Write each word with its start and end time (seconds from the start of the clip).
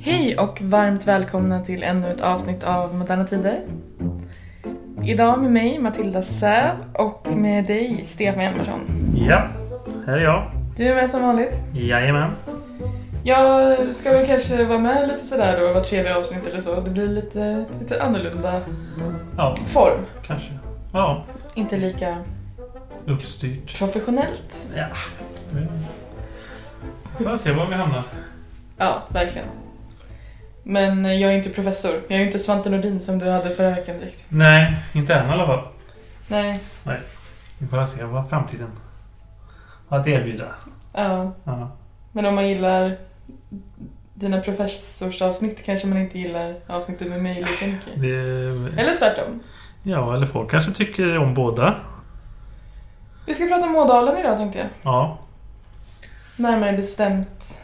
Hej 0.00 0.38
och 0.38 0.62
varmt 0.62 1.06
välkomna 1.06 1.60
till 1.60 1.82
ännu 1.82 2.12
ett 2.12 2.20
avsnitt 2.20 2.64
av 2.64 2.94
Moderna 2.94 3.24
Tider. 3.24 3.60
Idag 5.04 5.42
med 5.42 5.52
mig 5.52 5.78
Matilda 5.78 6.22
Säv 6.22 6.70
och 6.94 7.26
med 7.36 7.64
dig 7.66 8.02
Stefan 8.04 8.42
Hjalmarsson. 8.42 8.80
Ja, 9.28 9.42
här 10.06 10.12
är 10.16 10.24
jag. 10.24 10.50
Du 10.76 10.84
är 10.88 10.94
med 10.94 11.10
som 11.10 11.22
vanligt. 11.22 11.62
Jajamän. 11.74 12.30
Jag 13.24 13.78
ska 13.94 14.10
väl 14.10 14.26
kanske 14.26 14.64
vara 14.64 14.78
med 14.78 15.08
lite 15.08 15.24
sådär 15.26 15.60
då 15.60 15.72
vart 15.74 15.86
tredje 15.86 16.16
avsnitt 16.16 16.46
eller 16.46 16.60
så. 16.60 16.80
Det 16.80 16.90
blir 16.90 17.08
lite, 17.08 17.64
lite 17.80 18.02
annorlunda 18.02 18.60
Ja, 19.36 19.56
form. 19.66 20.00
kanske. 20.26 20.50
Ja, 20.92 21.24
Inte 21.54 21.76
lika 21.76 22.16
uppstyrt. 23.06 23.78
professionellt. 23.78 24.68
Ja. 24.76 24.86
Får 27.24 27.36
se 27.36 27.52
var 27.52 27.66
vi 27.66 27.74
hamnar. 27.74 28.02
Ja, 28.76 29.02
verkligen. 29.08 29.48
Men 30.62 31.20
jag 31.20 31.32
är 31.32 31.36
inte 31.36 31.50
professor. 31.50 32.00
Jag 32.08 32.20
är 32.20 32.24
inte 32.24 32.38
Svante 32.38 32.70
Nordin 32.70 33.00
som 33.00 33.18
du 33.18 33.30
hade 33.30 33.50
förra 33.54 33.70
veckan 33.70 33.98
direkt. 33.98 34.24
Nej, 34.28 34.76
inte 34.92 35.14
än 35.14 35.28
i 35.28 35.32
alla 35.32 35.46
fall. 35.46 35.68
Nej. 36.28 36.60
Vi 37.58 37.66
får 37.66 37.84
se 37.84 38.04
vad 38.04 38.28
framtiden 38.28 38.70
har 39.88 39.98
att 39.98 40.06
erbjuda. 40.06 40.46
Ja. 40.92 41.32
Ja. 41.44 41.70
Men 42.12 42.26
om 42.26 42.34
man 42.34 42.48
gillar 42.48 42.96
dina 44.14 44.40
professorsavsnitt 44.40 45.64
kanske 45.64 45.86
man 45.86 45.98
inte 45.98 46.18
gillar 46.18 46.54
avsnittet 46.66 47.08
med 47.08 47.22
mig 47.22 47.34
lika 47.34 47.66
mycket. 47.66 48.00
Det, 48.00 48.80
Eller 48.82 48.96
tvärtom. 48.98 49.40
ja, 49.82 50.14
eller 50.16 50.26
folk 50.26 50.50
kanske 50.50 50.72
tycker 50.72 51.18
om 51.18 51.34
båda. 51.34 51.74
Vi 53.26 53.34
ska 53.34 53.46
prata 53.46 53.66
om 53.66 53.76
Ådalen 53.76 54.16
idag 54.16 54.36
tänkte 54.36 54.58
jag. 54.58 54.68
Ja. 54.82 55.18
Närmare 56.36 56.72
bestämt 56.72 57.58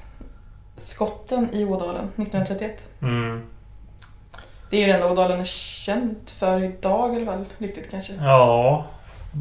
skotten 0.83 1.49
i 1.53 1.65
Ådalen 1.65 2.05
1931. 2.05 2.89
Mm. 3.03 3.43
Det 4.71 4.77
är 4.77 4.81
ju 4.81 4.87
det 4.87 4.93
enda 4.93 5.11
Ådalen 5.13 5.41
är 5.41 5.45
känt 5.45 6.31
för 6.31 6.63
idag 6.65 7.17
alla 7.17 7.27
fall. 7.27 7.45
Riktigt 7.59 7.91
kanske. 7.91 8.13
Ja, 8.13 8.87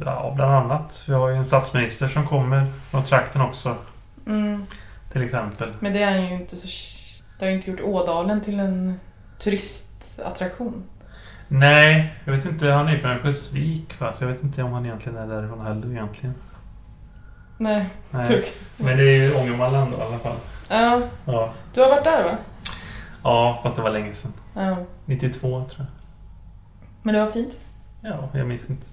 ja, 0.06 0.34
bland 0.36 0.54
annat. 0.54 1.06
Vi 1.08 1.14
har 1.14 1.30
ju 1.30 1.36
en 1.36 1.46
statsminister 1.46 2.08
som 2.08 2.28
kommer 2.28 2.66
från 2.92 3.04
trakten 3.04 3.42
också. 3.42 3.76
Mm. 4.28 4.66
Till 5.12 5.24
exempel. 5.24 5.74
Men 5.80 5.94
det 5.94 6.04
är 6.04 6.20
ju 6.20 6.34
inte 6.34 6.56
så... 6.56 6.68
Det 7.40 7.46
har 7.46 7.50
ju 7.50 7.56
inte 7.58 7.72
gjort 7.72 7.82
Ådalen 7.82 8.42
till 8.42 8.60
en 8.60 9.00
turistattraktion. 9.40 10.84
Nej, 11.48 12.16
jag 12.26 12.34
vet 12.34 12.46
inte. 12.46 12.68
Han 12.68 12.88
är 12.88 12.98
från 12.98 13.12
Örnsköldsvik 13.12 14.00
va? 14.00 14.14
Så 14.14 14.24
jag 14.24 14.30
vet 14.30 14.44
inte 14.44 14.64
om 14.64 14.74
han 14.74 14.86
egentligen 14.86 15.18
är 15.18 15.28
därifrån 15.28 15.62
heller 15.62 15.92
egentligen. 15.92 16.36
Nej. 17.58 17.90
Nej. 18.10 18.44
Men 18.78 18.98
det 18.98 19.04
är 19.04 19.18
ju 19.18 19.36
Ångermanland 19.36 19.92
då 19.92 19.98
i 19.98 20.02
alla 20.02 20.20
fall. 20.20 20.36
Ja, 20.72 21.02
Ja. 21.26 21.54
du 21.74 21.82
har 21.82 21.90
varit 21.90 22.04
där 22.04 22.24
va? 22.24 22.38
ja, 23.24 23.60
fast 23.64 23.76
det 23.76 23.82
var 23.82 23.90
länge 23.90 24.14
sedan. 24.14 24.34
Ja. 24.56 24.78
92 25.06 25.48
tror 25.50 25.66
jag. 25.78 25.86
Men 27.04 27.14
det 27.14 27.20
var 27.20 27.28
fint. 27.32 27.54
Ja, 28.02 28.30
jag 28.34 28.48
minns 28.48 28.70
inte. 28.70 28.86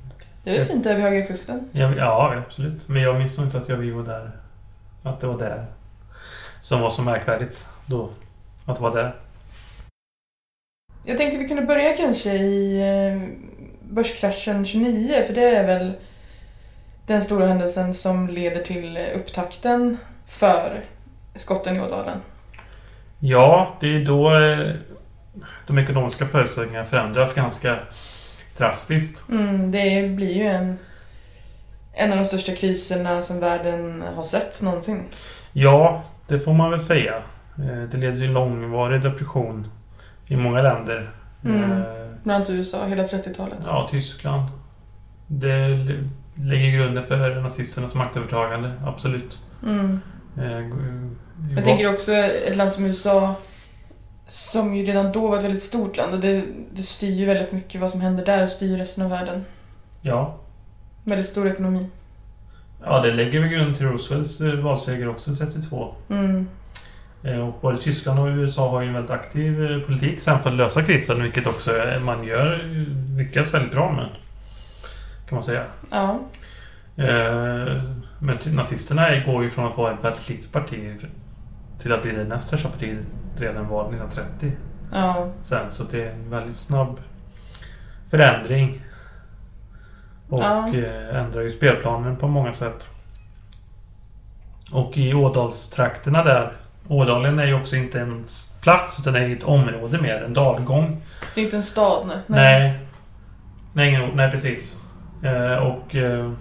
Det 0.45 0.57
är 0.59 0.65
fint 0.65 0.85
där 0.85 0.95
vid 0.95 1.05
Höga 1.05 1.27
Kusten. 1.27 1.69
Jag, 1.73 1.97
ja, 1.97 2.35
absolut. 2.47 2.89
Men 2.89 3.03
jag 3.03 3.19
minns 3.19 3.39
nog 3.39 3.47
inte 3.47 3.59
att 3.59 3.69
jag 3.69 3.77
var 3.77 4.03
där. 4.05 4.31
Att 5.03 5.21
det 5.21 5.27
var 5.27 5.39
där. 5.39 5.67
Som 6.61 6.81
var 6.81 6.91
så 6.91 7.03
märkvärdigt 7.03 7.69
då. 7.87 8.11
Att 8.67 8.81
vara 8.81 8.95
där. 8.95 9.15
Jag 11.05 11.19
tänkte 11.19 11.39
vi 11.39 11.49
kunde 11.49 11.63
börja 11.63 11.97
kanske 11.97 12.33
i 12.33 12.81
eh, 12.81 13.29
börskraschen 13.91 14.65
29 14.67 15.23
för 15.27 15.35
det 15.35 15.57
är 15.57 15.67
väl 15.67 15.93
den 17.07 17.23
stora 17.23 17.47
händelsen 17.47 17.95
som 17.95 18.29
leder 18.29 18.63
till 18.63 18.97
upptakten 19.15 19.97
för 20.27 20.85
skotten 21.39 21.77
i 21.77 21.81
Ådalen. 21.81 22.19
Ja, 23.19 23.77
det 23.81 23.97
är 23.97 24.05
då 24.05 24.39
eh, 24.39 24.75
de 25.67 25.79
ekonomiska 25.79 26.27
förutsättningarna 26.27 26.85
förändras 26.85 27.35
ganska 27.35 27.79
drastiskt. 28.57 29.29
Mm, 29.29 29.71
det 29.71 30.11
blir 30.17 30.35
ju 30.35 30.43
en, 30.47 30.79
en 31.93 32.13
av 32.13 32.19
de 32.19 32.25
största 32.25 32.53
kriserna 32.53 33.23
som 33.23 33.41
världen 33.41 34.03
har 34.17 34.25
sett 34.25 34.63
någonsin. 34.63 35.05
Ja, 35.53 36.03
det 36.29 36.39
får 36.39 36.53
man 36.55 36.71
väl 36.71 36.81
säga. 36.81 37.17
Eh, 37.59 37.83
Det 37.91 37.97
leder 37.97 38.17
till 38.17 38.33
långvarig 38.33 39.03
depression 39.03 39.71
i 40.27 40.37
många 40.37 40.63
länder. 40.63 41.11
Mm. 41.45 41.63
Eh, 41.73 41.79
Bland 42.23 42.37
annat 42.37 42.51
USA, 42.51 42.85
hela 42.85 43.03
30-talet. 43.03 43.59
Ja, 43.67 43.89
Tyskland. 43.91 44.43
Det 45.27 45.69
lägger 46.35 46.71
grunden 46.79 47.05
för 47.05 47.41
nazisternas 47.41 47.95
maktövertagande, 47.95 48.73
absolut. 48.87 49.39
Mm. 49.67 50.01
Eh, 50.39 50.59
g- 50.61 51.55
Jag 51.55 51.65
tänker 51.65 51.93
också 51.95 52.13
ett 52.13 52.57
land 52.57 52.73
som 52.73 52.87
USA 52.87 53.35
som 54.27 54.77
ju 54.77 54.85
redan 54.85 55.13
då 55.13 55.29
var 55.29 55.39
ett 55.39 55.45
väldigt 55.45 55.63
stort 55.63 55.97
land 55.97 56.15
och 56.15 56.21
det, 56.21 56.43
det 56.73 56.83
styr 56.83 57.13
ju 57.15 57.25
väldigt 57.27 57.53
mycket 57.53 57.81
vad 57.81 57.91
som 57.91 58.01
händer 58.01 58.25
där 58.25 58.43
och 58.45 58.49
styr 58.51 58.77
resten 58.79 59.05
av 59.05 59.11
världen. 59.11 59.45
Ja. 60.01 60.37
Väldigt 61.05 61.29
stor 61.29 61.47
ekonomi. 61.49 61.87
ja, 62.85 63.01
det 63.01 63.11
lägger 63.15 63.41
väl 63.41 63.49
grunden 63.49 63.75
till 63.75 63.87
Roosevelts 63.87 64.41
eh, 64.41 64.53
valseger 64.55 65.09
också, 65.09 65.35
32. 65.35 65.95
Mm. 66.11 66.49
Eh, 67.23 67.39
Och 67.49 67.55
både 67.61 67.79
Tyskland 67.83 68.19
och 68.19 68.27
USA 68.27 68.71
har 68.71 68.81
ju 68.83 68.89
en 68.89 68.95
väldigt 68.95 69.11
aktiv 69.11 69.71
eh, 69.73 69.81
politik 69.81 70.21
sen 70.21 70.41
för 70.43 70.51
att 70.51 70.57
lösa 70.57 70.83
krisen, 70.83 71.23
vilket 71.23 71.47
också 71.47 71.77
eh, 71.79 72.01
man 72.01 72.25
gör, 72.25 72.53
eh, 72.53 73.17
lyckas 73.19 73.55
väldigt 73.55 73.73
bra 73.73 73.93
med. 73.93 74.09
Kan 75.29 75.37
man 75.37 75.43
säga. 75.43 75.63
Ja. 75.91 76.19
Eh, 76.97 77.83
Men 78.19 78.39
nazisterna 78.53 79.19
går 79.27 79.43
ju 79.43 79.51
från 79.51 79.67
att 79.67 79.77
vara 79.77 79.95
ett 79.95 80.05
väldigt 80.05 80.29
litet 80.29 80.53
parti 80.53 81.01
till 81.79 81.93
att 81.93 82.03
bli 82.03 82.13
det 82.13 82.25
näst 82.25 82.47
största 82.49 82.69
partiet 82.69 82.99
redan 83.37 83.69
valet 83.69 83.95
1930. 84.01 84.53
Ja. 84.93 85.29
sen. 85.43 85.71
Så 85.71 85.85
det 85.91 86.03
är 86.05 86.11
en 86.13 86.31
väldigt 86.31 86.57
snabb 86.57 87.01
förändring. 88.11 88.83
Och 90.29 90.43
Ja. 90.43 90.69
eh, 90.75 91.17
ändrar 91.17 91.43
ju 91.43 91.51
spelplanen 91.51 92.17
på 92.17 92.29
många 92.29 92.53
sätt. 92.53 92.89
Och 94.73 94.99
i 94.99 95.15
Ådalstrakterna 95.15 96.25
där. 96.25 96.53
Ådalen 96.89 97.39
är 97.39 97.47
ju 97.47 97.55
också 97.55 97.77
inte 97.77 98.01
en 98.01 98.25
plats 98.63 98.99
utan 99.01 99.17
är 99.17 99.31
ett 99.37 99.45
område 99.45 99.99
mer, 100.03 100.23
en 100.23 100.35
dalgång. 100.35 101.03
Det 101.35 101.41
är 101.41 101.45
inte 101.45 101.57
en 101.57 101.63
stad 101.63 102.07
nej. 102.07 102.19
Nej. 102.27 102.79
Nej, 103.73 104.03
ort. 104.09 104.15
Nej, 104.15 104.31
precis. 104.31 104.77
Eh, 105.23 105.57
och 105.57 105.95
eh, 105.95 106.33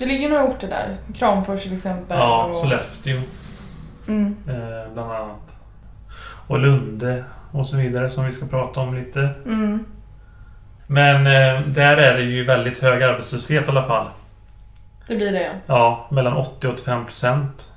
Det 0.00 0.06
ligger 0.06 0.28
några 0.28 0.44
orter 0.44 0.68
där. 0.68 0.96
Kramfors 1.14 1.62
till 1.62 1.74
exempel. 1.74 2.18
ja, 2.18 2.44
och... 2.44 2.54
Sollefteå 2.54 3.16
Mm. 4.08 4.36
eh, 4.48 4.92
bland 4.92 5.12
annat. 5.12 5.56
Och 6.46 6.58
Lunde 6.58 7.24
och 7.52 7.66
så 7.66 7.76
vidare 7.76 8.08
som 8.08 8.24
vi 8.26 8.32
ska 8.32 8.46
prata 8.46 8.80
om 8.80 8.94
lite. 8.94 9.20
Mm. 9.46 9.84
Men 10.86 11.26
eh, 11.26 11.66
där 11.66 11.96
är 11.96 12.14
det 12.14 12.22
ju 12.22 12.44
väldigt 12.44 12.82
hög 12.82 13.02
arbetslöshet 13.02 13.66
i 13.66 13.68
alla 13.68 13.84
fall. 13.84 14.06
Det 15.08 15.16
blir 15.16 15.32
det 15.32 15.42
ja. 15.42 15.50
Ja, 15.66 16.06
mellan 16.10 16.36
80 16.36 16.66
och 16.66 16.72
85 16.74 17.04
procent. 17.04 17.72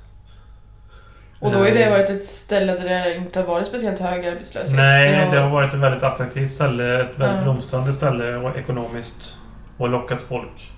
Och 1.40 1.52
då 1.52 1.58
har 1.58 1.64
det 1.64 1.90
varit 1.90 2.10
ett 2.10 2.24
ställe 2.26 2.72
där 2.76 2.84
det 2.84 3.14
inte 3.16 3.38
har 3.40 3.46
varit 3.46 3.66
speciellt 3.66 4.00
hög 4.00 4.26
arbetslöshet. 4.26 4.76
Nej, 4.76 5.28
det 5.32 5.38
har 5.40 5.50
varit 5.50 5.74
ett 5.74 5.80
väldigt 5.80 6.02
attraktivt 6.02 6.50
ställe. 6.50 7.00
Ett 7.00 7.18
väldigt 7.18 7.36
Ja. 7.38 7.42
blomstrande 7.42 7.92
ställe 7.92 8.36
och 8.36 8.56
ekonomiskt. 8.56 9.36
Och 9.78 9.88
lockat 9.88 10.22
folk. 10.22 10.70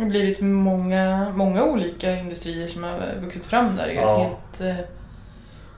Det 0.00 0.04
har 0.04 0.10
blivit 0.10 0.40
många, 0.40 1.26
många 1.34 1.64
olika 1.64 2.16
industrier 2.16 2.68
som 2.68 2.82
har 2.82 2.98
vuxit 3.22 3.46
fram 3.46 3.76
där. 3.76 3.86
Det 3.86 3.92
är 3.92 3.94
ju 3.94 4.00
Ja. 4.00 4.26
ett 4.26 4.30
helt 4.60 4.78
eh, 4.78 4.84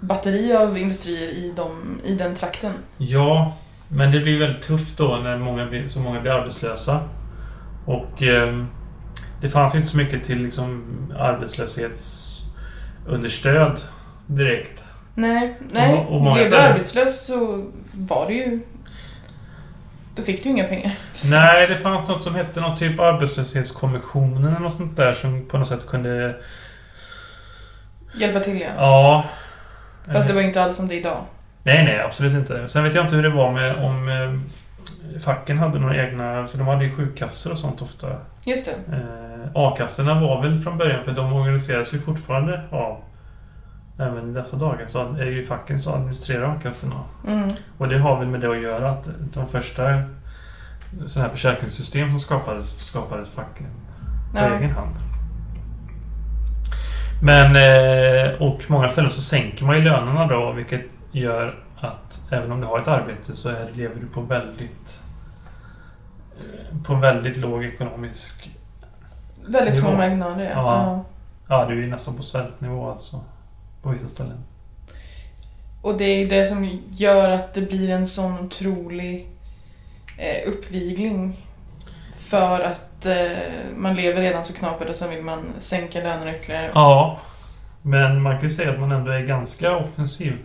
batteri 0.01 0.57
av 0.57 0.79
industrier 0.79 1.29
i, 1.29 1.53
dem, 1.57 2.01
i 2.05 2.15
den 2.15 2.35
trakten. 2.35 2.73
Ja, 2.99 3.57
men 3.89 4.13
det 4.13 4.21
blir 4.21 4.39
väldigt 4.39 4.63
tufft 4.63 4.99
då 4.99 5.17
när 5.17 5.39
många 5.39 5.67
blir, 5.67 5.89
så 5.89 6.01
många 6.01 6.21
blir 6.21 6.33
arbetslösa. 6.33 7.01
Och 7.87 8.23
eh, 8.23 8.65
det 9.41 9.49
fanns 9.49 9.75
ju 9.75 9.79
inte 9.79 9.91
så 9.91 9.97
mycket 9.97 10.25
till 10.25 10.43
liksom, 10.43 10.85
arbetslöshetsunderstöd 11.19 13.81
direkt. 14.27 14.83
Nej, 15.15 15.59
nej. 15.73 15.95
Och- 15.95 16.17
och 16.17 16.23
blev 16.35 16.51
du 16.51 16.57
arbetslös 16.57 17.27
så 17.27 17.65
var 17.93 18.27
det 18.27 18.33
ju... 18.35 18.61
Då 20.15 20.23
fick 20.23 20.43
du 20.43 20.49
inga 20.49 20.65
pengar. 20.65 20.99
Nej, 21.31 21.67
det 21.67 21.77
fanns 21.77 22.09
något 22.09 22.23
som 22.23 22.35
hette 22.35 22.61
någon 22.61 22.77
typ 22.77 23.01
arbetslöshetskommissionen 23.01 24.45
eller 24.45 24.61
något 24.61 24.75
sånt 24.75 24.97
där 24.97 25.13
som 25.13 25.49
på 25.49 25.59
något 25.59 25.69
sätt 25.69 25.87
kunde... 25.87 26.37
Hjälpa 28.15 28.41
till 28.41 28.61
ja. 28.61 28.69
Ja. 28.77 29.25
Fast 30.13 30.29
det 30.29 30.35
var 30.35 30.41
ju 30.41 30.47
inte 30.47 30.63
alls 30.63 30.77
som 30.77 30.89
det 30.89 30.95
är 30.95 30.99
idag. 30.99 31.25
Nej, 31.63 31.85
nej, 31.85 32.01
absolut 32.01 32.35
inte. 32.35 32.69
Sen 32.69 32.85
vet 32.85 32.95
jag 32.95 33.05
inte 33.05 33.17
hur 33.17 33.23
det 33.23 33.29
var 33.29 33.53
med 33.53 33.75
om 33.85 34.09
eh, 34.09 35.21
facken 35.21 35.59
hade 35.59 35.79
några 35.79 36.07
egna... 36.07 36.47
För 36.47 36.59
de 36.59 36.67
hade 36.67 36.85
ju 36.85 36.97
sjukkassor 36.97 37.53
och 37.53 37.59
sånt 37.59 37.83
ofta. 37.83 38.09
Just 38.45 38.67
det. 38.67 38.97
Eh, 38.97 39.51
A-kassorna 39.55 40.21
var 40.21 40.43
väl 40.43 40.59
från 40.59 40.79
början, 40.79 41.05
för 41.05 41.13
de 41.13 41.33
organiseras 41.33 41.95
ju 41.95 41.99
fortfarande 41.99 42.63
av... 42.71 43.05
Även 43.99 44.31
i 44.31 44.33
dessa 44.33 44.57
dagar 44.57 44.87
så 44.87 45.15
är 45.15 45.25
ju 45.27 45.45
facken 45.45 45.81
som 45.81 45.93
administrerar 45.95 46.45
A-kassorna. 46.57 47.01
Mm. 47.29 47.51
Och 47.79 47.89
det 47.89 47.99
har 47.99 48.19
väl 48.19 48.29
med 48.29 48.41
det 48.41 48.51
att 48.51 48.63
göra 48.63 48.91
att 48.91 49.09
de 49.33 49.49
första 49.49 49.83
sådana 51.07 51.29
här 51.29 51.35
försäkringssystem 51.37 52.09
som 52.11 52.19
skapades, 52.19 52.87
skapades 52.87 53.29
facken 53.29 53.67
på 54.33 54.39
Ja. 54.39 54.57
egen 54.59 54.71
hand. 54.71 54.95
Men, 57.23 57.57
eh, 57.57 58.43
och 58.43 58.61
många 58.71 58.89
ställen 58.89 59.11
så 59.11 59.21
sänker 59.21 59.65
man 59.65 59.77
ju 59.77 59.83
lönerna 59.83 60.27
då, 60.27 60.53
vilket 60.53 60.83
gör 61.13 61.65
att 61.81 62.21
även 62.31 62.53
om 62.53 62.61
du 62.61 62.67
har 62.67 62.79
ett 62.81 62.89
arbete 62.89 63.35
så 63.37 63.49
är, 63.49 63.69
lever 63.73 64.01
du 64.01 64.07
på 64.07 64.21
väldigt 64.21 65.03
eh, 66.37 66.83
på 66.85 66.95
väldigt 66.95 67.37
låg 67.37 67.65
ekonomisk... 67.65 68.57
Väldigt 69.49 69.77
små 69.77 69.93
marginaler, 69.97 70.45
ja. 70.45 70.51
Ja. 70.55 70.83
ja. 70.85 71.05
Ja, 71.49 71.67
du 71.69 71.85
är 71.85 71.89
nästan 71.89 72.17
på 72.17 72.23
svältnivå 72.23 72.91
alltså. 72.91 73.21
På 73.83 73.91
vissa 73.91 74.09
ställen. 74.09 74.45
Och 75.83 75.99
det 75.99 76.05
är 76.05 76.27
det 76.27 76.47
som 76.47 76.79
gör 76.91 77.31
att 77.31 77.55
det 77.55 77.61
blir 77.61 77.91
en 77.91 78.07
sån 78.07 78.39
otrolig 78.39 79.29
eh, 80.19 80.49
uppvigling. 80.49 81.47
För 82.15 82.61
att 82.61 83.07
eh, 83.07 83.39
man 83.77 83.97
lever 83.97 84.23
redan 84.23 84.45
så 84.45 84.53
knapert 84.53 84.91
och 84.91 84.97
så 84.97 85.09
vill 85.09 85.23
man 85.23 85.53
sänka 85.61 85.99
lönerna 85.99 86.37
ytterligare. 86.37 86.71
Ja, 86.75 87.21
men 87.83 88.23
man 88.23 88.33
kan 88.33 88.43
ju 88.43 88.51
säga 88.51 88.71
att 88.71 88.81
man 88.81 88.93
ändå 88.93 89.11
är 89.11 89.21
ganska 89.21 89.77
offensiv 89.77 90.39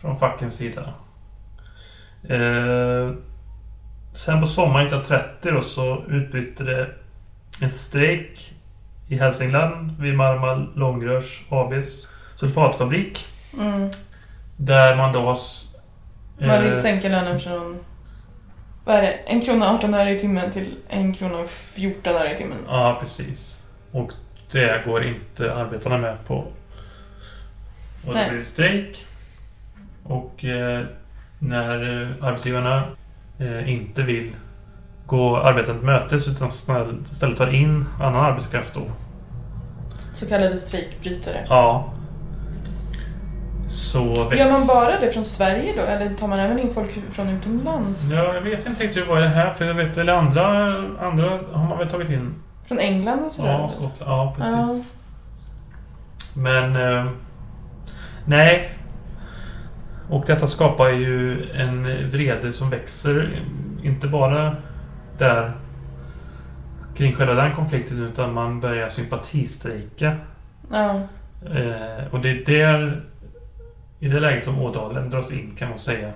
från 0.00 0.16
fackens 0.16 0.54
sida. 0.54 0.94
Eh, 2.28 3.14
sen 4.14 4.40
på 4.40 4.46
sommaren 4.46 4.86
1930 4.86 5.52
då 5.52 5.62
så 5.62 6.04
utbryter 6.08 6.64
det 6.64 6.90
en 7.62 7.70
strejk 7.70 8.54
i 9.08 9.16
Hälsingland 9.16 10.00
vid 10.00 10.16
Marmar 10.16 10.72
Långrörs 10.74 11.42
ABs 11.48 12.08
sulfatfabrik. 12.42 13.26
Mm. 13.58 13.90
Där 14.56 14.96
man 14.96 15.12
då 15.12 15.20
har... 15.20 15.38
Man 16.38 16.62
vill 16.62 16.72
eh, 16.72 16.78
sänka 16.78 17.08
lönen 17.08 17.40
från 17.40 17.78
vad 18.84 18.96
är 18.96 19.02
det? 19.02 19.08
En 19.08 19.40
krona 19.40 19.74
18 19.74 19.94
öre 19.94 20.10
i 20.10 20.18
timmen 20.18 20.52
till 20.52 20.76
en 20.88 21.14
krona 21.14 21.38
och 21.38 21.48
14 21.48 22.16
öre 22.16 22.34
i 22.34 22.36
timmen. 22.36 22.58
Ja, 22.66 22.98
precis. 23.00 23.66
Och 23.92 24.12
det 24.52 24.84
går 24.86 25.04
inte 25.04 25.54
arbetarna 25.54 25.98
med 25.98 26.26
på. 26.26 26.34
Och 28.06 28.14
Nej. 28.14 28.24
det 28.24 28.32
blir 28.32 28.42
strejk. 28.42 29.06
Och 30.04 30.44
eh, 30.44 30.84
när 31.38 32.02
eh, 32.02 32.24
arbetsgivarna 32.26 32.82
eh, 33.38 33.72
inte 33.72 34.02
vill 34.02 34.30
gå 35.06 35.36
arbetarna 35.36 35.78
till 35.78 35.86
mötes 35.86 36.28
utan 36.28 36.48
istället 37.10 37.36
tar 37.36 37.54
in 37.54 37.84
annan 38.00 38.24
arbetskraft 38.24 38.74
då. 38.74 38.82
Så 40.14 40.28
kallade 40.28 40.58
strejkbrytare. 40.58 41.46
Ja. 41.48 41.92
Så 43.72 44.24
väcks... 44.24 44.40
Gör 44.40 44.50
man 44.50 44.66
bara 44.66 45.00
det 45.00 45.12
från 45.12 45.24
Sverige 45.24 45.72
då? 45.76 45.82
Eller 45.82 46.14
tar 46.14 46.28
man 46.28 46.38
även 46.38 46.58
in 46.58 46.74
folk 46.74 46.90
från 47.12 47.28
utomlands? 47.28 48.10
Ja, 48.12 48.34
jag 48.34 48.40
vet 48.40 48.66
inte 48.66 48.84
riktigt 48.84 49.08
vad 49.08 49.22
det 49.22 49.28
här 49.28 49.54
för 49.54 49.64
jag 49.64 49.74
vet 49.74 49.96
väl 49.96 50.08
andra, 50.08 50.46
andra 51.00 51.40
har 51.52 51.68
man 51.68 51.78
väl 51.78 51.88
tagit 51.88 52.10
in. 52.10 52.34
Från 52.66 52.78
England 52.78 53.24
och 53.26 53.32
sådär? 53.32 53.52
Ja, 53.52 53.68
Skottland. 53.68 54.12
Ja, 54.12 54.34
precis. 54.36 54.94
Ja. 56.34 56.40
Men... 56.40 56.76
Eh, 56.76 57.10
nej. 58.24 58.78
Och 60.10 60.24
detta 60.26 60.46
skapar 60.46 60.88
ju 60.88 61.50
en 61.52 62.10
vrede 62.10 62.52
som 62.52 62.70
växer. 62.70 63.42
Inte 63.82 64.06
bara 64.06 64.56
där 65.18 65.52
kring 66.96 67.14
själva 67.14 67.34
den 67.34 67.54
konflikten 67.54 68.02
utan 68.02 68.34
man 68.34 68.60
börjar 68.60 68.88
sympatistrejka. 68.88 70.16
ja. 70.70 71.00
Eh, 71.44 72.06
och 72.10 72.20
det 72.20 72.30
är 72.30 72.44
där 72.46 73.02
i 74.02 74.08
det 74.08 74.20
läget 74.20 74.44
som 74.44 74.58
Ådalen 74.62 75.10
dras 75.10 75.32
in 75.32 75.54
kan 75.58 75.68
man 75.68 75.78
säga. 75.78 76.10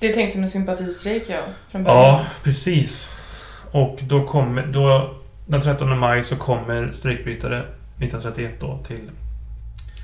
Det 0.00 0.08
är 0.10 0.12
tänkt 0.14 0.32
som 0.32 0.42
en 0.42 0.50
sympatistrejk, 0.50 1.22
ja. 1.28 1.36
Från 1.70 1.84
början. 1.84 2.02
Ja, 2.02 2.20
precis. 2.42 3.10
Och 3.72 3.98
då 4.02 4.26
kommer... 4.26 4.66
Då, 4.66 5.14
den 5.46 5.60
13 5.60 5.98
maj 5.98 6.22
så 6.22 6.36
kommer 6.36 6.90
strejkbrytare 6.92 7.58
1931 7.58 8.52
då 8.60 8.78
till 8.86 9.10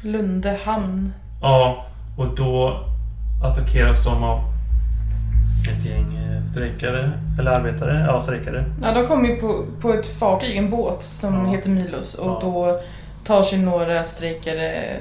Lundehamn. 0.02 1.12
Ja, 1.42 1.86
och 2.18 2.34
då 2.36 2.84
attackeras 3.44 4.04
de 4.04 4.24
av 4.24 4.40
ett 5.76 5.84
gäng 5.84 6.16
eh, 6.16 6.42
strejkare, 6.42 7.12
eller 7.38 7.50
arbetare, 7.50 8.04
ja 8.08 8.20
strejkare. 8.20 8.64
Ja, 8.82 8.92
de 8.94 9.06
kom 9.06 9.24
ju 9.24 9.36
på, 9.36 9.64
på 9.80 9.92
ett 9.92 10.06
fartyg, 10.06 10.56
en 10.56 10.70
båt, 10.70 11.02
som 11.02 11.34
Ja. 11.34 11.50
heter 11.50 11.70
Milos. 11.70 12.14
Och 12.14 12.26
Ja. 12.30 12.38
då 12.42 12.80
tar 13.26 13.42
sig 13.42 13.58
några 13.58 14.04
strejkare 14.04 14.96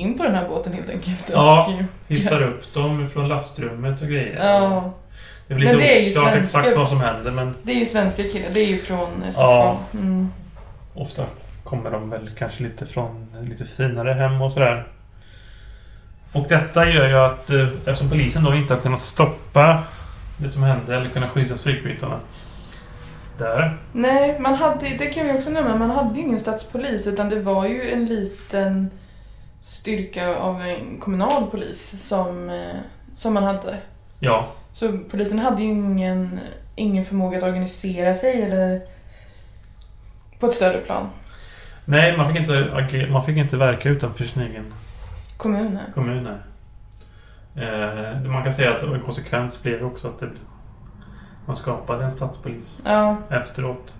in 0.00 0.18
på 0.18 0.22
den 0.24 0.34
här 0.34 0.48
båten 0.48 0.72
helt 0.72 0.90
enkelt. 0.90 1.30
Ja. 1.32 1.72
Hissar 2.08 2.42
upp 2.42 2.74
dem 2.74 3.08
från 3.12 3.28
lastrummet 3.28 4.02
och 4.02 4.08
grejer. 4.08 4.36
ja. 4.44 4.92
Det 5.48 5.54
är 5.54 5.58
väl 5.58 5.64
lite 5.64 5.72
Men 5.76 5.82
det 5.86 5.98
är 5.98 6.02
ju 6.02 6.10
oklart 6.10 6.32
svenska- 6.32 6.58
exakt 6.60 6.76
vad 6.76 6.88
som 6.88 7.00
händer 7.00 7.30
men 7.30 7.54
Det 7.62 7.72
är 7.72 7.76
ju 7.76 7.86
svenska 7.86 8.22
killar, 8.22 8.48
det 8.54 8.60
är 8.60 8.66
ju 8.66 8.78
från 8.78 9.22
eh, 9.22 9.30
Stockholm. 9.32 9.78
Mm. 9.94 10.28
ofta 10.94 11.22
kommer 11.64 11.90
de 11.90 12.10
väl 12.10 12.30
kanske 12.38 12.62
lite 12.62 12.86
från 12.86 13.26
lite 13.42 13.64
finare 13.64 14.12
hem 14.12 14.42
och 14.42 14.52
sådär. 14.52 14.86
Och 16.32 16.46
detta 16.48 16.88
gör 16.88 17.08
ju 17.08 17.14
att 17.14 17.50
eh, 17.50 17.66
eftersom 17.86 18.10
polisen 18.10 18.44
då 18.44 18.54
inte 18.54 18.74
har 18.74 18.80
kunnat 18.80 19.00
stoppa 19.02 19.82
det 20.36 20.48
som 20.50 20.62
hände 20.62 20.96
eller 20.96 21.10
kunnat 21.10 21.30
skydda 21.30 21.56
strejkbrytarna 21.56 22.20
där. 23.38 23.78
Nej, 23.92 24.36
man 24.40 24.54
hade, 24.54 24.88
det 24.98 25.06
kan 25.06 25.26
vi 25.26 25.32
också 25.32 25.50
nämna, 25.50 25.76
man 25.76 25.90
hade 25.90 26.20
ingen 26.20 26.40
stadspolis 26.40 27.06
utan 27.06 27.28
det 27.28 27.40
var 27.40 27.66
ju 27.66 27.90
en 27.92 28.06
liten 28.06 28.90
styrka 29.60 30.36
av 30.36 30.62
en 30.62 30.98
kommunal 31.00 31.46
polis 31.50 32.08
som, 32.08 32.50
eh, 32.50 32.76
som 33.14 33.34
man 33.34 33.44
hade. 33.44 33.78
Ja, 34.20 34.52
Så 34.72 34.98
polisen 35.10 35.38
hade 35.38 35.62
ju 35.62 35.68
ingen, 35.68 36.40
ingen 36.76 37.04
förmåga 37.04 37.38
att 37.38 37.44
organisera 37.44 38.14
sig 38.14 38.42
eller 38.42 38.80
på 40.38 40.46
ett 40.46 40.54
större 40.54 40.78
plan. 40.78 41.08
nej 41.84 42.16
man 42.16 42.26
fick 42.28 42.36
inte, 42.40 43.06
man 43.10 43.24
fick 43.24 43.36
inte 43.36 43.56
verka 43.56 43.88
utanför 43.88 44.24
sin 44.24 44.42
egen 44.42 44.74
Kommuner. 45.36 45.84
kommuner. 45.94 46.42
Eh, 47.56 48.20
man 48.30 48.42
kan 48.44 48.52
säga 48.52 48.74
att 48.76 48.82
en 48.82 49.00
konsekvens 49.00 49.62
blev 49.62 49.84
också 49.84 50.08
att 50.08 50.20
det, 50.20 50.30
man 51.46 51.56
skapade 51.56 52.04
en 52.04 52.10
stadspolis 52.10 52.78
Ja, 52.84 53.16
efteråt. 53.30 53.94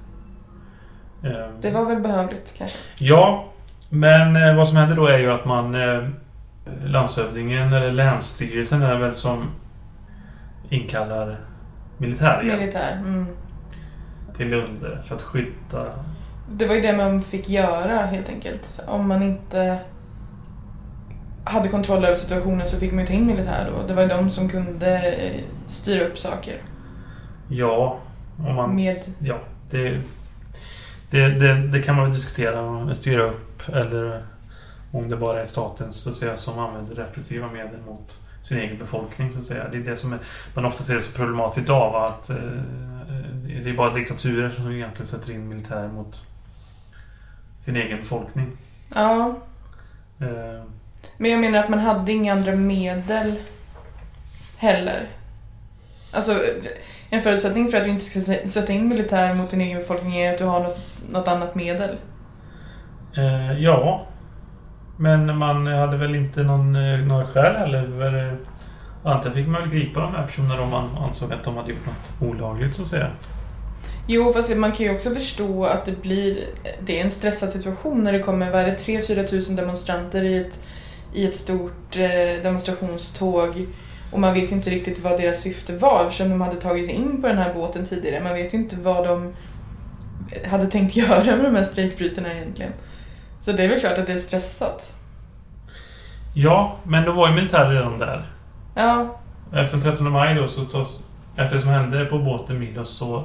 Eh, 1.24 1.48
det 1.60 1.70
var 1.70 1.86
väl 1.86 2.00
behövligt 2.00 2.54
kanske. 2.58 2.78
Ja, 2.98 3.52
men 3.90 4.36
eh, 4.36 4.56
vad 4.56 4.68
som 4.68 4.76
händer 4.76 4.96
då 4.96 5.06
är 5.06 5.18
ju 5.18 5.30
att 5.30 5.44
man 5.44 5.74
eh, 5.74 6.08
landshövdingen 6.84 7.72
eller 7.72 7.92
länsstyrelsen 7.92 8.82
är 8.82 8.98
väl 8.98 9.14
som 9.14 9.50
inkallar 10.68 11.36
militär 11.98 12.42
igen 12.42 12.58
Militär. 12.58 12.92
Mm. 12.92 13.26
till 14.36 14.48
Lunde 14.48 14.98
för 15.04 15.14
att 15.14 15.22
skydda... 15.22 15.86
Det 16.52 16.66
var 16.66 16.74
ju 16.74 16.80
det 16.80 16.96
man 16.96 17.22
fick 17.22 17.48
göra 17.48 18.06
helt 18.06 18.28
enkelt. 18.28 18.80
Om 18.86 19.08
man 19.08 19.22
inte 19.22 19.78
hade 21.44 21.68
kontroll 21.68 22.04
över 22.04 22.16
situationen 22.16 22.68
så 22.68 22.78
fick 22.80 22.92
man 22.92 23.00
ju 23.00 23.06
ta 23.06 23.12
in 23.12 23.26
militär 23.26 23.70
då. 23.74 23.86
Det 23.86 23.94
var 23.94 24.02
ju 24.02 24.08
de 24.08 24.30
som 24.30 24.48
kunde 24.48 25.12
eh, 25.12 25.40
styra 25.66 26.04
upp 26.04 26.18
saker. 26.18 26.62
Ja, 27.48 27.98
om 28.38 28.54
man... 28.54 28.74
Med... 28.74 28.96
Ja, 29.18 29.38
det, 29.70 30.00
det, 31.10 31.28
det, 31.28 31.68
det 31.68 31.82
kan 31.82 31.94
man 31.96 32.04
väl 32.04 32.14
diskutera 32.14 32.94
styra 32.94 33.22
upp 33.22 33.49
eller 33.68 34.26
om 34.92 35.08
det 35.08 35.16
bara 35.16 35.40
är 35.40 35.44
staten 35.44 35.92
så 35.92 36.10
att 36.10 36.16
säga, 36.16 36.36
som 36.36 36.58
använder 36.58 36.94
repressiva 36.94 37.48
medel 37.48 37.80
mot 37.86 38.20
sin 38.42 38.58
egen 38.58 38.78
befolkning 38.78 39.32
så 39.32 39.38
att 39.38 39.44
säga. 39.44 39.68
Det 39.68 39.76
är 39.76 39.80
det 39.80 39.96
som 39.96 40.12
är, 40.12 40.18
man 40.54 40.64
ofta 40.64 40.82
ser 40.82 40.94
det 40.94 41.00
så 41.00 41.12
problematiskt 41.12 41.58
idag 41.64 41.92
va? 41.92 42.08
att 42.08 42.30
eh, 42.30 42.36
det 43.64 43.70
är 43.70 43.76
bara 43.76 43.94
diktaturer 43.94 44.50
som 44.50 44.72
egentligen 44.72 45.06
sätter 45.06 45.32
in 45.32 45.48
militär 45.48 45.88
mot 45.88 46.26
sin 47.60 47.76
egen 47.76 47.98
befolkning. 47.98 48.56
Ja, 48.94 49.34
Eh, 50.20 50.64
men 51.18 51.30
jag 51.30 51.40
menar 51.40 51.58
att 51.58 51.68
man 51.68 51.78
hade 51.78 52.12
inga 52.12 52.32
andra 52.32 52.54
medel 52.54 53.34
heller. 54.56 55.08
Alltså, 56.12 56.40
en 57.10 57.22
förutsättning 57.22 57.70
för 57.70 57.78
att 57.78 57.84
du 57.84 57.90
inte 57.90 58.04
ska 58.04 58.18
sä- 58.20 58.46
sätta 58.46 58.72
in 58.72 58.88
militär 58.88 59.34
mot 59.34 59.50
din 59.50 59.60
egen 59.60 59.78
befolkning 59.78 60.16
är 60.16 60.32
att 60.32 60.38
du 60.38 60.44
har 60.44 60.60
något, 60.60 60.78
något 61.10 61.28
annat 61.28 61.54
medel 61.54 61.96
eh, 63.16 63.62
ja, 63.62 64.06
men 64.96 65.38
man 65.38 65.66
hade 65.66 65.96
väl 65.96 66.14
inte 66.14 66.42
någon, 66.42 66.76
eh, 66.76 66.98
några 66.98 67.26
skäl 67.26 67.56
heller. 67.56 68.28
Eh, 68.28 68.34
Antingen 69.02 69.34
fick 69.34 69.46
man 69.46 69.60
väl 69.60 69.70
gripa 69.70 70.00
de 70.00 70.14
här 70.14 70.26
personerna 70.26 70.62
om 70.62 70.70
man 70.70 70.96
ansåg 70.98 71.32
att 71.32 71.44
de 71.44 71.56
hade 71.56 71.70
gjort 71.70 71.86
något 71.86 72.30
olagligt 72.32 72.76
så 72.76 72.82
att 72.82 72.88
säga. 72.88 73.10
Jo, 74.06 74.32
fast 74.32 74.56
man 74.56 74.72
kan 74.72 74.86
ju 74.86 74.94
också 74.94 75.10
förstå 75.10 75.64
att 75.64 75.84
det 75.84 76.02
blir... 76.02 76.44
Det 76.86 77.00
är 77.00 77.04
en 77.04 77.10
stressad 77.10 77.50
situation 77.50 78.04
när 78.04 78.12
det 78.12 78.18
kommer, 78.18 78.50
vad 78.50 78.60
är 78.60 78.66
det, 78.66 78.76
3-4 78.76 79.26
tusen 79.26 79.56
demonstranter 79.56 80.22
i 80.24 80.36
ett, 80.36 80.58
i 81.14 81.26
ett 81.26 81.34
stort 81.34 81.96
eh, 81.96 82.42
demonstrationståg. 82.42 83.66
Och 84.12 84.20
man 84.20 84.34
vet 84.34 84.50
ju 84.50 84.56
inte 84.56 84.70
riktigt 84.70 84.98
vad 84.98 85.20
deras 85.20 85.40
syfte 85.40 85.76
var 85.76 86.04
eftersom 86.04 86.30
de 86.30 86.40
hade 86.40 86.56
tagit 86.56 86.86
sig 86.86 86.94
in 86.94 87.22
på 87.22 87.28
den 87.28 87.38
här 87.38 87.54
båten 87.54 87.86
tidigare. 87.86 88.24
Man 88.24 88.34
vet 88.34 88.54
ju 88.54 88.58
inte 88.58 88.76
vad 88.76 89.06
de 89.06 89.32
hade 90.46 90.66
tänkt 90.66 90.96
göra 90.96 91.36
med 91.36 91.44
de 91.44 91.54
här 91.54 91.64
strejkbrytarna 91.64 92.32
egentligen. 92.32 92.72
Så 93.40 93.52
det 93.52 93.64
är 93.64 93.68
väl 93.68 93.80
klart 93.80 93.98
att 93.98 94.06
det 94.06 94.12
är 94.12 94.18
stressat. 94.18 94.92
Ja, 96.34 96.76
men 96.84 97.04
då 97.04 97.12
var 97.12 97.28
ju 97.28 97.34
militären 97.34 97.70
redan 97.72 97.98
där. 97.98 98.26
Ja, 98.74 99.20
Efter 99.52 99.76
den 99.76 99.82
13 99.86 100.12
maj 100.12 100.34
då 100.34 100.48
så 100.48 100.64
tas, 100.64 101.02
efter 101.36 101.56
det 101.56 101.62
som 101.62 101.70
hände 101.70 102.04
på 102.04 102.18
båten 102.18 102.58
Milos 102.58 102.96
så 102.96 103.16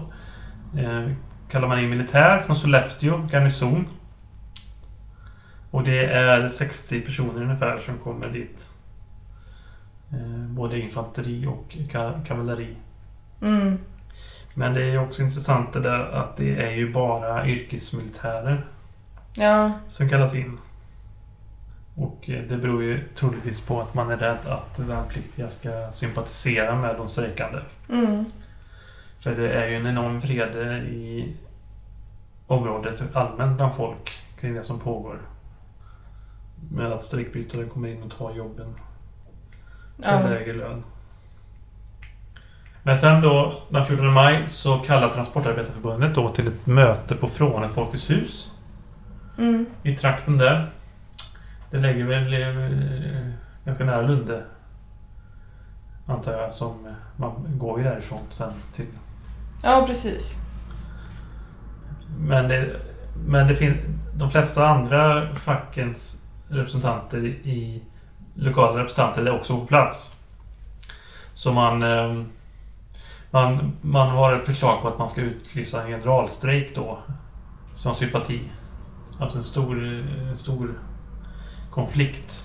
eh, 0.78 1.10
kallar 1.50 1.68
man 1.68 1.80
in 1.80 1.90
militär 1.90 2.40
från 2.40 2.56
Sollefteå 2.56 3.18
garnison. 3.32 3.88
Och 5.72 5.84
det 5.84 6.06
är 6.06 6.50
60 6.50 7.02
personer 7.02 7.42
ungefär 7.44 7.78
som 7.78 7.98
kommer 7.98 8.28
dit. 8.30 8.70
Eh, 10.12 10.48
både 10.50 10.80
infanteri 10.80 11.46
och 11.48 11.66
ka- 11.92 12.26
kavalleri. 12.26 12.76
Mm. 13.42 13.78
Men 14.54 14.74
det 14.74 14.84
är 14.84 15.00
också 15.04 15.22
intressant 15.22 15.74
det 15.74 15.80
där 15.80 16.12
att 16.12 16.38
det 16.38 16.66
är 16.66 16.72
ju 16.72 16.94
bara 16.94 17.48
yrkesmilitärer 17.48 18.66
Ja, 19.36 19.72
som 19.88 20.10
kallas 20.10 20.36
in. 20.36 20.60
Och 21.96 22.30
eh, 22.30 22.44
det 22.44 22.58
beror 22.58 22.84
ju 22.84 23.08
troligtvis 23.16 23.62
på 23.62 23.82
att 23.82 23.94
man 23.94 24.12
är 24.12 24.18
rädd 24.18 24.48
att 24.48 24.80
värnpliktiga 24.80 25.50
ska 25.50 25.92
sympatisera 25.92 26.76
med 26.76 26.96
de 26.96 27.10
strejkande. 27.10 27.60
mm. 27.90 28.26
För 29.20 29.36
det 29.36 29.54
är 29.54 29.68
ju 29.68 29.76
en 29.76 29.88
enorm 29.88 30.20
vrede 30.20 30.78
i 30.78 31.36
området 32.48 33.04
allmänt 33.14 33.58
bland 33.58 33.76
folk 33.76 34.20
kring 34.40 34.54
det 34.54 34.64
som 34.64 34.80
pågår. 34.80 35.22
Med 36.72 36.92
att 36.92 37.04
strejkbrytare 37.04 37.66
kommer 37.66 37.90
in 37.90 38.04
och 38.04 38.12
tar 38.12 38.36
jobben 38.36 38.76
för 40.04 40.22
ja. 40.22 40.30
lägre 40.30 40.54
lön. 40.54 40.84
Men 42.84 42.98
sen 42.98 43.22
då 43.22 43.62
den 43.70 43.86
14 43.86 44.14
maj 44.14 44.48
så 44.48 44.78
kallar 44.78 45.10
Transportarbetarförbundet 45.10 46.16
då 46.16 46.30
till 46.30 46.48
ett 46.48 46.66
möte 46.66 47.16
på 47.16 47.28
Fråne 47.28 47.70
Folkets 47.70 48.10
hus 48.10 48.55
Mm. 49.38 49.66
i 49.84 49.98
trakten 49.98 50.38
där. 50.38 50.72
Det 51.72 51.78
lägger 51.78 52.06
väl 52.06 52.34
eh, 52.34 53.32
ganska 53.66 53.86
nära 53.86 54.02
Lunde. 54.02 54.44
Antar 56.08 56.34
jag 56.34 56.54
som 56.54 56.86
eh, 56.86 56.94
man 57.16 57.46
går 57.58 57.80
ju 57.80 57.84
därifrån 57.84 58.20
sen 58.30 58.52
till 58.76 58.86
ja, 59.64 59.84
precis. 59.88 60.38
Men 62.20 62.48
det, 62.48 62.80
men 63.28 63.48
det 63.48 63.56
finns 63.56 63.78
de 64.14 64.30
flesta 64.30 64.68
andra 64.68 65.36
fackens 65.36 66.22
representanter 66.48 67.26
i 67.26 67.84
lokala 68.36 68.80
representanter 68.80 69.26
är 69.26 69.36
också 69.36 69.60
på 69.60 69.66
plats. 69.66 70.16
Så 71.34 71.54
man, 71.54 71.84
eh, 71.84 72.24
man, 73.32 73.78
man 73.82 74.10
har 74.10 74.34
ett 74.34 74.46
förslag 74.46 74.82
på 74.82 74.88
att 74.88 74.98
man 74.98 75.10
ska 75.10 75.22
utlysa 75.22 75.84
en 75.84 75.90
generalstrejk 75.90 76.76
då. 76.76 77.00
Som 77.74 77.94
sympati. 77.94 78.42
Alltså 79.20 79.38
en 79.38 79.44
stor, 79.44 79.84
en 80.30 80.38
stor 80.38 80.80
konflikt 81.72 82.44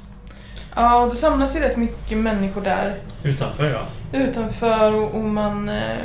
Ja, 0.74 1.08
det 1.10 1.16
samlas 1.16 1.56
ju 1.56 1.60
rätt 1.60 1.76
mycket 1.76 2.18
människor 2.18 2.60
där 2.60 2.98
utanför 3.22 3.70
ja. 3.70 3.82
utanför 4.18 4.94
och, 4.94 5.14
och 5.14 5.24
man... 5.24 5.68
Eh, 5.68 5.98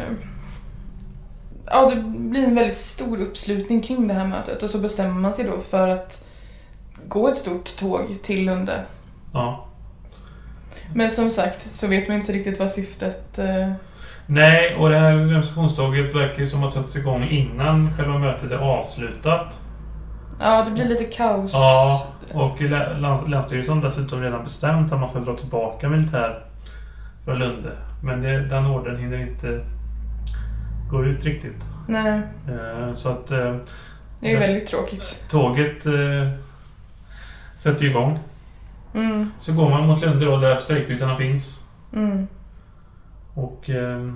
ja, 1.66 1.92
det 1.96 2.02
blir 2.02 2.44
en 2.44 2.56
väldigt 2.56 2.78
stor 2.78 3.22
uppslutning 3.22 3.82
kring 3.82 4.08
det 4.08 4.14
här 4.14 4.28
mötet 4.28 4.64
och 4.64 4.70
så 4.70 4.78
bestämmer 4.78 5.22
man 5.22 5.34
sig 5.34 5.46
då 5.46 5.62
för 5.62 5.88
att 5.88 6.26
gå 7.08 7.28
ett 7.28 7.38
stort 7.38 7.78
tåg 7.78 8.18
till 8.24 8.46
Lunde. 8.46 8.84
ja. 9.34 9.66
Men 10.94 11.12
som 11.12 11.30
sagt 11.30 11.72
så 11.72 11.88
vet 11.88 12.08
man 12.08 12.18
inte 12.18 12.34
riktigt 12.34 12.60
vad 12.60 12.72
syftet... 12.72 13.40
Eh, 13.40 13.72
Nej, 14.28 14.76
och 14.76 14.90
det 14.90 15.00
här 15.00 15.16
demonstrationståget 15.16 16.16
verkar 16.16 16.40
ju 16.40 16.48
som 16.48 16.64
att 16.64 16.76
ha 16.76 16.82
satts 16.82 16.96
igång 16.96 17.24
innan 17.24 17.98
själva 17.98 18.20
mötet 18.20 18.52
är 18.52 18.58
avslutat. 18.58 19.62
Ja, 20.40 20.64
det 20.66 20.72
blir 20.72 20.86
lite 20.86 21.04
kaos. 21.04 21.52
Ja, 21.54 22.06
och 22.34 22.62
Länsstyrelsen 23.30 23.76
har 23.76 23.82
dessutom 23.84 24.22
redan 24.22 24.44
bestämt 24.44 24.92
att 24.92 25.00
man 25.00 25.10
ska 25.10 25.20
dra 25.20 25.34
tillbaka 25.36 25.90
militär 25.90 26.44
från 27.26 27.40
Lunde. 27.40 27.72
Men 28.04 28.22
det, 28.22 28.40
den 28.48 28.66
ordern 28.66 28.98
hinner 28.98 29.18
inte 29.18 29.66
gå 30.92 31.06
ut 31.06 31.24
riktigt. 31.26 31.66
Nej, 31.88 32.22
Eh, 32.50 32.94
Så 32.94 33.10
att 33.10 33.32
eh, 33.32 33.56
det 34.20 34.28
är 34.28 34.32
ju 34.32 34.40
väldigt 34.40 34.68
tråkigt. 34.68 35.24
tåget 35.30 35.86
eh, 35.86 36.30
sätter 37.56 37.86
igång. 37.86 38.20
Mm, 38.94 39.32
Så 39.40 39.54
går 39.54 39.70
man 39.70 39.88
mot 39.88 40.02
Lunde 40.02 40.26
då, 40.26 40.38
där 40.38 40.56
strejkbrytarna 40.56 41.16
finns. 41.16 41.66
mm, 41.94 42.28
Och 43.34 43.70
eh, 43.70 44.12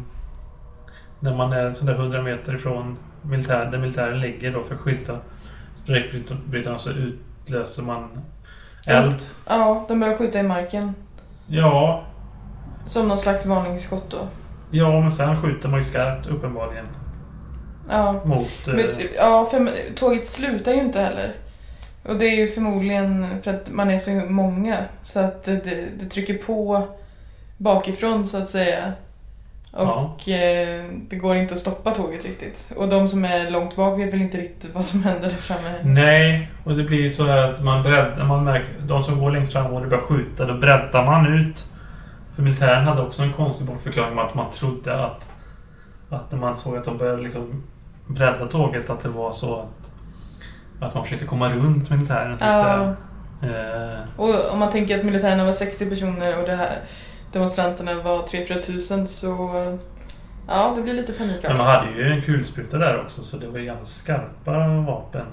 när 1.19 1.35
man 1.35 1.53
är 1.53 1.71
sådär 1.71 1.93
100 1.93 2.21
meter 2.21 2.55
ifrån 2.55 2.97
militär, 3.21 3.65
där 3.71 3.77
militären 3.77 4.19
ligger 4.19 4.51
då 4.53 4.63
för 4.63 4.75
att 4.75 4.81
skydda 4.81 5.17
strejkbrytarna 5.89 6.77
så 6.77 6.89
utlöser 6.89 7.83
man 7.83 8.09
eld. 8.87 9.21
ja, 9.47 9.85
de 9.87 9.99
börjar 9.99 10.17
skjuta 10.17 10.39
i 10.39 10.43
marken. 10.43 10.93
Ja, 11.47 12.03
Som 12.85 13.07
någon 13.07 13.19
slags 13.19 13.45
varningsskott 13.45 14.11
då. 14.11 14.27
Ja, 14.71 15.01
men 15.01 15.11
sen 15.11 15.41
skjuter 15.41 15.69
man 15.69 15.79
ju 15.79 15.83
skarpt 15.83 16.27
uppenbarligen 16.27 16.85
Ja, 17.89 18.21
mot... 18.25 18.67
Eh, 18.67 18.73
men, 18.73 18.85
ja 19.15 19.45
för 19.51 19.71
tåget 19.95 20.27
slutar 20.27 20.71
ju 20.71 20.79
inte 20.79 21.01
heller. 21.01 21.35
Och 22.03 22.15
det 22.15 22.25
är 22.25 22.35
ju 22.35 22.47
förmodligen 22.47 23.41
för 23.43 23.51
att 23.51 23.71
man 23.71 23.89
är 23.89 23.99
så 23.99 24.11
många. 24.11 24.77
Så 25.01 25.19
att 25.19 25.43
det, 25.43 25.55
det, 25.55 25.85
det 25.99 26.05
trycker 26.05 26.33
på 26.33 26.87
bakifrån 27.57 28.25
så 28.25 28.37
att 28.37 28.49
säga. 28.49 28.93
Och 29.71 30.29
eh, 30.29 30.85
det 31.09 31.15
går 31.15 31.35
inte 31.35 31.53
att 31.53 31.59
stoppa 31.59 31.91
tåget 31.91 32.25
riktigt. 32.25 32.73
Och 32.75 32.89
de 32.89 33.07
som 33.07 33.25
är 33.25 33.49
långt 33.49 33.75
bak 33.75 33.99
vet 33.99 34.13
väl 34.13 34.21
inte 34.21 34.37
riktigt 34.37 34.75
vad 34.75 34.85
som 34.85 35.03
händer 35.03 35.29
där 35.29 35.35
framme. 35.35 35.73
Nej, 35.83 36.51
och 36.63 36.75
det 36.75 36.83
blir 36.83 37.09
så 37.09 37.27
att 37.27 37.63
man 37.63 37.83
breddar, 37.83 38.25
man 38.25 38.43
märker, 38.43 38.75
de 38.87 39.03
som 39.03 39.19
går 39.19 39.31
längst 39.31 39.53
fram 39.53 39.73
och 39.73 39.81
det 39.81 39.87
börjar 39.87 40.03
skjuta, 40.03 40.45
då 40.45 40.53
breddar 40.53 41.05
man 41.05 41.33
ut. 41.33 41.65
För 42.35 42.43
militären 42.43 42.83
hade 42.83 43.01
också 43.01 43.21
en 43.21 43.33
konstig 43.33 43.67
bortförklaring 43.67 44.11
om 44.11 44.19
att 44.19 44.35
man 44.35 44.51
trodde 44.51 45.05
att, 45.05 45.31
att 46.09 46.31
när 46.31 46.39
man 46.39 46.57
såg 46.57 46.77
att 46.77 46.85
de 46.85 46.97
började 46.97 47.21
liksom 47.21 47.63
bredda 48.07 48.47
tåget, 48.47 48.89
att 48.89 49.01
det 49.01 49.09
var 49.09 49.31
så 49.31 49.55
att, 49.55 49.91
att 50.81 50.93
man 50.93 51.03
försökte 51.03 51.25
komma 51.25 51.49
runt 51.49 51.89
militären. 51.89 52.37
Ja. 52.39 52.95
Eh, 53.47 53.99
och 54.15 54.51
om 54.51 54.59
man 54.59 54.71
tänker 54.71 54.99
att 54.99 55.05
militärerna 55.05 55.45
var 55.45 55.51
60 55.51 55.89
personer 55.89 56.37
och 56.39 56.47
det 56.47 56.55
här 56.55 56.77
demonstranterna 57.31 57.93
var 57.95 58.17
3-4 58.17 58.61
tusen 58.61 59.07
så 59.07 59.77
ja, 60.47 60.73
det 60.75 60.81
blir 60.81 60.93
lite 60.93 61.13
panikartat. 61.13 61.49
men 61.49 61.57
man 61.57 61.75
hade 61.75 61.91
ju 61.91 62.11
en 62.11 62.21
kulspruta 62.21 62.77
där 62.77 63.01
också, 63.01 63.23
så 63.23 63.37
det 63.37 63.47
var 63.47 63.59
ju 63.59 63.65
ganska 63.65 63.85
skarpa 63.85 64.67
vapen. 64.67 65.25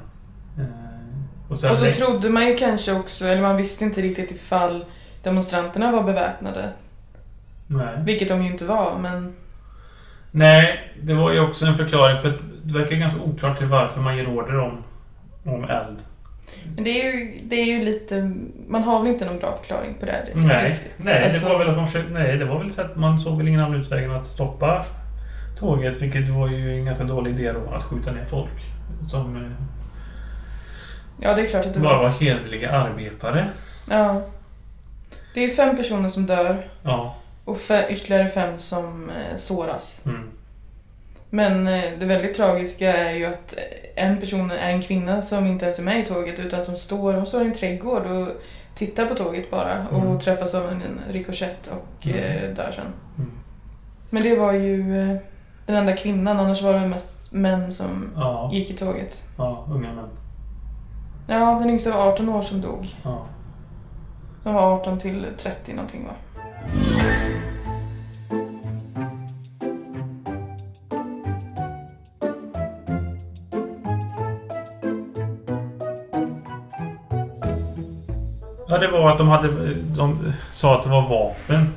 Eh, 0.59 1.51
och 1.51 1.59
sen 1.59 1.71
Och 1.71 1.79
så 1.79 1.93
trodde 1.93 2.31
man 2.31 2.47
ju 2.47 2.57
kanske 2.57 2.93
också, 2.93 3.27
eller 3.27 3.43
man 3.43 3.57
visste 3.57 3.85
inte 3.85 4.01
riktigt 4.01 4.31
ifall 4.31 4.85
demonstranterna 5.23 5.93
var 5.93 6.03
beväpnade. 6.03 6.73
Nej. 7.67 7.95
Vilket 8.05 8.29
de 8.29 8.43
ju 8.43 8.53
inte 8.53 8.65
var, 8.65 8.99
men 8.99 9.35
Nej, 10.31 10.95
det 11.03 11.15
var 11.15 11.33
ju 11.33 11.41
också 11.41 11.67
en 11.67 11.75
förklaring 11.75 12.17
för 12.17 12.39
det 12.63 12.75
verkar 12.79 12.97
ganska 12.97 13.21
oklart 13.21 13.59
till 13.59 13.67
varför 13.67 14.01
man 14.01 14.17
ger 14.17 14.29
order 14.29 14.59
om, 14.59 14.85
om 15.45 15.65
eld. 15.65 15.99
Men 16.75 16.85
det 16.85 16.91
är, 17.07 17.13
ju, 17.13 17.39
det 17.43 17.57
är 17.57 17.65
ju 17.65 17.85
lite... 17.85 18.33
Man 18.69 18.83
har 18.83 19.03
väl 19.03 19.13
inte 19.13 19.25
någon 19.25 19.39
bra 19.39 19.57
förklaring 19.57 19.95
på 20.01 20.07
det 20.07 20.25
Nej, 20.35 20.71
riktigt. 20.71 20.95
nej, 20.97 21.25
Alltså, 21.25 21.47
det 21.47 21.53
var 21.53 21.59
väl 21.59 21.69
att 21.71 21.77
man 21.77 21.87
försökte, 21.87 22.13
nej, 22.13 22.37
det 22.37 22.45
var 22.45 22.59
väl 22.59 22.73
så 22.73 22.83
att 22.83 22.97
man 22.97 23.19
såg 23.19 23.39
väl 23.39 23.49
ingen 23.49 23.61
annan 23.61 23.81
utväg 23.81 24.05
än 24.05 24.11
att 24.11 24.27
stoppa 24.27 24.85
tåget, 25.59 26.03
vilket 26.03 26.29
var 26.29 26.49
ju 26.49 26.75
en 26.75 26.85
ganska 26.85 27.05
dålig 27.05 27.31
idé 27.41 27.53
då, 27.53 27.75
att 27.75 27.83
skjuta 27.83 28.13
ner 28.13 28.25
folk. 28.25 28.51
Som 29.11 29.37
eh, 29.37 29.51
Ja, 31.21 31.35
det 31.35 31.43
är 31.43 31.47
klart 31.49 31.67
att 31.67 31.75
det 31.75 31.81
bara 31.81 31.99
var. 31.99 32.09
hederliga 32.09 32.71
arbetare. 32.71 33.49
Ja. 33.91 34.23
Det 35.35 35.45
är 35.45 35.49
fem 35.49 35.77
personer 35.77 36.09
som 36.09 36.27
dör 36.27 36.69
Ja. 36.83 37.17
och 37.45 37.57
ytterligare 37.89 38.29
fem 38.29 38.59
som 38.59 39.11
eh, 39.11 39.37
såras. 39.37 40.01
Mm. 40.05 40.31
Men 41.31 41.67
eh, 41.67 41.83
det 41.99 42.07
väldigt 42.07 42.35
tragiska 42.37 42.97
är 42.97 43.13
ju 43.15 43.27
att 43.27 43.55
eh, 43.57 44.05
en 44.05 44.17
person 44.21 44.51
är 44.51 44.71
en 44.71 44.83
kvinna 44.83 45.23
som 45.23 45.47
inte 45.47 45.65
ens 45.65 45.79
är 45.79 45.83
med 45.83 45.99
i 46.01 46.07
tåget 46.07 46.39
utan 46.39 46.63
som 46.63 46.77
står, 46.77 47.15
hon 47.15 47.27
står 47.27 47.43
i 47.43 47.47
en 47.47 47.55
trädgård 47.55 48.07
och 48.07 48.29
tittar 48.75 49.07
på 49.07 49.15
tåget 49.15 49.51
bara 49.51 49.87
och 49.91 50.03
Mm. 50.03 50.21
träffas 50.21 50.55
av 50.55 50.69
en, 50.69 50.83
rikoschett 51.11 51.67
och 51.67 52.07
Mm. 52.07 52.19
eh, 52.19 52.55
dör 52.57 52.73
sen. 52.75 52.85
Mm. 53.19 53.31
Men 54.11 54.23
det 54.23 54.37
var 54.37 54.53
ju 54.53 54.83
den 55.67 55.77
enda 55.77 55.93
kvinnan, 55.97 56.41
annars 56.41 56.63
var 56.63 56.73
det 56.73 56.87
mest 56.89 57.33
män 57.33 57.73
som 57.73 58.11
Ja, 58.17 58.51
gick 58.53 58.71
i 58.71 58.75
tåget. 58.75 59.25
ja, 59.39 59.67
unga 59.71 59.93
män. 59.93 60.09
Ja, 61.29 61.59
den 61.61 61.71
yngsta 61.71 61.91
var 61.91 62.09
18 62.13 62.29
år 62.29 62.43
som 62.43 62.61
dog. 62.61 62.87
Ja. 63.05 63.27
De 64.45 64.55
var 64.55 64.75
18 64.75 64.99
till 64.99 65.27
30 65.39 65.73
någonting 65.73 66.05
va? 66.07 66.13
Ja, 78.77 78.81
det 78.81 78.89
var 78.89 79.11
att 79.11 79.19
de 79.19 79.29
hade, 79.29 79.75
de 79.75 80.33
sa 80.53 80.79
att 80.79 80.85
det 80.85 80.91
var 80.91 81.09
vapen. 81.09 81.75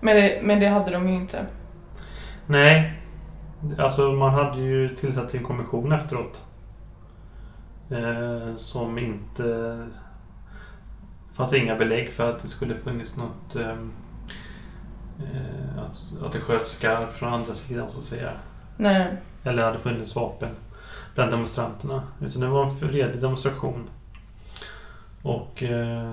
Men 0.00 0.16
det, 0.16 0.40
men 0.42 0.60
det 0.60 0.68
hade 0.68 0.90
de 0.90 1.08
ju 1.08 1.14
inte. 1.14 1.46
Nej. 2.46 3.00
Alltså 3.78 4.12
man 4.12 4.34
hade 4.34 4.60
ju 4.60 4.94
tillsatt 4.94 5.34
en 5.34 5.44
kommission 5.44 5.92
efteråt. 5.92 6.44
Eh, 7.90 8.54
som 8.54 8.98
inte... 8.98 9.78
Fanns 11.32 11.54
inga 11.54 11.76
belägg 11.76 12.12
för 12.12 12.30
att 12.30 12.42
det 12.42 12.48
skulle 12.48 12.74
funnits 12.74 13.16
något... 13.16 13.56
Eh, 13.56 13.70
eh, 15.18 15.82
att, 15.82 16.26
att 16.26 16.32
det 16.32 16.38
sköts 16.38 16.72
skarpt 16.72 17.16
från 17.16 17.34
andra 17.34 17.54
sidan 17.54 17.90
så 17.90 17.98
att 17.98 18.04
säga. 18.04 18.30
Nej. 18.76 19.16
Eller 19.44 19.62
hade 19.62 19.78
funnits 19.78 20.16
vapen 20.16 20.50
bland 21.14 21.30
demonstranterna. 21.30 22.02
Utan 22.20 22.40
det 22.40 22.48
var 22.48 22.62
en 22.62 22.70
fredlig 22.70 23.20
demonstration. 23.20 23.88
Och 25.24 25.62
eh, 25.62 26.12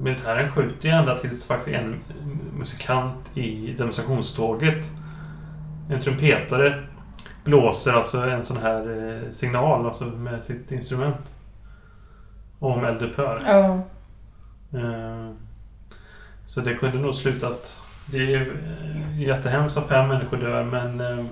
militären 0.00 0.52
skjuter 0.52 0.88
ju 0.88 0.94
ända 0.94 1.18
tills 1.18 1.46
faktiskt 1.46 1.76
en 1.76 2.00
musikant 2.58 3.36
i 3.36 3.74
demonstrationståget, 3.78 4.90
en 5.90 6.00
trumpetare, 6.00 6.84
blåser 7.44 7.92
alltså 7.92 8.18
en 8.18 8.44
sån 8.44 8.56
här 8.56 9.12
eh, 9.24 9.30
signal 9.30 9.86
alltså 9.86 10.04
med 10.04 10.44
sitt 10.44 10.72
instrument. 10.72 11.32
Om 12.58 12.84
eldupphör. 12.84 13.42
Ja. 13.46 13.82
Eh, 14.78 15.30
så 16.46 16.60
det 16.60 16.74
kunde 16.74 16.98
nog 16.98 17.14
slutat... 17.14 17.80
Det 18.06 18.34
är 18.34 18.40
eh, 18.40 19.20
jättehemskt 19.22 19.76
att 19.76 19.88
fem 19.88 20.08
människor 20.08 20.36
dör 20.36 20.64
men 20.64 21.00
eh, 21.00 21.24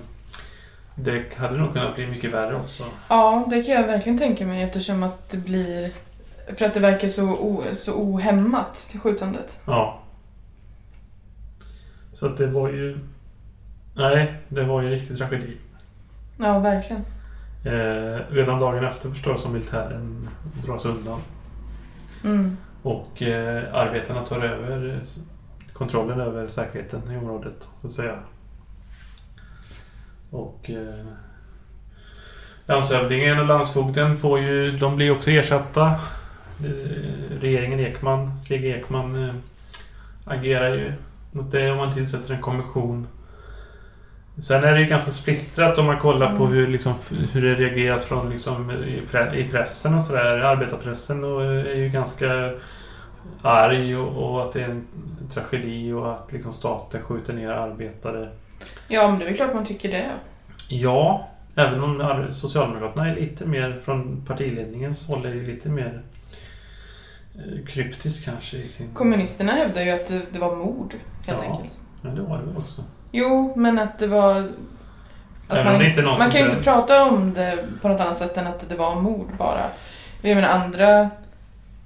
det 0.95 1.37
hade 1.37 1.57
nog 1.57 1.73
kunnat 1.73 1.95
bli 1.95 2.07
mycket 2.07 2.33
värre 2.33 2.55
också. 2.55 2.83
ja, 3.09 3.47
det 3.49 3.63
kan 3.63 3.75
jag 3.75 3.87
verkligen 3.87 4.17
tänka 4.17 4.45
mig 4.45 4.63
eftersom 4.63 5.03
att 5.03 5.29
det 5.29 5.37
blir... 5.37 5.91
För 6.57 6.65
att 6.65 6.73
det 6.73 6.79
verkar 6.79 7.09
så, 7.09 7.31
o, 7.31 7.63
så 7.73 7.93
ohämmat 7.93 8.75
till 8.75 8.99
skjutandet. 8.99 9.59
Ja. 9.65 9.99
Så 12.13 12.25
att 12.25 12.37
det 12.37 12.47
var 12.47 12.69
ju... 12.69 12.99
Nej, 13.95 14.35
det 14.49 14.63
var 14.63 14.81
ju 14.81 14.87
en 14.87 14.93
riktig 14.93 15.17
tragedi. 15.17 15.57
Ja, 16.37 16.59
verkligen. 16.59 17.01
Eh, 17.65 18.19
redan 18.29 18.59
dagen 18.59 18.83
efter 18.83 19.09
förstås 19.09 19.41
som 19.41 19.53
militären 19.53 20.29
dras 20.65 20.85
undan. 20.85 21.19
Mm. 22.23 22.57
Och 22.81 23.21
eh, 23.21 23.75
arbetarna 23.75 24.25
tar 24.25 24.41
över 24.41 25.01
kontrollen 25.73 26.19
över 26.19 26.47
säkerheten 26.47 27.11
i 27.11 27.17
området, 27.17 27.69
så 27.81 27.87
att 27.87 27.93
säga. 27.93 28.19
Och 30.29 30.69
eh, 30.69 31.05
landshövdingen 32.65 33.39
och 33.39 33.45
landsfogden 33.45 34.17
får 34.17 34.39
ju, 34.39 34.77
de 34.77 34.95
blir 34.95 35.11
också 35.11 35.31
ersatta. 35.31 35.99
Eh, 36.59 37.39
regeringen 37.41 37.79
Ekman, 37.79 38.39
Stig 38.39 38.65
Ekman 38.65 39.23
eh, 39.23 39.35
agerar 40.25 40.75
ju 40.75 40.93
mot 41.31 41.51
det 41.51 41.71
och 41.71 41.77
man 41.77 41.93
tillsätter 41.93 42.33
en 42.33 42.41
kommission. 42.41 43.07
Sen 44.37 44.63
är 44.63 44.71
det 44.73 44.79
ju 44.79 44.85
ganska 44.85 45.11
splittrat 45.11 45.77
om 45.77 45.85
man 45.85 45.99
kollar 45.99 46.37
på 46.37 46.43
Mm. 46.43 46.57
hur, 46.57 46.67
liksom, 46.67 46.93
hur 47.33 47.41
det 47.41 47.55
reageras 47.55 48.05
från 48.05 48.29
liksom, 48.29 48.71
i, 48.71 49.01
pre, 49.11 49.35
i 49.35 49.49
pressen 49.49 49.95
och 49.95 50.01
sådär. 50.01 50.39
Arbetarpressen 50.39 51.23
och 51.23 51.43
är 51.43 51.75
ju 51.75 51.89
ganska 51.89 52.53
arg 53.41 53.97
och, 53.97 54.33
och 54.33 54.43
att 54.43 54.53
det 54.53 54.61
är 54.61 54.69
en 54.69 54.87
tragedi 55.29 55.91
och 55.91 56.13
att 56.13 56.31
liksom 56.31 56.53
staten 56.53 57.01
skjuter 57.01 57.33
ner 57.33 57.49
arbetare. 57.49 58.29
Ja, 58.87 59.07
men 59.07 59.19
det 59.19 59.25
är 59.25 59.27
väl 59.27 59.35
klart 59.35 59.53
man 59.53 59.65
tycker 59.65 59.89
det. 59.89 60.11
Ja, 60.67 61.29
även 61.55 61.83
om 61.83 62.25
Socialdemokraterna 62.29 63.09
är 63.09 63.15
lite 63.15 63.45
mer 63.45 63.79
från 63.79 64.25
partiledningens 64.27 65.07
håll 65.07 65.25
är 65.25 65.33
lite 65.33 65.69
mer 65.69 65.85
eh, 65.85 66.22
kryptisk 67.67 68.25
kanske 68.25 68.57
i 68.57 68.67
sin... 68.67 68.93
Kommunisterna 68.93 69.51
hävdar 69.51 69.81
ju 69.81 69.91
att 69.91 70.07
det, 70.07 70.21
det 70.31 70.39
var 70.39 70.55
mord, 70.55 70.95
helt 71.25 71.39
Ja. 71.43 71.51
enkelt. 71.51 71.77
Men 72.01 72.15
det 72.15 72.21
var 72.21 72.37
det 72.37 72.43
väl 72.45 72.57
också. 72.57 72.83
Jo, 73.11 73.53
men 73.55 73.79
att 73.79 73.99
det 73.99 74.07
var... 74.07 74.35
Att 75.47 75.65
man, 75.65 75.79
det 75.79 76.01
man 76.01 76.31
kan 76.31 76.41
ju 76.41 76.45
inte 76.49 76.63
prata 76.63 77.03
om 77.05 77.33
det 77.33 77.57
på 77.81 77.87
något 77.87 78.01
annat 78.01 78.17
sätt 78.17 78.37
än 78.37 78.47
att 78.47 78.69
det 78.69 78.75
var 78.75 78.95
mord 78.95 79.27
bara. 79.37 79.63
Jag 80.21 80.35
menar 80.35 80.49
andra, 80.49 80.99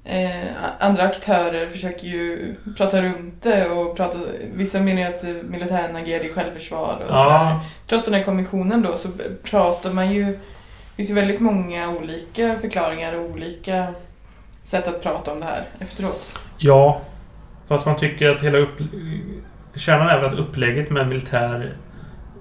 eh, 0.05 0.47
andra 0.79 1.03
aktörer 1.03 1.67
försöker 1.67 2.07
ju 2.07 2.55
prata 2.77 3.01
runt 3.01 3.43
det 3.43 3.69
och 3.69 3.97
prata, 3.97 4.17
vissa 4.53 4.79
menar 4.79 5.01
ju 5.01 5.07
att 5.07 5.23
militären 5.49 5.95
agerade 5.95 6.29
i 6.29 6.33
självförsvar 6.33 6.93
och 7.01 7.07
sådär. 7.07 7.23
Ja, 7.23 7.61
Trots 7.89 8.05
den 8.05 8.13
här 8.13 8.23
kommissionen 8.23 8.81
då 8.81 8.97
så 8.97 9.09
pratar 9.43 9.91
man 9.93 10.11
ju, 10.13 10.23
det 10.25 10.39
finns 10.95 11.09
ju 11.09 11.13
väldigt 11.13 11.39
många 11.39 11.89
olika 11.89 12.55
förklaringar 12.61 13.13
och 13.15 13.29
olika 13.29 13.87
sätt 14.67 14.87
att 14.87 15.03
prata 15.03 15.31
om 15.31 15.39
det 15.39 15.45
här 15.45 15.65
efteråt. 15.79 16.39
ja. 16.57 17.01
Fast 17.67 17.85
man 17.85 17.97
tycker 17.97 18.29
att 18.29 18.41
hela 18.41 18.57
upp... 18.57 18.79
Kärnan 19.75 20.07
är 20.07 20.21
väl 20.21 20.33
att 20.33 20.39
upplägget 20.39 20.89
med 20.89 21.07
militär 21.07 21.77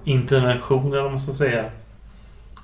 intervention, 0.03 0.93
eller 0.93 1.01
vad 1.01 1.11
man 1.11 1.19
ska 1.19 1.33
säga, 1.33 1.71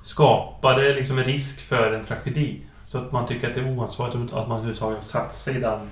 skapade 0.02 0.94
liksom 0.94 1.18
en 1.18 1.24
risk 1.24 1.60
för 1.60 1.92
en 1.92 2.04
tragedi. 2.04 2.60
Så 2.84 2.98
att 2.98 3.12
man 3.12 3.26
tycker 3.26 3.48
att 3.48 3.54
det 3.54 3.60
är 3.60 3.78
oansvarigt 3.78 4.14
att 4.14 4.48
man 4.48 4.50
överhuvudtaget 4.50 5.04
satt 5.04 5.34
sig 5.34 5.56
i 5.56 5.60
den 5.60 5.90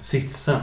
sitsen. 0.00 0.60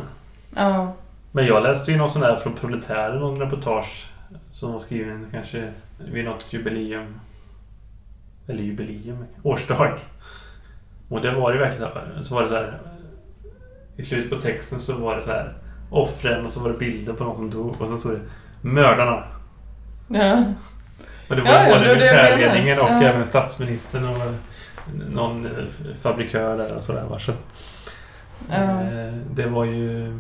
Ja, 0.56 0.94
Men 1.32 1.46
jag 1.46 1.64
läste 1.64 1.92
ju 1.92 1.98
någon 1.98 2.10
sån 2.10 2.22
där 2.22 2.36
från 2.36 2.54
Proletären, 2.54 3.20
någon 3.20 3.40
reportage 3.40 4.10
som 4.50 4.72
var 4.72 4.80
skriven 4.80 5.28
kanske 5.32 5.74
vid 5.98 6.26
något 6.26 6.46
jubileum. 6.50 7.20
Eller 8.48 8.64
jubileum, 8.64 9.26
årsdag. 9.44 9.98
Och 11.10 11.22
det 11.22 11.32
var 11.32 11.54
ju 11.54 11.60
verkligen 11.60 12.24
så 12.24 12.36
var 12.36 12.42
det 12.42 12.48
så 12.50 12.56
här. 12.56 12.80
I 13.98 14.04
slutet 14.04 14.30
på 14.30 14.42
texten 14.42 14.80
så 14.80 14.98
var 14.98 15.16
det 15.16 15.22
så 15.22 15.32
här 15.32 15.54
offren 15.90 16.46
och 16.46 16.52
så 16.52 16.60
var 16.60 16.70
det 16.72 16.78
bilder 16.78 17.14
på 17.14 17.24
någon 17.24 17.36
som 17.36 17.50
dog 17.50 17.82
och 17.82 17.90
så 17.90 17.98
stod 17.98 18.12
det 18.14 18.20
mördarna. 18.62 19.24
ja. 20.08 20.44
Och 21.30 21.36
det 21.36 21.42
var 21.42 21.52
Ja, 21.52 21.66
både 21.80 21.94
militärledningen 21.94 22.80
och 22.80 22.90
Ja. 22.90 23.02
även 23.04 23.26
statsministern 23.26 24.04
och 24.10 24.18
någon 25.10 25.46
eh, 25.46 25.52
fabrikör 26.02 26.58
där 26.58 26.76
och 26.76 26.84
sådär. 26.84 27.18
Så, 27.20 27.32
ja. 28.50 28.56
eh, 28.56 29.14
Det 29.34 29.46
var 29.48 29.66
ju... 29.66 30.20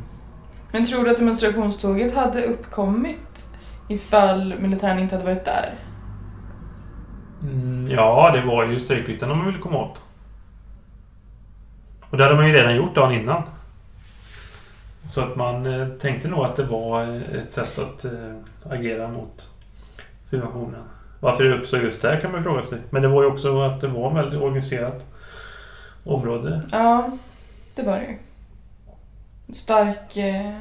Men 0.71 0.85
tror 0.85 1.03
du 1.03 1.11
att 1.11 1.17
demonstrationståget 1.17 2.15
hade 2.15 2.43
uppkommit 2.43 3.47
ifall 3.89 4.55
militären 4.59 4.99
inte 4.99 5.15
hade 5.15 5.25
varit 5.27 5.45
där? 5.45 5.73
Mm, 7.41 7.87
ja, 7.91 8.31
det 8.33 8.41
var 8.41 8.65
ju 8.65 8.79
strejkbrytarna 8.79 9.35
man 9.35 9.45
ville 9.45 9.59
komma 9.59 9.77
åt. 9.77 10.01
Och 12.15 12.19
det 12.19 12.23
hade 12.23 12.35
man 12.35 12.47
ju 12.47 12.53
redan 12.53 12.75
gjort 12.75 12.95
dagen 12.95 13.11
innan. 13.11 13.43
Så 15.09 15.21
att 15.21 15.35
man 15.35 15.65
eh, 15.65 15.87
tänkte 15.87 16.27
nog 16.27 16.45
att 16.45 16.55
det 16.55 16.63
var 16.63 17.03
eh, 17.03 17.39
ett 17.39 17.53
sätt 17.53 17.79
att 17.79 18.05
eh, 18.05 18.35
agera 18.69 19.07
mot 19.07 19.49
situationen. 20.23 20.81
Varför 21.19 21.43
det 21.43 21.57
uppstod 21.57 21.81
just 21.83 22.01
där 22.01 22.19
kan 22.19 22.31
man 22.31 22.43
fråga 22.43 22.61
sig. 22.61 22.79
Men 22.89 23.01
det 23.01 23.07
var 23.07 23.21
ju 23.23 23.27
också 23.27 23.61
att 23.61 23.81
det 23.81 23.87
var 23.87 24.13
väldigt 24.13 24.41
organiserat 24.41 25.05
område. 26.03 26.61
Ja, 26.71 27.17
det 27.75 27.83
var 27.83 27.97
det 27.97 28.05
ju. 28.05 28.17
Stark, 29.53 30.17
eh, 30.17 30.57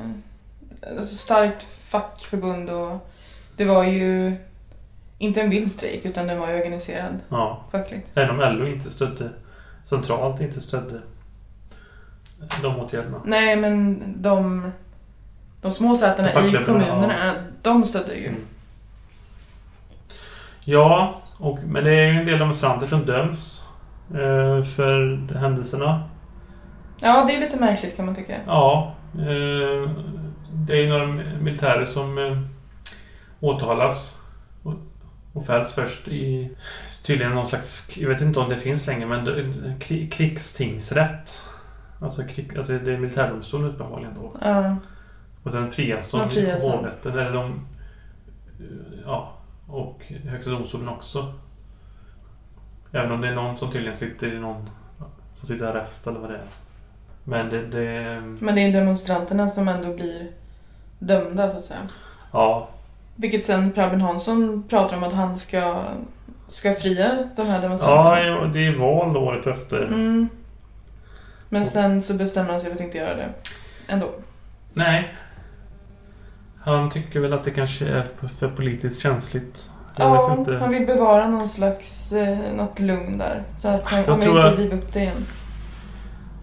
alltså 0.99 1.15
starkt 1.15 1.63
fackförbund 1.63 2.71
och 2.71 3.11
det 3.57 3.65
var 3.65 3.85
ju 3.85 4.37
inte 5.19 5.41
en 5.41 5.51
vild 5.51 5.73
strejk 5.73 6.05
utan 6.05 6.27
den 6.27 6.41
var 6.41 6.51
ju 6.51 6.57
organiserad 6.57 7.19
Ja. 7.29 7.65
fackligt. 7.73 8.07
Även 8.15 8.31
om 8.31 8.59
LO 8.59 8.67
inte 8.67 8.91
stödde 8.91 9.31
centralt 9.85 10.41
inte 10.41 10.61
stödde 10.61 11.01
de 12.63 12.79
åtgärderna. 12.79 13.21
Nej, 13.25 13.57
men 13.57 14.03
de, 14.23 14.73
de 15.63 15.73
små 15.73 15.97
sätena 15.97 16.29
De 16.35 16.49
i 16.49 16.65
kommunerna, 16.65 17.33
de 17.63 17.85
stödde 17.85 18.15
ju. 18.15 18.29
Mm. 18.29 18.41
Ja, 20.65 21.23
och, 21.39 21.59
men 21.67 21.85
det 21.85 21.91
är 21.91 22.13
ju 22.13 22.19
en 22.19 22.27
del 22.27 22.39
demonstranter 22.39 22.87
som 22.87 23.07
döms 23.07 23.65
eh, 24.11 24.65
för 24.65 25.35
händelserna. 25.35 26.09
Ja, 27.01 27.25
det 27.29 27.37
är 27.37 27.41
lite 27.41 27.57
märkligt 27.57 27.97
kan 27.97 28.07
man 28.07 28.15
tycka. 28.15 28.37
Ja, 28.47 28.95
eh, 29.15 29.91
det 30.53 30.73
är 30.73 30.81
ju 30.81 30.89
några 30.89 31.07
militärer 31.41 31.85
som 31.85 32.19
eh, 32.19 32.39
åtalas 33.41 34.19
och, 34.63 34.75
och 35.33 35.47
fälls 35.47 35.75
först 35.75 36.09
i 36.09 36.51
tydligen 37.03 37.33
någon 37.33 37.47
slags, 37.47 37.97
jag 37.97 38.09
vet 38.09 38.21
inte 38.21 38.41
om 38.41 38.49
det 38.49 38.57
finns 38.57 38.87
längre, 38.87 39.07
men 39.07 39.25
krigstingsrätt. 40.11 41.43
Alltså, 42.01 42.23
krig, 42.25 42.59
alltså 42.59 42.79
det 42.79 42.93
är 42.93 42.99
militärdomstolen 42.99 43.71
uppenbarligen 43.71 44.15
då. 44.15 44.33
Ja, 44.41 44.77
Och 45.43 45.53
sen 45.53 45.71
frias 45.71 46.11
de 46.11 46.31
i 46.31 46.49
ja. 46.49 46.71
hovrätten. 46.71 47.13
Eller 47.13 47.33
de... 47.33 47.67
Ja. 49.05 49.33
Och 49.67 50.03
Högsta 50.25 50.51
domstolen 50.51 50.89
också. 50.89 51.33
Även 52.93 53.13
om 53.13 53.21
det 53.21 53.29
är 53.29 53.35
någon 53.35 53.57
som 53.57 53.71
tydligen 53.71 53.97
sitter 53.97 54.35
i 54.35 54.39
någon... 54.39 54.71
Som 55.39 55.49
sitter 55.49 55.65
i 55.65 55.69
arrest 55.69 56.07
eller 56.07 56.21
vad 56.21 56.31
det 56.31 56.37
är. 56.37 56.45
Men 57.25 57.51
det... 57.51 57.67
det 57.67 58.21
men 58.21 58.55
det 58.55 58.61
är 58.61 58.73
demonstranterna 58.73 59.49
som 59.49 59.69
ändå 59.69 59.95
blir 59.95 60.31
dömda 60.99 61.51
så 61.51 61.57
att 61.57 61.63
säga. 61.63 61.81
ja. 62.33 62.69
Vilket 63.17 63.45
sen 63.45 63.73
Per 63.73 63.83
Albin 63.83 64.01
Hansson 64.01 64.65
pratar 64.69 64.97
om 64.97 65.05
att 65.05 65.13
han 65.13 65.39
ska, 65.39 65.85
ska 66.47 66.73
fria 66.73 67.29
de 67.37 67.47
här 67.47 67.63
demonstranterna. 67.63 68.21
ja, 68.21 68.51
det 68.53 68.67
är 68.67 68.79
val 68.79 69.17
året 69.17 69.47
efter. 69.47 69.83
Mm. 69.83 70.29
Men 71.55 71.67
sen 71.67 72.03
så 72.03 72.15
bestämmer 72.15 72.51
han 72.51 72.61
sig 72.61 72.71
för 72.71 72.77
att 72.77 72.85
inte 72.85 72.99
göra 72.99 73.15
det. 73.15 73.29
Ändå. 73.89 74.11
Nej. 74.73 75.15
Han 76.61 76.91
tycker 76.91 77.21
väl 77.21 77.33
att 77.33 77.45
det 77.45 77.51
kanske 77.51 77.89
är 77.89 78.07
för 78.29 78.49
politiskt 78.49 79.01
känsligt. 79.03 79.71
Jag 79.97 80.07
Ja, 80.07 80.59
han 80.61 80.71
vill 80.71 80.87
bevara 80.87 81.29
någon 81.29 81.49
slags, 81.49 82.13
eh, 82.13 82.39
något 82.57 82.79
lugn 82.79 83.19
där. 83.19 83.43
Så 83.59 83.69
att 83.69 83.89
han, 83.89 83.99
Jag 83.99 84.07
tror 84.23 84.37
inte 84.37 84.49
att- 84.49 84.59
riva 84.59 84.77
upp 84.77 84.93
det 84.93 85.01
igen. 85.01 85.27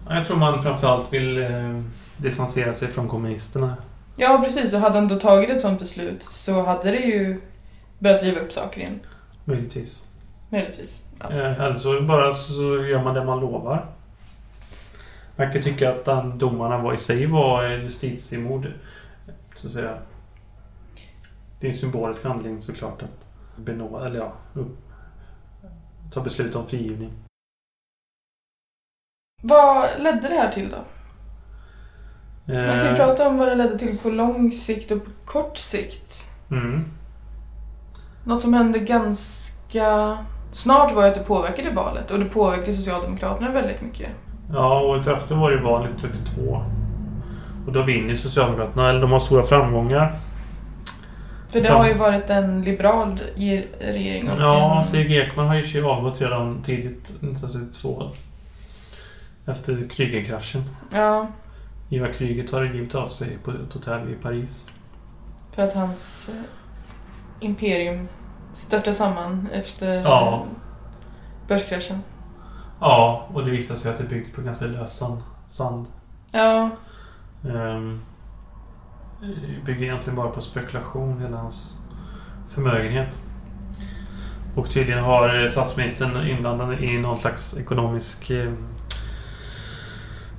Jag 0.08 0.26
tror 0.26 0.36
man 0.36 0.62
framförallt 0.62 1.12
vill 1.12 1.42
eh, 1.42 1.82
distansera 2.16 2.74
sig 2.74 2.88
från 2.88 3.08
kommunisterna. 3.08 3.76
Ja, 4.16 4.40
precis. 4.44 4.74
Och 4.74 4.80
hade 4.80 4.94
han 4.94 5.08
då 5.08 5.18
tagit 5.20 5.50
ett 5.50 5.60
sånt 5.60 5.78
beslut 5.78 6.22
så 6.22 6.62
hade 6.62 6.90
det 6.90 6.96
ju 6.98 7.40
börjat 7.98 8.22
riva 8.22 8.40
upp 8.40 8.52
saker 8.52 8.80
igen. 8.80 9.00
Möjligtvis. 9.44 10.04
Möjligtvis. 10.48 11.02
Ja. 11.20 11.30
Eh, 11.30 11.60
Eller 11.60 11.74
så 11.74 12.00
bara 12.02 12.32
så 12.32 12.62
gör 12.62 13.02
man 13.02 13.14
det 13.14 13.24
man 13.24 13.40
lovar. 13.40 13.86
Man 15.42 15.52
kan 15.52 15.62
tycka 15.62 15.90
att 15.90 16.04
den 16.04 16.38
domarna 16.38 16.78
var 16.78 16.94
i 16.94 16.96
sig 16.96 17.26
var 17.26 17.68
justitiemord. 17.68 18.72
Så 19.54 19.66
att 19.66 19.72
säga. 19.72 19.98
Det 21.60 21.66
är 21.66 21.70
en 21.70 21.76
symbolisk 21.76 22.24
handling 22.24 22.62
såklart 22.62 23.02
att 23.02 23.26
benåda, 23.56 24.06
eller 24.06 24.18
ja, 24.18 24.32
ta 26.12 26.20
beslut 26.20 26.54
om 26.54 26.66
frigivning. 26.66 27.12
Vad 29.42 29.88
ledde 29.98 30.28
det 30.28 30.34
här 30.34 30.52
till 30.52 30.70
då? 30.70 30.76
Man 32.44 32.78
kan 32.78 32.84
ju 32.84 32.90
Eh, 32.90 32.96
prata 32.96 33.28
om 33.28 33.38
vad 33.38 33.48
det 33.48 33.54
ledde 33.54 33.78
till 33.78 33.98
på 33.98 34.10
lång 34.10 34.50
sikt 34.50 34.90
och 34.90 35.04
på 35.04 35.10
kort 35.24 35.56
sikt. 35.56 36.26
Mm. 36.50 36.84
Något 38.24 38.42
som 38.42 38.54
hände 38.54 38.78
ganska 38.78 40.18
snart 40.52 40.94
var 40.94 41.06
att 41.06 41.14
det 41.14 41.24
påverkade 41.24 41.70
valet 41.70 42.10
och 42.10 42.18
det 42.18 42.24
påverkade 42.24 42.72
Socialdemokraterna 42.72 43.52
väldigt 43.52 43.82
mycket. 43.82 44.10
Ja, 44.52 44.80
året 44.80 45.06
efter 45.06 45.34
var 45.34 45.50
det 45.50 45.62
val 45.62 45.86
1932. 45.86 46.62
Och 47.66 47.72
då 47.72 47.82
vinner 47.82 48.14
Socialdemokraterna, 48.14 48.88
eller 48.90 49.00
de 49.00 49.12
har 49.12 49.18
stora 49.20 49.42
framgångar. 49.42 50.16
För 51.48 51.60
det 51.60 51.66
Sam- 51.66 51.76
har 51.76 51.88
ju 51.88 51.94
varit 51.94 52.30
en 52.30 52.62
liberal 52.62 53.20
ge- 53.36 53.64
regering. 53.80 54.30
och 54.30 54.40
Ja, 54.40 54.84
Stig 54.88 55.12
Ekman 55.12 55.46
har 55.46 55.54
ju 55.54 55.64
sig 55.64 55.82
avgått 55.82 56.20
redan 56.20 56.62
tidigt 56.62 57.02
1932. 57.20 58.10
Efter 59.46 59.88
Krügerkraschen. 59.88 60.62
ja, 60.92 61.26
Ivar 61.90 62.12
Kryger 62.12 62.46
tar 62.48 62.64
livet 62.64 62.94
av 62.94 63.06
sig 63.06 63.38
på 63.44 63.50
ett 63.50 63.72
hotell 63.74 64.08
i 64.12 64.14
Paris. 64.22 64.66
för 65.54 65.62
att 65.64 65.74
hans 65.74 66.28
eh, 66.28 66.34
imperium 67.46 68.08
störtade 68.52 68.96
samman 68.96 69.48
efter 69.52 69.94
Ja. 70.02 70.44
börskraschen. 71.48 71.98
Ja, 72.84 73.28
och 73.34 73.44
det 73.44 73.50
visar 73.50 73.74
sig 73.74 73.90
att 73.90 73.98
det 73.98 74.04
är 74.04 74.08
byggt 74.08 74.36
på 74.36 74.42
ganska 74.42 74.64
lös 74.64 75.02
sand. 75.46 75.86
Ja, 76.32 76.70
det 77.42 77.96
bygger 79.64 79.82
egentligen 79.82 80.16
bara 80.16 80.28
på 80.28 80.40
spekulation, 80.40 81.20
hela 81.20 81.36
hans 81.36 81.78
förmögenhet. 82.48 83.18
Och 84.56 84.70
tydligen 84.70 85.04
har 85.04 85.48
statsministern 85.48 86.26
inblandad 86.26 86.80
i 86.80 86.98
någon 86.98 87.18
slags 87.18 87.58
ekonomisk 87.58 88.30
eh, 88.30 88.52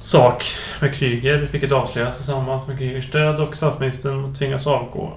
sak 0.01 0.43
med 0.81 0.95
Kryger, 0.95 1.47
vilket 1.51 1.71
avslöjas 1.71 2.15
tillsammans 2.15 2.67
med 2.67 2.77
Krygers 2.77 3.11
död 3.11 3.39
och 3.39 3.55
statsministern 3.55 4.35
tvingas 4.35 4.67
avgå. 4.67 5.13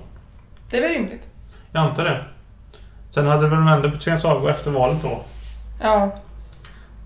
det 0.71 0.77
är 0.77 0.83
väl 0.83 0.93
rimligt. 0.93 1.29
Jag 1.73 1.83
antar 1.83 2.05
det. 2.05 2.25
Sen 3.11 3.27
hade 3.27 3.49
väl 3.49 3.69
ändå 3.69 3.99
tvingats 3.99 4.25
avgå 4.25 4.49
efter 4.49 4.71
valet 4.71 5.03
då. 5.03 5.23
Ja, 5.83 6.12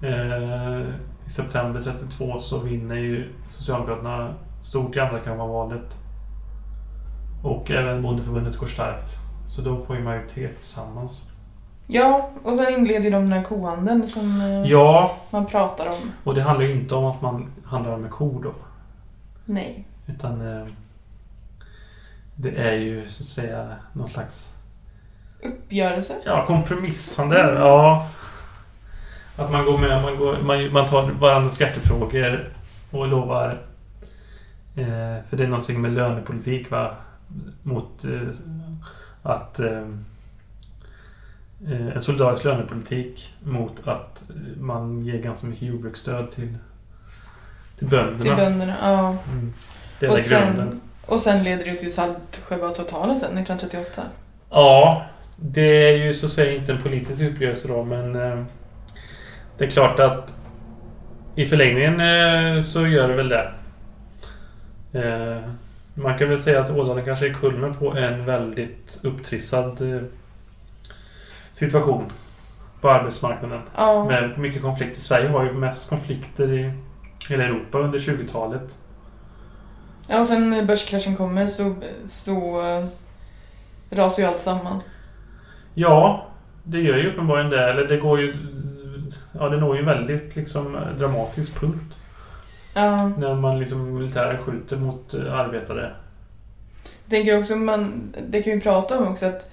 Eh, 0.03 0.81
I 1.27 1.31
september 1.31 1.81
32 1.81 2.39
så 2.39 2.59
vinner 2.59 2.95
ju 2.97 3.33
Socialdemokraterna 3.49 4.35
stort 4.61 4.97
i 4.97 5.01
andrakammarvalet. 5.01 5.99
Och 7.43 7.71
även 7.71 8.03
Bondeförbundet 8.03 8.57
går 8.57 8.67
starkt. 8.67 9.17
Så 9.49 9.63
då 9.63 9.81
får 9.81 9.97
ju 9.97 10.03
majoritet 10.03 10.57
tillsammans. 10.57 11.25
ja 11.87 12.31
och 12.45 12.53
sen 12.57 12.73
inleder 12.75 13.11
de 13.11 13.23
den 13.23 13.33
här 13.33 13.43
kohandeln 13.43 14.07
som 14.09 14.41
eh, 14.41 14.71
Ja, 14.71 15.17
man 15.31 15.47
pratar 15.47 15.87
om. 15.87 16.13
och 16.25 16.35
det 16.35 16.43
handlar 16.43 16.67
ju 16.67 16.73
inte 16.73 16.95
om 16.95 17.05
att 17.05 17.23
man 17.23 17.53
handlar 17.65 17.97
med 17.97 18.11
kor 18.11 18.43
då. 18.43 18.53
Nej. 19.45 19.85
Utan 20.07 20.41
eh, 20.61 20.67
det 22.35 22.51
är 22.51 22.73
ju 22.73 23.09
så 23.09 23.23
att 23.23 23.29
säga 23.29 23.77
någon 23.93 24.09
slags 24.09 24.57
Uppgörelse. 25.43 26.17
ja, 26.25 26.47
kompromissande. 26.47 27.37
Ja. 27.59 28.07
Att 29.41 29.53
man 29.53 29.65
går 29.65 29.79
med, 29.79 30.03
man, 30.03 30.17
går, 30.17 30.37
man, 30.43 30.73
man 30.73 30.89
tar 30.89 31.03
varandras 31.03 31.61
hjärtefrågor 31.61 32.53
och 32.91 33.09
lovar 33.09 33.63
eh, 34.77 35.25
för 35.29 35.37
det 35.37 35.45
är 35.45 35.49
någonting 35.49 35.81
med 35.81 35.93
lönepolitik 35.93 36.71
va? 36.71 36.95
Mot 37.63 38.05
eh, 38.05 38.29
att 39.23 39.61
eh, 39.61 39.89
eh, 41.69 41.87
en 41.95 42.01
solidarisk 42.01 42.45
lönepolitik 42.45 43.35
mot 43.45 43.89
att 43.89 44.25
man 44.61 45.05
ger 45.05 45.19
ganska 45.23 45.47
mycket 45.47 45.69
jordbruksstöd 45.69 46.31
till, 46.31 46.59
till 47.79 47.89
bönderna. 47.89 48.21
Till 48.21 48.45
bönderna. 48.45 48.75
Ja. 48.83 49.17
Mm. 49.33 49.53
Det 50.01 50.07
är 50.07 50.11
Och 50.11 50.19
grunden. 50.19 50.69
sen, 50.69 50.81
och 51.07 51.21
sen 51.21 51.43
leder 51.43 51.65
det 51.65 51.75
till 51.75 51.95
Saltsjöbadsavtalet 51.95 53.19
sen 53.19 53.39
1938. 53.39 54.03
Ja, 54.51 55.03
det 55.37 55.93
är 55.93 55.97
ju 56.05 56.15
så 56.15 56.27
att 56.27 56.33
säga 56.33 56.57
inte 56.57 56.73
en 56.73 56.83
politisk 56.83 57.21
uppgörelse 57.21 57.69
då, 57.69 57.85
men 57.85 58.17
eh, 58.17 58.45
det 59.61 59.67
är 59.67 59.71
klart 59.71 60.01
att 60.01 60.35
i 61.35 61.47
förlängningen 61.47 62.01
eh, 62.01 62.63
så 62.63 62.87
gör 62.87 63.09
det 63.09 63.15
väl 63.15 63.29
det. 63.29 63.53
Eh, 64.93 65.43
man 65.95 66.19
kan 66.19 66.29
väl 66.29 66.39
säga 66.39 66.61
att 66.61 66.71
Ådalen 66.71 67.05
kanske 67.05 67.29
är 67.29 67.35
kulmen 67.35 67.75
på 67.75 67.97
en 67.97 68.25
väldigt 68.25 69.01
upptrissad 69.03 69.95
eh, 69.95 70.03
situation 71.53 72.13
på 72.81 72.91
arbetsmarknaden. 72.91 73.61
Ja. 73.77 74.05
Med 74.05 74.39
mycket 74.39 74.63
konflikter. 74.63 75.01
Sverige 75.01 75.29
har 75.29 75.45
ju 75.45 75.53
mest 75.53 75.89
konflikter 75.89 76.53
i 76.53 76.73
hela 77.29 77.45
Europa 77.45 77.79
under 77.79 77.99
20-talet. 77.99 78.79
ja, 80.09 80.21
och 80.21 80.27
sen 80.27 80.51
när 80.51 80.63
börskraschen 80.63 81.17
kommer 81.17 81.47
så, 81.47 81.75
så 82.05 82.63
rasar 83.91 84.23
ju 84.23 84.29
allt 84.29 84.41
samman. 84.41 84.83
Ja, 85.75 86.27
det 86.63 86.81
gör 86.81 86.97
ju 86.97 87.13
uppenbarligen 87.13 87.51
det. 87.51 87.71
Eller 87.71 87.85
det 87.85 87.97
går 87.97 88.21
ju... 88.21 88.35
Ja, 89.33 89.49
det 89.49 89.61
når 89.61 89.77
ju 89.77 89.85
väldigt 89.85 90.37
liksom 90.37 90.79
dramatisk 90.99 91.61
punkt. 91.61 91.99
Ja. 92.75 93.09
När 93.09 93.35
man 93.35 93.59
liksom 93.59 93.95
militären 93.95 94.39
skjuter 94.39 94.77
mot 94.77 95.15
eh, 95.15 95.35
arbetare. 95.35 95.93
Jag 97.05 97.11
tänker 97.11 97.39
också, 97.39 97.57
man, 97.57 98.15
det 98.29 98.43
kan 98.43 98.53
vi 98.53 98.61
prata 98.61 98.99
om 98.99 99.09
också, 99.09 99.27
att 99.27 99.51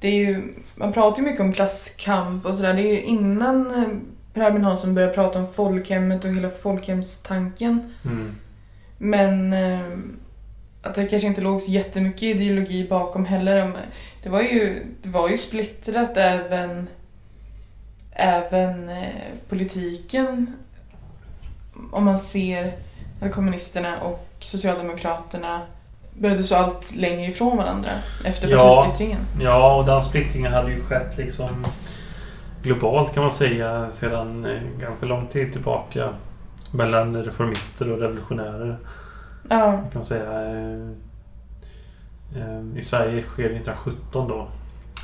det 0.00 0.08
är 0.08 0.26
ju, 0.26 0.54
man 0.76 0.92
pratar 0.92 1.22
ju 1.22 1.28
mycket 1.28 1.40
om 1.40 1.52
klasskamp 1.52 2.46
och 2.46 2.56
sådär. 2.56 2.74
Det 2.74 2.82
är 2.82 2.92
ju 2.92 3.02
innan 3.02 3.66
eh, 3.66 3.88
Per 4.34 4.42
Albin 4.42 4.64
Hansson 4.64 4.94
började 4.94 5.14
prata 5.14 5.38
om 5.38 5.46
folkhemmet 5.46 6.24
och 6.24 6.30
hela 6.30 6.50
folkhemstanken. 6.50 7.92
Mm. 8.04 8.34
Men 8.98 9.52
eh, 9.52 9.98
att 10.82 10.94
det 10.94 11.06
kanske 11.06 11.28
inte 11.28 11.40
låg 11.40 11.60
så 11.60 11.70
jättemycket 11.70 12.22
ideologi 12.22 12.86
bakom 12.88 13.24
heller. 13.24 13.72
Det 14.22 14.28
var 14.28 14.42
ju, 14.42 14.86
det 15.02 15.08
var 15.08 15.28
ju 15.28 15.38
splittrat 15.38 16.16
även, 16.16 16.88
även 18.12 18.88
eh, 18.88 19.08
politiken. 19.48 20.46
Om 21.92 22.04
man 22.04 22.18
ser 22.18 22.76
att 23.20 23.32
kommunisterna 23.32 24.00
och 24.02 24.26
socialdemokraterna 24.38 25.60
började 26.18 26.44
så 26.44 26.56
allt 26.56 26.94
längre 26.96 27.30
ifrån 27.30 27.56
varandra 27.56 27.90
efter 28.24 28.48
Ja. 28.48 28.58
partisplittringen. 28.76 29.26
Ja, 29.40 29.76
och 29.76 29.84
den 29.86 30.02
splittringen 30.02 30.52
hade 30.52 30.70
ju 30.70 30.82
skett 30.84 31.16
liksom 31.18 31.48
globalt 32.62 33.14
kan 33.14 33.22
man 33.22 33.32
säga 33.32 33.92
sedan 33.92 34.44
eh, 34.44 34.62
ganska 34.80 35.06
lång 35.06 35.26
tid 35.26 35.52
tillbaka. 35.52 36.08
Mellan 36.74 37.24
reformister 37.24 37.92
och 37.92 37.98
revolutionärer. 37.98 38.78
Ja, 39.50 39.72
kan 39.72 39.90
man 39.94 40.04
säga. 40.04 40.32
Eh, 42.36 42.78
I 42.78 42.82
Sverige 42.82 43.22
sker 43.22 43.42
det 43.48 43.54
1917 43.56 44.28
då. 44.28 44.48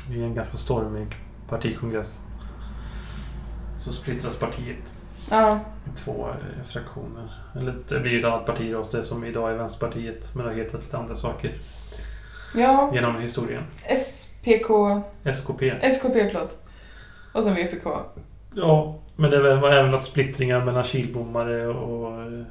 Det 0.09 0.19
är 0.21 0.23
en 0.23 0.35
ganska 0.35 0.57
stormig 0.57 1.07
partikongress. 1.49 2.21
Så 3.79 3.93
splittras 3.93 4.39
partiet 4.39 4.93
ja, 5.31 5.59
i 5.85 5.97
två 5.97 6.29
eh, 6.29 6.63
fraktioner. 6.63 7.33
Eller 7.55 7.75
det 7.89 7.99
blir 7.99 8.11
ju 8.11 8.19
ett 8.19 8.25
annat 8.25 8.45
parti 8.45 8.71
då, 8.71 8.87
det 8.91 9.03
som 9.03 9.23
idag 9.23 9.51
är 9.51 9.55
Vänsterpartiet. 9.55 10.35
Men 10.35 10.45
det 10.45 10.51
har 10.51 10.57
hetat 10.57 10.81
lite 10.81 10.97
andra 10.97 11.15
saker 11.15 11.51
ja. 12.55 12.91
genom 12.93 13.15
historien. 13.15 13.63
SPK, 13.99 14.69
SKP. 15.23 15.69
SKP 15.81 16.29
förlåt. 16.31 16.57
Och 17.33 17.43
sen 17.43 17.55
VPK. 17.55 17.85
Ja, 18.55 18.99
men 19.15 19.31
det 19.31 19.57
var 19.57 19.71
även 19.71 19.93
att 19.93 20.05
splittringar 20.05 20.65
mellan 20.65 20.83
kilbommare 20.83 21.67
och 21.67 22.21
eh, 22.21 22.45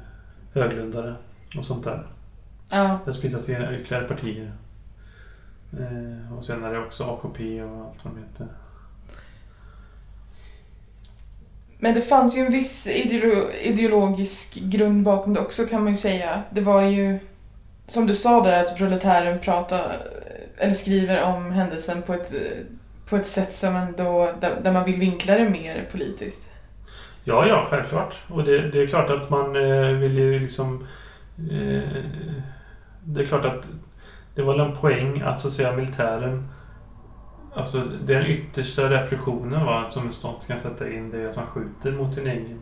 höglundare 0.53 1.15
och 1.57 1.65
sånt 1.65 1.83
där. 1.83 2.07
Ja, 2.71 2.99
Det 3.05 3.13
splittras 3.13 3.49
i 3.49 3.53
ytterligare 3.53 4.07
partier. 4.07 4.51
Eh, 5.73 6.37
och 6.37 6.43
sen 6.43 6.63
är 6.63 6.73
det 6.73 6.85
också 6.85 7.03
AKP 7.03 7.63
och 7.63 7.85
allt 7.85 8.05
vad 8.05 8.13
de 8.13 8.19
heter. 8.19 8.47
Men 11.81 11.93
det 11.93 12.01
fanns 12.01 12.37
ju 12.37 12.41
en 12.41 12.51
viss 12.51 12.87
ideolo- 12.87 13.51
ideologisk 13.61 14.55
grund 14.55 15.03
bakom 15.03 15.33
det 15.33 15.39
också 15.39 15.65
kan 15.65 15.83
man 15.83 15.91
ju 15.91 15.97
säga. 15.97 16.43
Det 16.49 16.61
var 16.61 16.81
ju, 16.81 17.19
som 17.87 18.07
du 18.07 18.15
sa 18.15 18.43
där, 18.43 18.63
att 18.63 18.77
proletären 18.77 19.39
pratar, 19.39 19.97
eller 20.57 20.73
skriver 20.73 21.23
om 21.23 21.51
händelsen 21.51 22.01
på 22.01 22.13
ett, 22.13 22.33
på 23.09 23.15
ett 23.15 23.27
sätt 23.27 23.53
som 23.53 23.75
ändå, 23.75 24.31
där, 24.41 24.55
där 24.63 24.71
man 24.71 24.85
vill 24.85 24.99
vinkla 24.99 25.35
det 25.37 25.49
mer 25.49 25.87
politiskt. 25.91 26.49
Ja, 27.23 27.47
ja, 27.47 27.67
självklart. 27.69 28.15
Och 28.27 28.43
det, 28.43 28.71
det 28.71 28.81
är 28.81 28.87
klart 28.87 29.09
att 29.09 29.29
man 29.29 29.55
eh, 29.55 29.97
vill 29.97 30.17
ju 30.17 30.39
liksom... 30.39 30.87
Eh, 31.37 32.03
det 33.03 33.21
är 33.21 33.25
klart 33.25 33.45
att 33.45 33.63
det 34.35 34.41
var 34.41 34.59
en 34.59 34.75
poäng 34.75 35.21
att 35.21 35.41
så 35.41 35.47
att 35.47 35.53
säga 35.53 35.71
militären... 35.71 36.47
Alltså 37.53 37.83
den 38.05 38.25
yttersta 38.25 38.89
repressionen 38.89 39.65
va, 39.65 39.87
som 39.91 40.05
en 40.05 40.13
stat 40.13 40.43
kan 40.47 40.59
sätta 40.59 40.89
in 40.91 41.11
det 41.11 41.17
är 41.21 41.29
att 41.29 41.35
man 41.35 41.45
skjuter 41.47 41.91
mot 41.91 42.15
sin 42.15 42.27
egen 42.27 42.59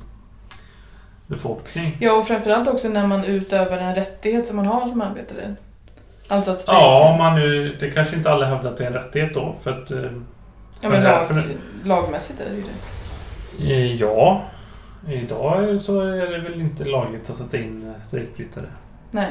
befolkning. 1.28 1.98
Ja, 2.00 2.18
och 2.20 2.28
framförallt 2.28 2.68
också 2.68 2.90
när 2.90 3.08
man 3.08 3.26
utövar 3.26 3.78
en 3.78 3.96
rättighet 3.96 4.48
som 4.48 4.56
man 4.56 4.66
har 4.66 4.88
som 4.88 5.02
arbetare. 5.02 5.56
Alltså 6.28 6.52
att 6.52 6.60
strejka. 6.60 6.82
Ja, 6.82 7.16
man 7.18 7.36
nu... 7.40 7.76
Det 7.80 7.92
kanske 7.92 8.16
inte 8.16 8.32
alla 8.32 8.46
hävdar 8.46 8.70
att 8.72 8.78
det 8.78 8.84
är 8.84 8.88
en 8.88 8.94
rättighet 8.94 9.34
då. 9.34 9.56
För 9.62 9.72
att... 9.72 9.92
eh, 9.92 10.12
Ja, 10.82 10.90
men 10.90 11.04
lag, 11.04 11.28
för- 11.28 11.44
lagmässigt 11.86 12.42
är 12.42 12.46
det 12.50 12.56
ju 12.56 12.64
det. 12.64 13.74
eh, 13.74 13.96
Ja. 13.96 14.42
Idag 15.10 15.80
så 15.80 16.02
är 16.02 16.28
det 16.32 16.40
väl 16.40 16.62
inte 16.62 16.86
lagligt 16.86 17.30
att 17.30 17.36
sätta 17.36 17.58
in 17.58 17.94
eh, 17.96 18.02
strejkbrytare. 18.02 18.66
Nej. 19.12 19.28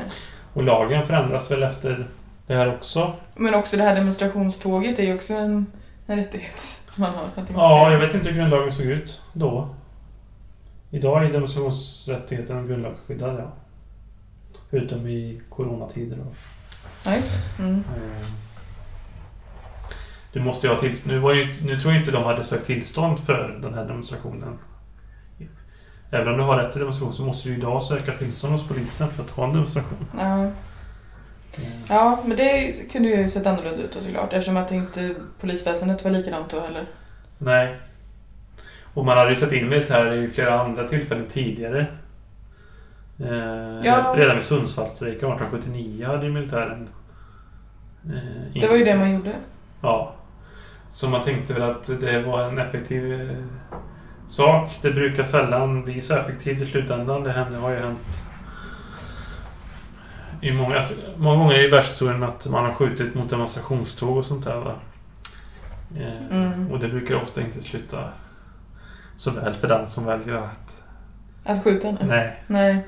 Och 0.52 0.62
lagen 0.62 1.06
förändras 1.06 1.50
väl 1.50 1.62
efter 1.62 2.08
det 2.46 2.54
här 2.54 2.74
också. 2.74 3.12
Men 3.34 3.54
också 3.54 3.76
det 3.76 3.82
här 3.82 3.94
demonstrationståget 3.94 4.98
är 4.98 5.02
ju 5.02 5.14
också 5.14 5.34
en, 5.34 5.66
en 6.06 6.16
rättighet 6.16 6.80
man 6.96 7.14
har. 7.14 7.24
Att. 7.42 7.50
Ja, 7.54 7.92
jag 7.92 7.98
vet 7.98 8.14
inte 8.14 8.28
hur 8.28 8.36
grundlagen 8.36 8.72
såg 8.72 8.86
ut 8.86 9.20
då. 9.32 9.68
Idag 10.90 11.24
är 11.24 11.32
demonstrationsrättigheten 11.32 12.66
grundlagsskyddad, 12.66 13.36
ja. 13.38 13.52
Utom 14.70 15.06
i 15.06 15.40
coronatider. 15.50 16.16
Då. 16.16 16.24
Ja, 17.04 17.16
just 17.16 17.30
det. 17.32 17.62
Mm. 17.62 17.74
Eh, 17.96 18.26
Du 20.32 20.40
måste 20.40 20.66
ju 20.66 20.72
ha 20.72 20.80
tillstånd. 20.80 21.14
Nu, 21.14 21.18
var 21.20 21.34
ju, 21.34 21.62
nu 21.62 21.80
tror 21.80 21.92
jag 21.92 22.02
inte 22.02 22.10
de 22.12 22.24
hade 22.24 22.44
sökt 22.44 22.66
tillstånd 22.66 23.20
för 23.20 23.58
den 23.62 23.74
här 23.74 23.84
demonstrationen. 23.84 24.58
Även 26.10 26.28
om 26.28 26.38
du 26.38 26.44
har 26.44 26.56
rätt 26.56 26.72
till 26.72 26.80
demonstration 26.80 27.14
så 27.14 27.22
måste 27.22 27.48
du 27.48 27.54
idag 27.54 27.82
söka 27.82 28.12
tillstånd 28.12 28.52
hos 28.52 28.68
polisen 28.68 29.08
för 29.08 29.22
att 29.22 29.30
ha 29.30 29.44
en 29.44 29.52
demonstration. 29.52 30.06
Ja. 30.18 30.50
Ja, 31.88 32.18
men 32.24 32.36
det 32.36 32.72
kunde 32.92 33.08
ju 33.08 33.28
sett 33.28 33.46
annorlunda 33.46 33.82
ut 33.82 33.92
då 33.92 34.00
såklart. 34.00 34.32
Eftersom 34.32 34.56
att 34.56 34.72
inte 34.72 35.14
polisväsendet 35.40 36.04
var 36.04 36.10
likadant 36.10 36.50
då 36.50 36.60
heller. 36.60 36.84
Nej. 37.38 37.76
Och 38.94 39.04
man 39.04 39.18
hade 39.18 39.30
ju 39.30 39.36
sett 39.36 39.52
in 39.52 39.68
militär 39.68 40.12
i 40.12 40.28
flera 40.28 40.60
andra 40.60 40.88
tillfällen 40.88 41.26
tidigare. 41.28 41.86
Eh, 43.20 43.80
Ja. 43.84 44.14
Redan 44.16 44.36
vid 44.36 44.44
Sundsvallsstrejken 44.44 45.28
1879 45.32 46.06
hade 46.06 46.26
ju 46.26 46.32
militären... 46.32 46.88
Eh, 48.06 48.60
Det 48.60 48.68
var 48.68 48.76
ju 48.76 48.84
det 48.84 48.96
man 48.96 49.14
gjorde. 49.14 49.32
Ja. 49.82 50.12
Så 50.88 51.08
man 51.08 51.22
tänkte 51.24 51.52
väl 51.52 51.62
att 51.62 52.00
det 52.00 52.22
var 52.22 52.42
en 52.42 52.58
effektiv 52.58 53.12
eh, 53.12 53.36
sak. 54.28 54.78
Det 54.82 54.90
brukar 54.90 55.22
sällan 55.22 55.82
bli 55.84 56.00
så 56.00 56.14
effektivt 56.14 56.60
i 56.62 56.66
slutändan. 56.66 57.22
Det 57.24 57.32
har 57.32 57.70
ju 57.70 57.76
hänt 57.76 57.98
i 60.40 60.52
många, 60.52 60.76
alltså, 60.76 60.94
många 61.16 61.36
gånger 61.36 61.64
i 61.64 61.68
världshistorien 61.68 62.22
att 62.22 62.46
man 62.46 62.64
har 62.64 62.74
skjutit 62.74 63.14
mot 63.14 63.30
demonstrationståg 63.30 64.16
och 64.16 64.24
sånt 64.24 64.44
där. 64.44 64.56
Va? 64.56 64.74
Eh, 65.96 66.26
Mm. 66.30 66.72
Och 66.72 66.78
det 66.78 66.88
brukar 66.88 67.14
ofta 67.14 67.40
inte 67.40 67.60
sluta 67.62 68.08
så 69.16 69.30
väl 69.30 69.54
för 69.54 69.68
den 69.68 69.86
som 69.86 70.04
väljer 70.04 70.34
att... 70.34 70.82
Att 71.44 71.64
skjuta 71.64 71.90
nu? 71.90 71.98
Nej. 72.02 72.42
Nej. 72.46 72.86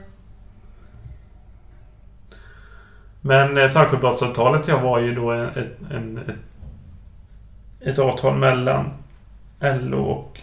Men 3.20 3.58
eh, 3.58 3.68
Saltsjöbadsavtalet 3.68 4.68
ja, 4.68 4.78
var 4.78 4.98
ju 4.98 5.14
då 5.14 5.30
en, 5.30 5.48
en, 5.90 6.18
ett, 6.18 6.37
ett 7.80 7.98
avtal 7.98 8.38
mellan 8.38 8.90
LO 9.61 10.02
och 10.02 10.40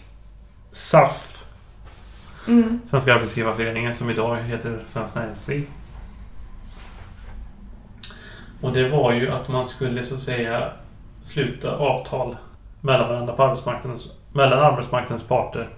SAF, 0.72 1.32
Mm. 2.48 2.80
Svenska 2.84 3.14
Arbetsgivareföreningen, 3.14 3.94
som 3.94 4.10
idag 4.10 4.36
heter 4.36 4.78
Svenskt 4.86 5.16
Näringsliv. 5.16 5.66
Och 8.66 8.72
det 8.72 8.88
var 8.88 9.12
ju 9.12 9.30
att 9.30 9.48
man 9.48 9.66
skulle 9.66 10.02
så 10.02 10.14
att 10.14 10.20
säga 10.20 10.72
sluta 11.22 11.76
avtal 11.76 12.36
mellan 12.80 13.08
varandra 13.08 13.32
på 13.32 13.42
arbetsmarknadens, 13.42 14.12
mellan 14.32 14.58
arbetsmarknadens 14.58 15.22
parter. 15.22 15.68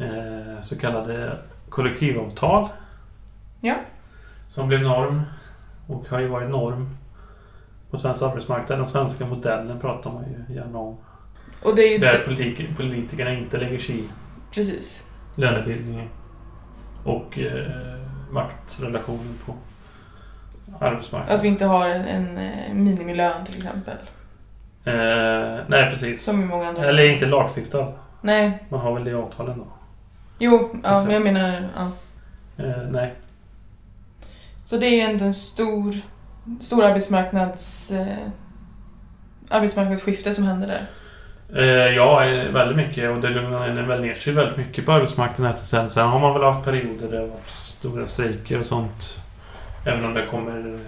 Eh, 0.00 0.60
så 0.62 0.78
kallade 0.78 1.38
kollektivavtal. 1.68 2.68
Ja. 3.60 3.74
Som 4.48 4.68
blev 4.68 4.82
norm 4.82 5.22
och 5.86 6.08
har 6.08 6.20
ju 6.20 6.28
varit 6.28 6.50
norm 6.50 6.96
på 7.90 7.96
svensk 7.96 8.22
arbetsmarknad. 8.22 8.78
Den 8.78 8.86
svenska 8.86 9.26
modellen 9.26 9.80
pratar 9.80 10.12
man 10.12 10.24
ju 10.24 10.54
gärna 10.54 10.78
om. 10.78 10.96
Och 11.62 11.76
det 11.76 11.82
är 11.82 11.92
ju 11.92 11.98
Där 11.98 12.22
politik, 12.24 12.76
politikerna 12.76 13.32
inte 13.32 13.58
lägger 13.58 13.78
sig 13.78 13.98
i 13.98 14.04
Precis. 14.54 15.06
lönebildningen 15.34 16.08
och 17.04 17.38
eh, 17.38 17.98
maktrelationen 18.30 19.34
på 19.46 19.54
arbetsmarknaden. 20.80 21.36
Att 21.36 21.44
vi 21.44 21.48
inte 21.48 21.64
har 21.64 21.88
en, 21.88 22.04
en 22.04 22.38
eh, 22.38 22.74
minimilön 22.74 23.44
till 23.44 23.56
exempel. 23.56 23.96
Eh, 24.84 25.64
nej, 25.66 25.90
precis. 25.90 26.24
Som 26.24 26.42
i 26.42 26.44
många 26.44 26.68
andra 26.68 26.84
Eller 26.84 27.04
inte 27.08 27.26
lagstiftad. 27.26 27.92
Nej. 28.20 28.64
Man 28.68 28.80
har 28.80 28.94
väl 28.94 29.04
det 29.04 29.10
i 29.10 29.14
avtalen 29.14 29.58
då. 29.58 29.66
Jo, 30.38 30.70
ja, 30.82 30.88
Alltså. 30.88 31.06
men 31.06 31.14
jag 31.14 31.22
menar... 31.22 31.68
Ja. 31.76 31.90
Eh, 32.64 32.82
nej. 32.90 33.14
Så 34.64 34.76
det 34.76 34.86
är 34.86 34.90
ju 34.96 35.00
ändå 35.00 35.24
en 35.24 35.34
stor, 35.34 35.94
stor 36.60 36.84
arbetsmarknads... 36.84 37.90
Eh, 37.90 38.06
arbetsmarknadsskifte 39.48 40.34
som 40.34 40.44
händer 40.44 40.66
där. 40.68 40.86
Eh, 41.56 41.94
ja, 41.96 42.24
eh, 42.24 42.52
väldigt 42.52 42.76
mycket. 42.76 43.10
Och 43.10 43.20
det 43.20 43.28
lugnade 43.28 43.82
väl 43.82 44.00
ner 44.00 44.14
sig 44.14 44.32
väldigt 44.32 44.56
mycket 44.56 44.86
på 44.86 44.92
arbetsmarknaden 44.92 45.54
efter 45.54 45.66
sen. 45.66 45.90
Sen 45.90 46.08
har 46.08 46.20
man 46.20 46.34
väl 46.34 46.42
haft 46.42 46.64
perioder 46.64 47.08
där 47.10 47.20
det 47.20 47.26
varit 47.26 47.50
stora 47.50 48.06
strejker 48.06 48.58
och 48.58 48.66
sånt. 48.66 49.20
Även 49.88 50.04
om 50.04 50.14
det 50.14 50.26
kommer 50.26 50.80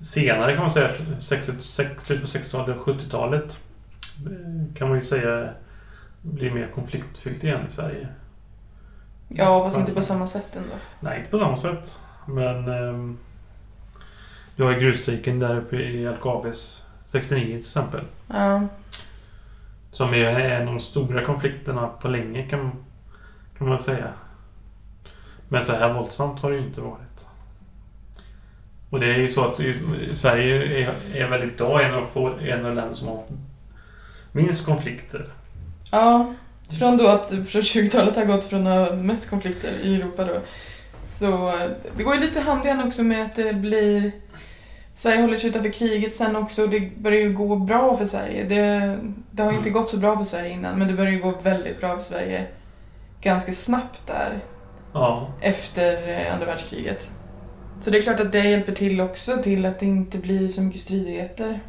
senare 0.00 0.52
kan 0.54 0.62
man 0.62 0.70
säga. 0.70 0.90
60, 1.20 1.52
sex- 1.60 2.04
slutet 2.04 2.32
på 2.32 2.38
60-talet 2.38 2.76
och 2.78 2.86
70-talet. 2.86 3.58
eh, 4.26 4.74
Kan 4.76 4.88
man 4.88 4.96
ju 4.96 5.02
säga 5.02 5.48
blir 6.22 6.50
mer 6.50 6.70
konfliktfyllt 6.74 7.44
igen 7.44 7.66
i 7.66 7.70
Sverige. 7.70 8.08
Ja, 9.28 9.64
fast 9.64 9.78
inte 9.78 9.92
på 9.92 10.02
samma 10.02 10.26
sätt 10.26 10.56
ändå. 10.56 10.74
Nej, 11.00 11.18
inte 11.18 11.30
på 11.30 11.38
samma 11.38 11.56
sätt. 11.56 11.98
Men... 12.26 12.64
du 14.56 14.62
har 14.64 14.70
ju 14.70 14.80
grusstrejken 14.80 15.38
där 15.38 15.56
uppe 15.56 15.76
i 15.76 16.08
LKABs 16.12 16.86
69 17.06 17.44
till 17.46 17.56
exempel. 17.58 18.04
Ja. 18.28 18.66
Som 19.92 20.14
är 20.14 20.24
en 20.40 20.60
av 20.68 20.74
de 20.74 20.80
stora 20.80 21.24
konflikterna 21.24 21.86
på 21.86 22.08
länge 22.08 22.48
kan, 22.48 22.72
kan 23.58 23.68
man 23.68 23.78
säga. 23.78 24.08
Men 25.48 25.62
så 25.64 25.72
här 25.72 25.92
våldsamt 25.92 26.40
har 26.40 26.50
det 26.50 26.56
ju 26.56 26.66
inte 26.66 26.80
varit. 26.80 27.26
Och 28.94 29.00
det 29.00 29.06
är 29.06 29.18
ju 29.18 29.28
så 29.28 29.44
att 29.44 29.60
Sverige 30.12 30.78
är, 30.84 30.94
är 31.14 31.28
väl 31.28 31.42
idag 31.42 31.84
en 31.84 31.94
av, 31.94 32.04
få, 32.04 32.26
en 32.28 32.58
av 32.58 32.64
de 32.64 32.74
länder 32.74 32.94
som 32.94 33.08
har 33.08 33.22
minst 34.32 34.66
konflikter. 34.66 35.28
Ja, 35.90 36.34
från 36.78 36.96
då 36.96 37.08
att 37.08 37.28
från 37.28 37.62
20-talet 37.62 38.16
har 38.16 38.24
gått 38.24 38.44
från 38.44 38.66
att 38.66 38.88
ha 38.88 38.96
mest 38.96 39.30
konflikter 39.30 39.70
i 39.82 39.94
Europa 39.96 40.24
då. 40.24 40.34
Så 41.04 41.48
eh, 41.48 41.70
det 41.96 42.02
går 42.02 42.14
ju 42.14 42.20
lite 42.20 42.40
hand 42.40 42.66
i 42.66 42.68
hand 42.68 42.86
också 42.86 43.02
med 43.02 43.22
att 43.26 43.34
det 43.34 43.54
blir... 43.54 44.12
Sverige 44.94 45.20
håller 45.20 45.36
sig 45.36 45.50
utanför 45.50 45.70
kriget 45.70 46.14
sen 46.14 46.36
också 46.36 46.62
och 46.62 46.68
det 46.68 46.96
börjar 46.98 47.20
ju 47.20 47.32
gå 47.32 47.56
bra 47.56 47.96
för 47.96 48.06
Sverige. 48.06 48.44
Det, 48.44 48.98
det 49.30 49.42
har 49.42 49.50
ju 49.50 49.56
inte 49.56 49.68
Mm. 49.68 49.80
gått 49.80 49.88
så 49.88 49.96
bra 49.96 50.16
för 50.16 50.24
Sverige 50.24 50.50
innan 50.50 50.78
men 50.78 50.88
det 50.88 50.94
börjar 50.94 51.12
ju 51.12 51.20
gå 51.20 51.34
väldigt 51.42 51.80
bra 51.80 51.96
för 51.96 52.02
Sverige 52.02 52.46
ganska 53.20 53.52
snabbt 53.52 54.02
där 54.06 54.38
Ja, 54.92 55.28
efter 55.40 56.08
eh, 56.08 56.34
andra 56.34 56.46
världskriget. 56.46 57.10
Så 57.80 57.90
det 57.90 57.98
är 57.98 58.02
klart 58.02 58.20
att 58.20 58.32
det 58.32 58.48
hjälper 58.48 58.72
till 58.72 59.00
också 59.00 59.36
till 59.42 59.66
att 59.66 59.78
det 59.78 59.86
inte 59.86 60.18
blir 60.18 60.48
så 60.48 60.62
mycket 60.62 60.80
stridigheter. 60.80 61.60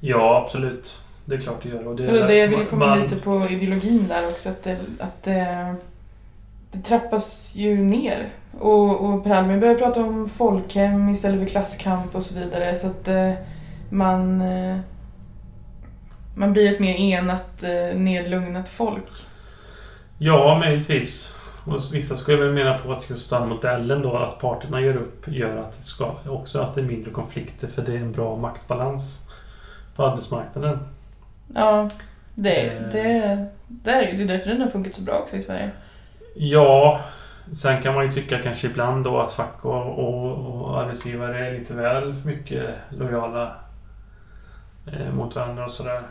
ja 0.00 0.42
absolut. 0.44 0.98
Det 1.24 1.34
är 1.34 1.40
klart 1.40 1.62
det 1.62 1.68
gör. 1.68 1.86
Och 1.88 1.96
det, 1.96 2.06
Det 2.06 2.20
är 2.20 2.26
det 2.28 2.36
jag 2.36 2.48
ville 2.48 2.64
komma 2.64 2.86
man- 2.86 3.00
lite 3.02 3.16
på 3.16 3.48
ideologin 3.50 4.08
där 4.08 4.26
också. 4.28 4.48
Att 4.48 4.62
det, 4.62 4.76
att 4.98 5.22
det, 5.22 5.74
det 6.72 6.78
trappas 6.82 7.52
ju 7.54 7.76
ner. 7.76 8.28
Och, 8.60 9.04
och 9.04 9.24
Per 9.24 9.30
Albin 9.34 9.60
börjar 9.60 9.74
prata 9.74 10.00
om 10.04 10.28
folkhem 10.28 11.08
istället 11.08 11.40
för 11.40 11.46
klasskamp 11.46 12.14
och 12.14 12.22
så 12.22 12.34
vidare. 12.34 12.78
Så 12.78 12.86
att 12.86 13.08
eh, 13.08 13.32
man, 13.90 14.40
eh, 14.40 14.78
man 16.36 16.52
blir 16.52 16.72
ett 16.74 16.80
mer 16.80 16.94
enat, 16.94 17.62
eh, 17.62 17.98
nedlugnat 17.98 18.68
folk. 18.68 19.04
Ja, 20.18 20.58
möjligtvis. 20.58 21.34
Och 21.64 21.78
vissa 21.92 22.16
skulle 22.16 22.36
väl 22.36 22.52
mena 22.52 22.78
på 22.78 22.92
att 22.92 23.10
just 23.10 23.30
den 23.30 23.48
modellen 23.48 24.02
då, 24.02 24.16
att 24.16 24.38
parterna 24.38 24.80
gör 24.80 24.96
upp, 24.96 25.28
gör 25.28 25.56
att 25.56 25.76
det 25.76 25.82
ska, 25.82 26.14
också 26.28 26.60
att 26.60 26.74
det 26.74 26.80
är 26.80 26.84
mindre 26.84 27.10
konflikter 27.10 27.66
för 27.68 27.82
det 27.82 27.92
är 27.92 27.98
en 27.98 28.12
bra 28.12 28.36
maktbalans 28.36 29.28
på 29.96 30.06
arbetsmarknaden. 30.06 30.78
Ja, 31.54 31.90
det, 32.34 32.66
Eh. 32.66 32.82
det, 32.82 33.46
det 33.68 33.90
är 33.90 34.16
det 34.16 34.22
är 34.22 34.26
därför 34.26 34.50
den 34.50 34.60
har 34.60 34.68
funkat 34.68 34.94
så 34.94 35.02
bra 35.02 35.14
också 35.14 35.36
i 35.36 35.42
Sverige. 35.42 35.70
Ja, 36.34 37.00
sen 37.52 37.82
kan 37.82 37.94
man 37.94 38.06
ju 38.06 38.12
tycka 38.12 38.38
kanske 38.38 38.66
ibland 38.66 39.04
då 39.04 39.20
att 39.20 39.32
fack 39.32 39.64
och, 39.64 39.98
och, 39.98 40.62
och 40.62 40.80
arbetsgivare 40.80 41.48
är 41.48 41.58
lite 41.58 41.74
väl 41.74 42.14
mycket 42.24 42.70
lojala 42.90 43.56
eh, 44.92 45.14
mot 45.14 45.36
varandra 45.36 45.64
och 45.64 45.70
sådär. 45.70 46.02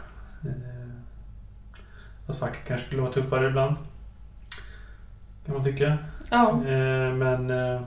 Eh, 0.43 0.89
att 2.27 2.37
facket 2.37 2.67
kanske 2.67 2.85
skulle 2.85 3.01
vara 3.01 3.11
tuffare 3.11 3.47
ibland. 3.47 3.75
Kan 5.45 5.55
man 5.55 5.63
tycka. 5.63 5.97
Ja, 6.31 6.49
Eh, 6.51 7.13
men 7.13 7.49
eh, 7.49 7.81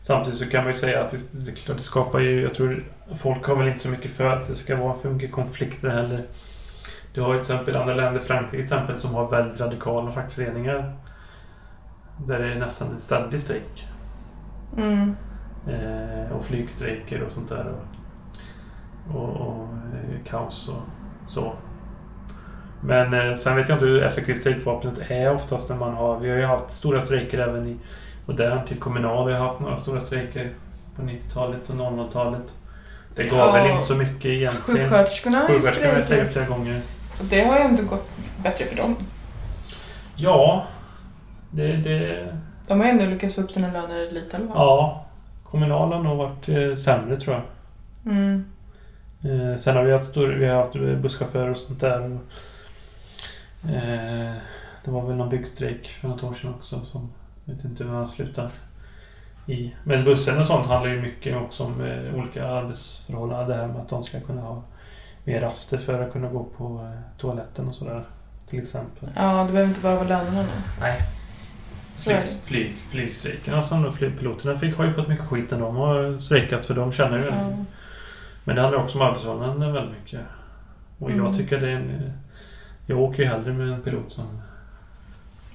samtidigt 0.00 0.38
så 0.38 0.46
kan 0.50 0.64
man 0.64 0.72
ju 0.72 0.78
säga 0.78 1.04
att 1.04 1.10
det, 1.32 1.52
klart, 1.52 1.76
det 1.76 1.82
skapar 1.82 2.18
ju... 2.18 2.42
Jag 2.42 2.54
tror 2.54 2.84
folk 3.14 3.46
har 3.46 3.56
väl 3.56 3.68
inte 3.68 3.80
så 3.80 3.88
mycket 3.88 4.10
för 4.10 4.26
att 4.26 4.48
det 4.48 4.54
ska 4.54 4.76
vara 4.76 4.94
för 4.94 5.10
mycket 5.10 5.32
konflikter 5.32 5.88
heller. 5.88 6.26
Du 7.14 7.20
har 7.20 7.34
ju 7.34 7.44
till 7.44 7.52
exempel 7.54 7.76
andra 7.76 7.94
länder, 7.94 8.20
Frankrike 8.20 8.50
till 8.50 8.62
exempel, 8.62 8.98
som 8.98 9.14
har 9.14 9.30
väldigt 9.30 9.60
radikala 9.60 10.10
fackföreningar. 10.10 10.96
Där 12.26 12.38
det 12.38 12.52
är 12.52 12.58
nästan 12.58 12.92
en 12.92 13.00
ständig 13.00 13.40
strejk. 13.40 13.88
Mm. 14.76 15.16
Eh, 15.68 16.32
och 16.32 16.44
flygstrejker 16.44 17.22
och 17.22 17.32
sånt 17.32 17.48
där. 17.48 17.74
Och, 19.08 19.16
och, 19.16 19.36
och 19.36 19.64
eh, 19.64 20.24
kaos 20.24 20.68
och 20.68 20.82
så. 21.32 21.52
Men 22.80 23.14
eh, 23.14 23.34
sen 23.36 23.56
vet 23.56 23.68
jag 23.68 23.76
inte 23.76 23.86
hur 23.86 24.02
effektivt 24.02 24.38
strejkvapnet 24.38 24.94
är 25.08 25.32
oftast 25.32 25.68
när 25.68 25.76
man 25.76 25.94
har... 25.94 26.18
Vi 26.18 26.30
har 26.30 26.36
ju 26.36 26.44
haft 26.44 26.72
stora 26.72 27.00
strejker 27.00 27.38
även 27.38 27.66
i 27.66 27.76
modern 28.26 28.64
till 28.66 28.78
kommunal. 28.78 29.28
Vi 29.28 29.34
har 29.34 29.46
haft 29.46 29.60
några 29.60 29.76
stora 29.76 30.00
strejker 30.00 30.50
på 30.96 31.02
90-talet 31.02 31.70
och 31.70 31.74
00-talet. 31.76 32.54
Det 33.14 33.24
gav 33.24 33.38
Ja, 33.38 33.52
väl 33.52 33.70
inte 33.70 33.82
så 33.84 33.94
mycket 33.94 34.24
egentligen. 34.24 34.88
Sjuksköterskorna 34.88 35.38
har 35.38 36.02
strejkat 36.02 36.32
flera 36.32 36.46
gånger. 36.46 36.80
Och 37.18 37.24
det 37.24 37.40
har 37.44 37.58
ju 37.58 37.64
inte 37.64 37.82
gått 37.82 38.08
bättre 38.42 38.64
för 38.64 38.76
dem. 38.76 38.96
Ja, 40.16 40.66
det... 41.50 41.72
det 41.76 42.28
De 42.68 42.80
har 42.80 42.86
ändå 42.86 43.04
lyckats 43.04 43.34
få 43.34 43.40
upp 43.40 43.50
sina 43.50 43.72
löner 43.72 44.10
lite 44.12 44.36
alla 44.36 44.46
fall. 44.46 44.56
ja. 44.56 45.04
Kommunal 45.44 45.92
har 45.92 46.02
nog 46.02 46.16
varit 46.16 46.48
eh, 46.48 46.74
sämre 46.74 47.16
tror 47.20 47.36
jag. 47.36 47.42
Mm. 48.12 48.44
Eh, 49.24 49.56
sen 49.56 49.76
har 49.76 49.84
vi 49.84 49.92
haft, 49.92 50.10
stor- 50.10 50.28
vi 50.28 50.46
har 50.46 50.62
haft 50.62 50.74
busschaufförer 50.74 51.50
och 51.50 51.56
sånt 51.56 51.80
där. 51.80 52.00
Och, 52.02 52.20
eh, 53.64 54.34
det 54.84 54.90
var 54.90 55.06
väl 55.06 55.16
någon 55.16 55.28
byggstrejk 55.28 55.86
för 55.88 56.08
något 56.08 56.24
år 56.24 56.34
sedan 56.34 56.54
också. 56.54 56.84
Som, 56.84 57.10
jag 57.44 57.54
vet 57.54 57.64
inte 57.64 57.84
hur 57.84 57.90
han 57.92 58.08
slutar 58.08 58.50
i. 59.46 59.74
Men 59.84 60.04
bussen 60.04 60.38
och 60.38 60.44
sånt 60.44 60.66
handlar 60.66 60.90
ju 60.90 61.00
mycket 61.02 61.36
också 61.36 61.64
om 61.64 61.84
eh, 61.84 62.14
olika 62.14 62.46
arbetsförhållanden. 62.48 63.48
Det 63.48 63.54
här 63.54 63.66
med 63.66 63.76
att 63.80 63.88
de 63.88 64.04
ska 64.04 64.20
kunna 64.20 64.40
ha 64.42 64.62
mer 65.24 65.40
raster 65.40 65.78
för 65.78 66.02
att 66.02 66.12
kunna 66.12 66.28
gå 66.28 66.44
på 66.44 66.64
eh, 66.94 67.18
toaletten 67.18 67.68
och 67.68 67.74
sådär. 67.74 68.04
Till 68.46 68.58
exempel. 68.58 69.08
Ja, 69.16 69.44
det 69.46 69.52
behöver 69.52 69.68
inte 69.68 69.80
bara 69.80 69.94
vara 69.96 70.08
lönerna. 70.08 70.44
Nej. 70.80 71.02
Flyg, 71.96 72.16
det. 72.16 72.22
flyg, 72.46 72.74
flygstrejkerna 72.90 73.62
som 73.62 73.82
då 73.82 73.90
flygpiloterna 73.90 74.56
fick 74.56 74.76
har 74.76 74.84
ju 74.84 74.92
fått 74.92 75.08
mycket 75.08 75.24
skit 75.24 75.50
när 75.50 75.58
de 75.60 75.76
har 75.76 76.18
strejkat 76.18 76.66
för 76.66 76.74
de 76.74 76.92
känner 76.92 77.18
ju 77.18 77.24
Ja. 77.24 77.32
Men 78.44 78.56
det 78.56 78.62
handlar 78.62 78.82
också 78.82 78.98
om 78.98 79.06
arbetsförhållanden 79.06 79.72
väldigt 79.72 79.94
mycket. 80.02 80.20
Och 80.98 81.10
jag 81.10 81.18
Mm. 81.18 81.34
tycker 81.34 81.60
det 81.60 81.68
är 81.68 81.74
en... 81.76 82.12
Jag 82.90 82.98
åker 83.00 83.22
ju 83.22 83.28
hellre 83.28 83.52
med 83.52 83.68
en 83.68 83.82
pilot 83.82 84.12
som 84.12 84.40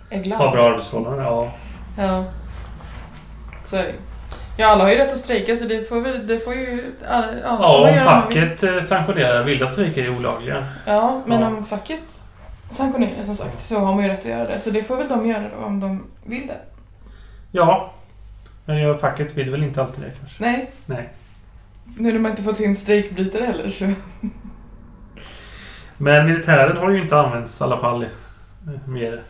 Är 0.09 0.23
glad. 0.23 0.39
har 0.39 0.51
bra 0.51 0.69
arbetsförhållanden. 0.69 1.25
Ja. 1.25 1.51
Ja. 1.97 2.25
Så 3.63 3.75
är 3.75 3.83
det 3.83 3.93
Ja, 4.57 4.67
alla 4.67 4.83
har 4.83 4.91
ju 4.91 4.97
rätt 4.97 5.13
att 5.13 5.19
strejka 5.19 5.57
så 5.57 5.65
det 5.65 5.89
får 5.89 6.01
väl, 6.01 6.27
det 6.27 6.39
får 6.39 6.53
ju... 6.53 6.93
Ja, 7.09 7.23
ja, 7.43 7.49
om 7.75 7.81
man 7.81 7.93
vill. 7.93 8.01
facket 8.01 8.63
eh, 8.63 8.79
sanktionerar 8.81 9.43
vilda 9.43 9.67
strejker 9.67 10.03
är 10.03 10.17
olagliga. 10.17 10.67
Ja, 10.85 11.21
men 11.25 11.41
Ja. 11.41 11.47
om 11.47 11.65
facket 11.65 12.25
sanktionerar 12.69 13.23
som 13.23 13.35
sagt 13.35 13.59
så 13.59 13.79
har 13.79 13.93
man 13.95 14.03
ju 14.03 14.09
rätt 14.09 14.19
att 14.19 14.25
göra 14.25 14.47
det. 14.47 14.59
Så 14.59 14.69
det 14.69 14.83
får 14.83 14.97
väl 14.97 15.07
de 15.09 15.25
göra 15.27 15.43
då 15.59 15.65
om 15.65 15.79
de 15.79 16.03
vill 16.25 16.47
det. 16.47 16.57
Ja. 17.51 17.93
Men 18.65 18.77
jag, 18.77 18.99
facket 18.99 19.37
vill 19.37 19.49
väl 19.51 19.63
inte 19.63 19.81
alltid 19.81 20.03
det 20.03 20.11
kanske. 20.19 20.43
Nej, 20.43 20.71
Nej. 20.85 21.09
nu 21.97 22.11
när 22.13 22.19
man 22.19 22.31
inte 22.31 22.43
fått 22.43 22.59
in 22.59 22.75
strejkbrytare 22.75 23.45
heller 23.45 23.69
så... 23.69 23.85
Men 26.03 26.25
militären 26.25 26.77
har 26.77 26.91
ju 26.91 27.01
inte 27.01 27.17
använts 27.17 27.61
i 27.61 27.63
alla 27.63 27.77
fall 27.77 28.03
eh, 28.03 28.09
mer 28.87 29.21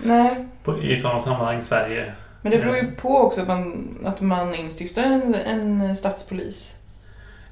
Nej, 0.00 0.46
på, 0.64 0.82
i 0.82 0.96
sådana 0.96 1.20
sammanhang 1.20 1.58
i 1.58 1.62
Sverige. 1.62 2.12
men 2.42 2.52
det 2.52 2.58
beror 2.58 2.76
ju 2.76 2.90
på 2.90 3.08
också 3.16 3.40
att 3.40 3.48
man, 3.48 3.88
att 4.04 4.20
man 4.20 4.54
instiftar 4.54 5.02
en, 5.02 5.34
en 5.34 5.96
statspolis. 5.96 6.74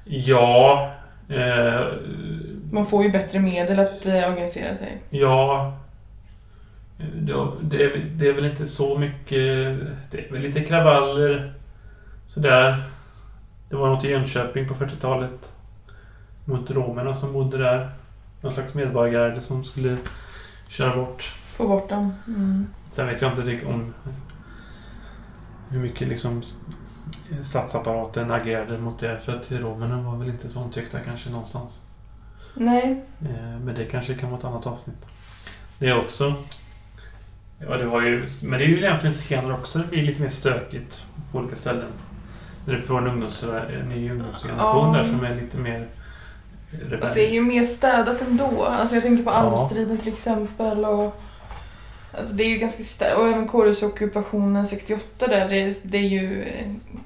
Ja. 0.05 0.91
Eh, 1.29 1.81
Man 2.71 2.85
får 2.85 3.03
ju 3.03 3.11
bättre 3.11 3.39
medel 3.39 3.79
att 3.79 4.05
eh, 4.05 4.29
organisera 4.29 4.75
sig. 4.75 4.97
Ja. 5.09 5.73
Ja, 7.27 7.53
Det 7.61 7.83
är, 7.83 7.97
det 8.11 8.27
är 8.27 8.33
väl 8.33 8.45
inte 8.45 8.65
så 8.65 8.97
mycket... 8.97 9.39
Det 10.11 10.27
är 10.27 10.31
väl 10.31 10.41
lite 10.41 10.61
kravaller. 10.63 11.53
Sådär. 12.27 12.83
Det 13.69 13.75
var 13.75 13.89
något 13.89 14.03
i 14.03 14.09
Jönköping 14.09 14.67
på 14.67 14.73
40-talet. 14.73 15.55
Mot 16.45 16.71
romerna 16.71 17.13
som 17.13 17.33
bodde 17.33 17.57
där. 17.57 17.89
Någon 18.45 18.53
slags 18.53 18.73
medborgargarde 18.73 19.41
som 19.41 19.63
skulle 19.63 19.97
köra 20.67 20.95
bort. 20.95 21.21
Få 21.45 21.67
bort 21.67 21.89
dem. 21.89 22.13
Mm. 22.27 22.67
Sen 22.91 23.07
vet 23.07 23.21
jag 23.21 23.31
inte 23.31 23.65
om 23.65 23.93
hur 25.69 25.79
mycket 25.79 26.07
liksom 26.07 26.41
statsapparaten 27.41 28.31
agerade 28.31 28.77
mot 28.77 28.99
det. 28.99 29.19
För 29.19 29.35
att 29.35 29.51
romerna 29.51 30.01
var 30.01 30.17
väl 30.17 30.29
inte 30.29 30.49
så 30.49 30.59
omtyckta 30.59 30.99
kanske 30.99 31.29
någonstans. 31.29 31.85
Nej, 32.53 33.03
Eh, 33.21 33.59
Men 33.59 33.75
det 33.75 33.85
kanske 33.85 34.13
kan 34.15 34.29
vara 34.29 34.39
ett 34.39 34.45
annat 34.45 34.67
avsnitt. 34.67 35.05
Det 35.79 35.87
är 35.87 35.97
också... 35.97 36.33
Ja, 37.59 37.77
det 37.77 37.85
har 37.85 38.01
ju, 38.01 38.27
men 38.43 38.59
det 38.59 38.65
är 38.65 38.69
ju 38.69 38.77
egentligen 38.77 39.13
senare 39.13 39.53
också 39.53 39.79
det 39.79 39.87
blir 39.87 40.03
lite 40.03 40.21
mer 40.21 40.29
stökigt 40.29 41.03
på 41.31 41.37
olika 41.37 41.55
ställen. 41.55 41.91
När 42.65 42.73
du 42.73 42.81
får 42.81 42.97
en, 43.01 43.07
ungdoms, 43.07 43.43
en 43.43 43.89
ny 43.89 44.11
ungdomsgeneration 44.11 44.93
Ja. 44.93 44.97
där 44.97 45.03
som 45.03 45.23
är 45.23 45.35
lite 45.35 45.57
mer. 45.57 45.87
Fast 47.01 47.13
det 47.13 47.27
är 47.27 47.33
ju 47.33 47.41
mer 47.41 47.63
städat 47.63 48.21
ändå. 48.21 48.65
Alltså 48.65 48.95
jag 48.95 49.03
tänker 49.03 49.23
på 49.23 49.31
Ja. 49.31 49.35
Almstriden 49.35 49.97
till 49.97 50.13
exempel 50.13 50.85
och... 50.85 51.21
Alltså 52.17 52.33
det 52.33 52.43
är 52.43 52.49
ju 52.49 52.57
ganska 52.57 52.83
städat. 52.83 53.17
Och 53.17 53.27
även 53.27 53.47
kårhusockupationen 53.47 54.67
68 54.67 55.27
där, 55.27 55.49
det, 55.49 55.83
det 55.83 55.97
är 55.97 56.01
ju... 56.01 56.45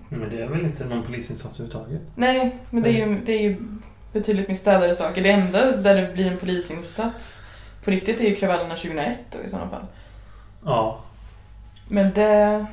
Men 0.10 0.30
det 0.30 0.42
är 0.42 0.48
väl 0.48 0.62
inte 0.62 0.86
någon 0.86 1.04
polisinsats 1.04 1.60
överhuvudtaget? 1.60 2.02
Nej, 2.16 2.56
men 2.70 2.84
det 2.84 2.90
är 2.90 3.08
ju, 3.08 3.20
det 3.26 3.32
är 3.32 3.42
ju 3.42 3.58
betydligt 4.14 4.48
mer 4.48 4.56
städade 4.56 4.96
saker. 4.96 5.24
Det 5.24 5.30
enda 5.30 5.72
där 5.72 6.02
det 6.02 6.14
blir 6.14 6.28
en 6.32 6.38
polisinsats 6.38 7.40
på 7.84 7.92
riktigt 7.92 8.20
är 8.20 8.30
ju 8.30 8.36
kravallerna 8.36 8.76
2001 8.76 9.20
då 9.32 9.38
i 9.46 9.50
sådana 9.50 9.70
fall. 9.70 9.86
Ja. 10.66 11.04
Men 11.90 12.14
det... 12.14 12.66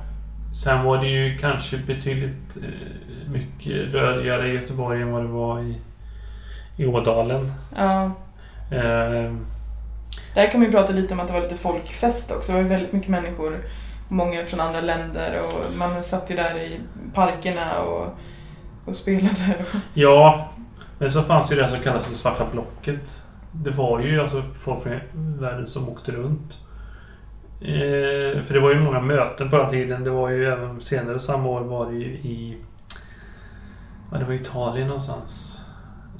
sen 0.63 0.83
var 0.83 0.97
det 0.97 1.07
ju 1.07 1.37
kanske 1.37 1.77
betydligt 1.77 2.57
eh, 2.57 3.31
mycket 3.31 3.93
rörigare 3.93 4.47
i 4.47 4.53
Göteborg 4.53 5.01
än 5.01 5.11
vad 5.11 5.23
det 5.23 5.27
var 5.27 5.59
i, 5.59 5.81
i 6.77 6.85
Ådalen. 6.85 7.53
Ja, 7.77 8.11
Eh, 8.71 9.33
där 10.35 10.51
kan 10.51 10.59
man 10.59 10.65
ju 10.65 10.71
prata 10.71 10.93
lite 10.93 11.13
om 11.13 11.19
att 11.19 11.27
det 11.27 11.33
var 11.33 11.41
lite 11.41 11.55
folkfest 11.55 12.31
också. 12.31 12.51
Det 12.51 12.57
var 12.57 12.63
ju 12.63 12.69
väldigt 12.69 12.93
mycket 12.93 13.09
människor. 13.09 13.65
Många 14.09 14.45
från 14.45 14.59
andra 14.59 14.81
länder 14.81 15.39
och 15.39 15.77
man 15.77 16.03
satt 16.03 16.31
ju 16.31 16.35
där 16.35 16.57
i 16.57 16.79
parkerna 17.13 17.81
och, 17.81 18.07
och 18.85 18.95
spelade. 18.95 19.55
ja, 19.93 20.49
men 20.99 21.11
så 21.11 21.23
fanns 21.23 21.51
ju 21.51 21.55
det 21.55 21.69
som 21.69 21.79
kallas 21.79 22.07
för 22.07 22.15
Svarta 22.15 22.45
blocket. 22.51 23.21
Det 23.51 23.71
var 23.71 23.99
ju 23.99 24.21
alltså 24.21 24.41
folk 24.41 24.83
från 24.83 24.99
världen 25.39 25.67
som 25.67 25.89
åkte 25.89 26.11
runt. 26.11 26.59
Eh, 27.61 28.41
för 28.41 28.53
det 28.53 28.59
var 28.59 28.73
ju 28.73 28.79
många 28.79 29.01
möten 29.01 29.49
på 29.49 29.57
den 29.57 29.69
tiden. 29.69 30.03
Det 30.03 30.09
var 30.09 30.29
ju 30.29 30.45
även 30.45 30.81
senare 30.81 31.19
samma 31.19 31.49
år 31.49 31.61
var 31.61 31.91
det 31.91 31.97
ju 31.97 32.05
i... 32.05 32.57
Ja, 34.11 34.17
det 34.17 34.25
var 34.25 34.33
Italien 34.33 34.87
någonstans. 34.87 35.61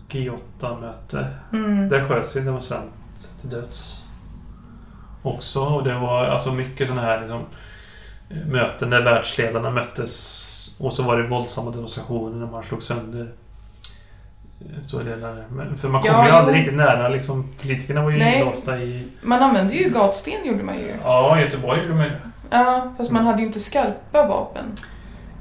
G8-möte. 0.10 1.28
Mm. 1.54 1.90
Där 1.90 2.08
sköts 2.08 2.36
ju 2.36 2.40
en 2.40 2.46
demonstrant 2.46 2.92
till 3.42 3.50
döds. 3.50 4.06
Också. 5.22 5.60
Och 5.60 5.84
det 5.84 6.00
var 6.00 6.26
alltså 6.26 6.52
mycket 6.52 6.88
sådana 6.88 7.02
här 7.02 7.20
liksom, 7.20 7.42
möten 8.46 8.90
där 8.90 9.04
världsledarna 9.04 9.72
möttes. 9.72 10.46
Och 10.80 10.94
så 10.94 11.04
var 11.04 11.18
det 11.18 11.28
våldsamma 11.28 11.72
demonstrationer 11.72 12.36
när 12.36 12.52
man 12.52 12.64
slog 12.64 12.84
sönder 12.84 13.22
eh, 13.22 13.45
stora 14.80 15.04
delar. 15.04 15.46
Men, 15.50 15.76
för 15.78 15.90
man 15.90 16.02
kom 16.02 16.12
Ja, 16.12 16.26
ju 16.28 16.32
aldrig 16.32 16.56
jo. 16.56 16.60
riktigt 16.60 16.78
nära. 16.78 17.10
Liksom, 17.10 17.48
politikerna 17.62 18.04
var 18.04 18.12
ju 18.12 18.18
Nej. 18.18 18.40
inlåsta 18.40 18.78
i... 18.78 19.08
Man 19.22 19.44
använde 19.44 19.74
ju 19.74 19.90
gatsten 19.90 20.46
gjorde 20.46 20.64
man 20.64 20.76
ju. 20.80 20.94
Ja, 21.04 21.40
Göteborg 21.40 21.82
gjorde 21.82 21.94
man 21.94 22.06
ju. 22.06 22.12
Ja, 22.50 22.94
fast 22.98 23.12
man 23.12 23.26
hade 23.26 23.40
ju 23.40 23.46
inte 23.48 23.60
skarpa 23.60 24.28
vapen. 24.28 24.66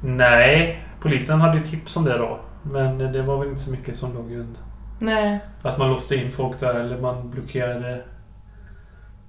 Nej, 0.01 0.83
polisen 1.01 1.41
hade 1.41 1.57
ju 1.57 1.63
tips 1.63 1.97
om 1.97 2.03
det 2.03 2.17
då. 2.17 2.39
Men 2.63 2.97
det 2.97 3.21
var 3.21 3.37
väl 3.37 3.47
inte 3.49 3.61
så 3.61 3.71
mycket 3.71 3.97
som 3.97 4.13
låg 4.13 4.29
grund. 4.31 4.57
Nej. 4.99 5.39
Att 5.61 5.77
man 5.77 5.89
låste 5.89 6.15
in 6.15 6.31
folk 6.31 6.59
där 6.59 6.75
eller 6.75 6.97
man 7.01 7.29
blockerade 7.31 8.01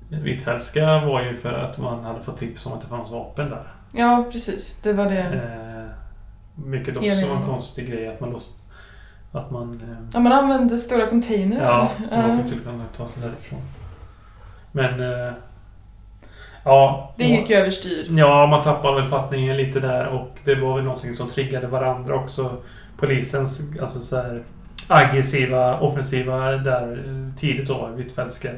Hvitfeldtska 0.08 1.00
var 1.06 1.22
ju 1.22 1.34
för 1.34 1.52
att 1.52 1.78
man 1.78 2.04
hade 2.04 2.22
fått 2.22 2.38
tips 2.38 2.66
om 2.66 2.72
att 2.72 2.80
det 2.80 2.86
fanns 2.86 3.10
vapen 3.10 3.50
där. 3.50 3.72
Ja, 3.92 4.24
precis. 4.32 4.78
Det 4.82 4.92
var 4.92 5.04
det. 5.04 5.18
Eh, 5.20 5.90
mycket 6.64 6.96
också 6.96 7.08
en 7.10 7.46
konstig 7.46 7.90
grej 7.90 8.08
att 8.08 8.20
man 8.20 8.30
låst, 8.30 8.55
Att 9.36 9.50
man... 9.50 9.80
eh, 9.82 9.96
Ja, 10.12 10.20
man 10.20 10.32
använde 10.32 10.76
stora 10.76 11.06
containrar. 11.06 11.64
Ja, 11.64 11.90
som 12.08 12.18
man 12.18 12.28
faktiskt 12.30 12.48
skulle 12.48 12.72
kunna 12.72 12.84
ta 12.96 13.06
sig 13.06 13.22
därifrån. 13.22 13.60
Men... 14.72 15.00
eh, 15.00 15.32
Ja. 16.64 17.12
Det 17.16 17.24
gick 17.24 17.50
ju 17.50 17.56
överstyr. 17.56 18.06
Ja, 18.10 18.46
man 18.46 18.62
tappade 18.62 19.00
väl 19.00 19.10
fattningen 19.10 19.56
lite 19.56 19.80
där 19.80 20.06
och 20.06 20.28
det 20.44 20.54
var 20.54 20.74
väl 20.76 20.84
någonting 20.84 21.14
som 21.14 21.28
triggade 21.28 21.66
varandra 21.66 22.14
också. 22.14 22.50
Polisens 22.98 23.60
alltså 23.82 24.00
så 24.00 24.16
här, 24.16 24.42
aggressiva, 24.88 25.80
offensiva 25.80 26.50
där 26.50 27.04
eh, 27.08 27.34
tidigt 27.38 27.68
då, 27.68 27.86
Hvitfeldtska. 27.86 28.48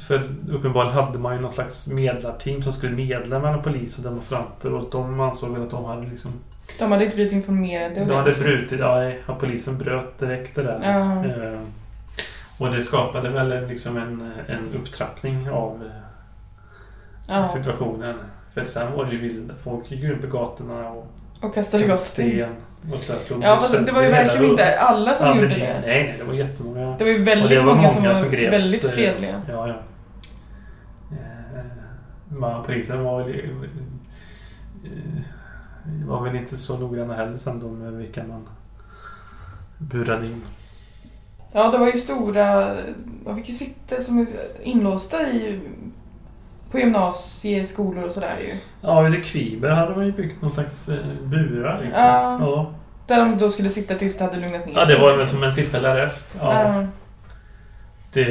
För 0.00 0.22
uppenbarligen 0.50 0.96
hade 0.96 1.18
man 1.18 1.34
ju 1.34 1.40
något 1.40 1.54
slags 1.54 1.88
medlarteam 1.88 2.62
som 2.62 2.72
skulle 2.72 2.96
medla 2.96 3.38
mellan 3.38 3.62
polis 3.62 3.98
och 3.98 4.04
demonstranter 4.04 4.72
och 4.74 4.90
de 4.90 5.20
ansåg 5.20 5.50
väl 5.50 5.62
att 5.62 5.70
de 5.70 5.84
hade 5.84 6.06
liksom... 6.06 6.32
De 6.78 6.92
hade 6.92 7.04
inte 7.04 7.16
blivit 7.16 7.32
informerade. 7.32 8.04
De 8.04 8.14
hade 8.14 8.32
brutit, 8.32 8.80
ja, 8.80 9.04
ja 9.04 9.34
polisen 9.40 9.78
bröt 9.78 10.18
direkt 10.18 10.54
det 10.54 10.62
där. 10.62 10.80
Ja. 10.82 11.24
Eh, 11.26 11.60
och 12.58 12.70
det 12.72 12.82
skapade 12.82 13.28
väl 13.28 13.52
en- 13.52 13.66
liksom 13.68 13.96
en, 13.96 14.32
en 14.46 14.68
upptrappning 14.80 15.50
av 15.50 15.82
eh, 15.84 15.92
Ja. 17.28 17.48
situationen. 17.48 18.14
För 18.54 18.64
sen 18.64 18.92
var 18.92 19.04
det 19.04 19.12
ju 19.12 19.18
vilda. 19.18 19.54
Folk 19.64 19.90
gick 19.90 20.04
runt 20.04 20.20
på 20.20 20.26
gatorna 20.26 20.88
och 20.90 21.06
Och 21.42 21.54
kastade 21.54 21.86
gott 21.86 21.98
sten. 21.98 22.30
sten. 22.30 22.92
Och 22.92 22.98
så 22.98 23.12
där 23.12 23.20
slog 23.20 23.42
Ja, 23.44 23.56
fast 23.56 23.86
det 23.86 23.92
var 23.92 24.02
ju 24.02 24.08
verkligen 24.10 24.50
inte 24.50 24.78
alla 24.78 25.14
som 25.14 25.26
Aldrig 25.26 25.50
gjorde 25.50 25.64
ner. 25.64 25.74
det. 25.74 25.80
Nej, 25.86 26.02
nej, 26.04 26.14
det 26.18 26.24
var 26.24 26.34
jättemånga. 26.34 26.96
Det 26.98 27.04
var 27.04 27.10
ju 27.10 27.22
väldigt 27.24 27.48
det 27.50 27.58
var 27.64 27.74
många, 27.74 27.88
som 27.90 28.02
var 28.02 28.30
greps, 28.30 28.52
väldigt 28.54 28.84
eh, 28.84 28.90
fredliga. 28.90 29.42
Ja, 29.48 29.68
ja. 29.68 29.74
Eh, 31.12 32.36
Man, 32.38 32.64
polisen 32.66 33.04
var 33.04 33.22
väl... 33.24 33.34
eh, 33.34 33.40
eh, 34.84 35.22
var 36.06 36.22
väl 36.24 36.36
inte 36.36 36.56
så 36.56 36.78
noggranna 36.78 37.14
heller 37.14 37.38
sen 37.38 37.60
då 37.60 37.68
med 37.68 37.92
vilka 37.92 38.24
man 38.24 38.48
burade 39.78 40.26
in. 40.26 40.42
Ja, 41.52 41.70
det 41.70 41.78
var 41.78 41.86
ju 41.86 41.98
stora... 41.98 42.74
De 43.24 43.36
fick 43.36 43.48
ju 43.48 43.54
sitta 43.54 44.02
som 44.02 44.26
inlåsta 44.62 45.22
i... 45.22 45.60
På 46.70 46.78
gymnasieskolor 46.78 48.04
och 48.04 48.12
sådär 48.12 48.36
ju. 48.40 48.54
Ja, 48.80 49.08
i 49.16 49.22
Kviber 49.22 49.70
hade 49.70 49.96
man 49.96 50.06
ju 50.06 50.12
byggt 50.12 50.42
någon 50.42 50.52
slags 50.52 50.88
eh, 50.88 51.06
burar. 51.22 51.82
Liksom. 51.82 52.02
Ja. 52.02 52.38
Ja. 52.40 52.74
Där 53.06 53.18
de 53.18 53.38
då 53.38 53.50
skulle 53.50 53.70
sitta 53.70 53.94
tills 53.94 54.18
det 54.18 54.24
hade 54.24 54.36
lugnat 54.36 54.66
ner 54.66 54.74
ja, 54.74 54.86
sig. 54.86 54.94
det 54.94 55.02
var 55.02 55.16
väl 55.16 55.26
som 55.26 55.42
en 55.42 55.54
tillfällig 55.54 55.88
arrest. 55.88 56.38
Ja, 56.40 56.62
Ja, 56.62 56.86
det, 58.12 58.22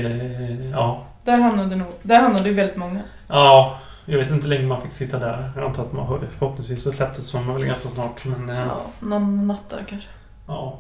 ja. 0.72 1.06
där 1.24 1.38
hamnade 1.38 1.76
nog... 1.76 1.88
Där 2.02 2.22
hamnade 2.22 2.50
ju 2.50 2.56
väldigt 2.56 2.78
många. 2.78 3.00
ja, 3.28 3.81
jag 4.06 4.18
vet 4.18 4.32
inte 4.32 4.48
hur 4.48 4.56
länge 4.56 4.68
man 4.68 4.82
fick 4.82 4.92
sitta 4.92 5.20
där. 5.20 5.52
Jag 5.56 5.66
antar 5.66 5.84
att 5.84 5.94
man 5.94 6.20
förhoppningsvis 6.32 6.84
så 6.84 6.92
släpptes 6.92 7.34
man 7.34 7.54
väl 7.54 7.66
ganska 7.66 7.90
snart. 7.90 8.26
Men, 8.26 8.50
eh, 8.50 8.58
Ja, 8.68 8.82
någon 9.00 9.48
natt 9.48 9.70
där 9.70 9.84
kanske. 9.90 10.10
ja. 10.48 10.78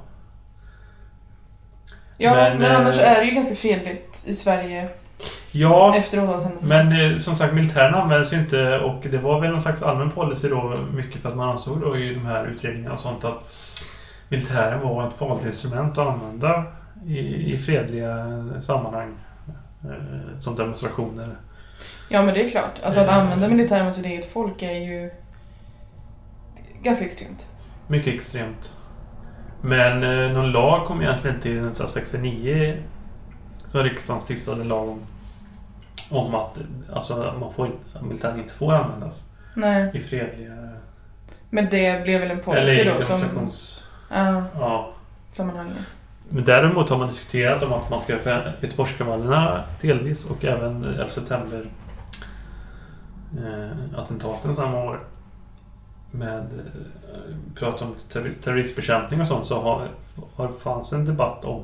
Ja, 2.17 2.34
men, 2.34 2.57
Men, 2.59 2.72
eh, 2.72 2.80
annars 2.80 2.97
är 2.99 3.15
det 3.19 3.26
ju 3.26 3.32
ganska 3.36 3.55
fredligt 3.55 4.22
i 4.26 4.36
Sverige 4.36 4.89
Ja, 5.51 5.95
efter 5.95 6.24
Ådalshändelsen. 6.24 6.69
men 6.69 7.11
eh, 7.11 7.17
som 7.17 7.36
sagt 7.36 7.53
militären 7.53 7.95
används 7.95 8.34
ju 8.34 8.38
inte 8.38 8.80
och 8.80 9.03
det 9.11 9.17
var 9.17 9.41
väl 9.41 9.51
någon 9.51 9.61
slags 9.61 9.84
allmän 9.84 10.11
policy 10.11 10.49
då 10.49 10.76
mycket 10.93 11.22
för 11.22 11.30
att 11.30 11.36
man 11.36 11.49
ansåg 11.49 11.82
då 11.82 11.97
i 11.97 12.13
de 12.13 12.26
här 12.26 12.45
utredningarna 12.47 12.93
och 12.93 12.99
sånt 12.99 13.24
att 13.24 13.49
militären 14.30 14.82
var 14.82 15.07
ett 15.07 15.13
farligt 15.13 15.45
instrument 15.45 15.97
att 15.97 16.07
använda 16.07 16.63
i, 17.05 17.53
i 17.53 17.57
fredliga 17.57 18.43
sammanhang. 18.61 19.13
Som 20.39 20.55
demonstrationer. 20.55 21.36
Ja, 22.09 22.21
men 22.21 22.34
det 22.34 22.45
är 22.45 22.49
klart. 22.49 22.79
Alltså 22.84 22.99
att 22.99 23.07
Eh. 23.07 23.17
använda 23.17 23.47
militär 23.47 23.84
mot 23.84 23.95
sitt 23.95 24.05
eget 24.05 24.25
folk 24.25 24.61
är 24.61 24.71
ju 24.71 25.11
ganska 26.84 27.05
extremt. 27.05 27.47
Mycket 27.88 28.13
extremt. 28.13 28.75
Men 29.61 30.03
eh, 30.03 30.32
någon 30.34 30.51
lag 30.51 30.88
kom 30.88 31.01
egentligen 31.01 31.39
till 31.39 31.51
1969 31.51 32.77
som 33.67 33.84
riksdagen 33.84 34.21
stiftade 34.21 34.63
lag 34.63 34.89
om. 34.89 34.99
Om 36.09 36.36
att 36.36 36.57
alltså, 36.93 37.36
man 37.39 37.51
får, 37.51 37.65
inte- 37.67 38.01
militären 38.01 38.39
inte 38.39 38.53
får 38.53 38.73
användas 38.73 39.23
Nej, 39.55 39.91
i 39.93 39.99
fredliga... 39.99 40.69
men 41.49 41.67
det 41.69 42.03
blev 42.03 42.19
väl 42.21 42.32
en 42.32 42.38
Eller 42.39 42.43
policy 42.43 42.82
i 42.82 42.84
då 42.84 43.01
som... 43.01 43.15
demonstrations... 43.19 43.84
Ja, 44.09 44.43
Ja. 44.59 44.91
sammanhanget. 45.29 45.77
Men 46.34 46.45
däremot 46.45 46.89
har 46.89 46.97
man 46.97 47.07
diskuterat 47.07 47.63
om 47.63 47.73
att 47.73 47.89
man 47.89 47.99
ska 47.99 48.17
för 48.17 48.55
Göteborgskravallerna 48.61 49.63
delvis 49.82 50.25
och 50.25 50.45
även 50.45 50.84
11 50.84 51.07
september 51.07 51.65
eh, 53.38 53.99
attentaten 53.99 54.55
samma 54.55 54.84
år 54.84 54.99
med 56.11 56.39
eh, 56.39 56.45
prat 57.55 57.82
om 57.82 57.95
terror- 58.09 58.41
terroristbekämpning 58.41 59.21
och 59.21 59.27
sånt 59.27 59.45
så 59.45 59.61
har, 59.61 59.88
har 60.36 60.47
fanns 60.47 60.93
en 60.93 61.05
debatt 61.05 61.45
om 61.45 61.63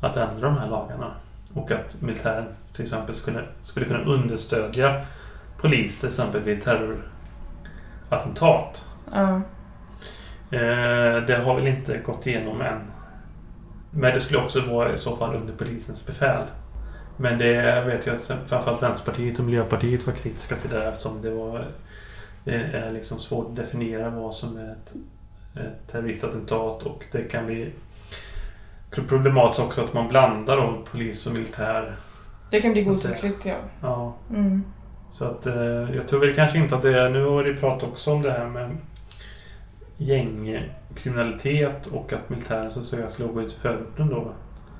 att 0.00 0.16
ändra 0.16 0.48
de 0.48 0.58
här 0.58 0.68
lagarna 0.68 1.10
och 1.54 1.70
att 1.70 2.02
militären 2.02 2.44
till 2.74 2.84
exempel 2.84 3.14
skulle, 3.14 3.44
skulle 3.62 3.86
kunna 3.86 4.04
understödja 4.04 5.04
polis 5.60 6.00
till 6.00 6.08
exempel 6.08 6.42
vid 6.42 6.62
terrorattentat. 6.62 8.88
Ja. 9.12 9.40
Eh, 10.50 11.16
det 11.26 11.42
har 11.44 11.54
väl 11.54 11.66
inte 11.66 11.98
gått 11.98 12.26
igenom 12.26 12.60
än. 12.60 12.80
Men 13.96 14.14
det 14.14 14.20
skulle 14.20 14.38
också 14.38 14.60
vara 14.60 14.92
i 14.92 14.96
så 14.96 15.16
fall 15.16 15.34
under 15.36 15.52
polisens 15.52 16.06
befäl. 16.06 16.42
Men 17.16 17.38
det 17.38 17.84
vet 17.86 18.06
jag 18.06 18.14
att 18.14 18.32
framförallt 18.46 18.82
Vänsterpartiet 18.82 19.38
och 19.38 19.44
Miljöpartiet 19.44 20.06
var 20.06 20.14
kritiska 20.14 20.56
till 20.56 20.70
det 20.70 20.84
eftersom 20.88 21.22
det 21.22 21.30
var 21.30 21.66
det 22.44 22.54
är 22.54 22.90
liksom 22.90 23.18
svårt 23.18 23.46
att 23.50 23.56
definiera 23.56 24.10
vad 24.10 24.34
som 24.34 24.56
är 24.56 24.70
ett, 24.72 24.92
ett 25.56 25.92
terroristattentat 25.92 26.82
och 26.82 27.04
det 27.12 27.22
kan 27.22 27.46
bli 27.46 27.72
problematiskt 29.08 29.60
också 29.60 29.82
att 29.84 29.92
man 29.92 30.08
blandar 30.08 30.56
då 30.56 30.84
polis 30.90 31.26
och 31.26 31.32
militär. 31.32 31.96
Det 32.50 32.60
kan 32.60 32.72
bli 32.72 32.88
Alltså, 32.88 33.08
godtyckligt, 33.08 33.46
ja. 33.46 33.56
Ja, 33.82 34.14
Mm. 34.30 34.64
så 35.10 35.24
att 35.24 35.46
eh, 35.46 35.54
jag 35.94 36.08
tror 36.08 36.20
väl 36.20 36.34
kanske 36.34 36.58
inte 36.58 36.76
att 36.76 36.82
det 36.82 37.00
är... 37.00 37.10
Nu 37.10 37.24
har 37.24 37.44
det 37.44 37.54
pratat 37.54 37.88
också 37.88 38.12
om 38.12 38.22
det 38.22 38.30
här 38.32 38.46
med 38.46 38.76
gängkriminalitet 39.98 41.86
och 41.86 42.12
att 42.12 42.30
militären 42.30 42.72
så 42.72 42.80
att 42.80 42.86
säga 43.10 43.28
gå 43.32 43.42
ut 43.42 43.52
förorten 43.52 44.08
då. 44.08 44.32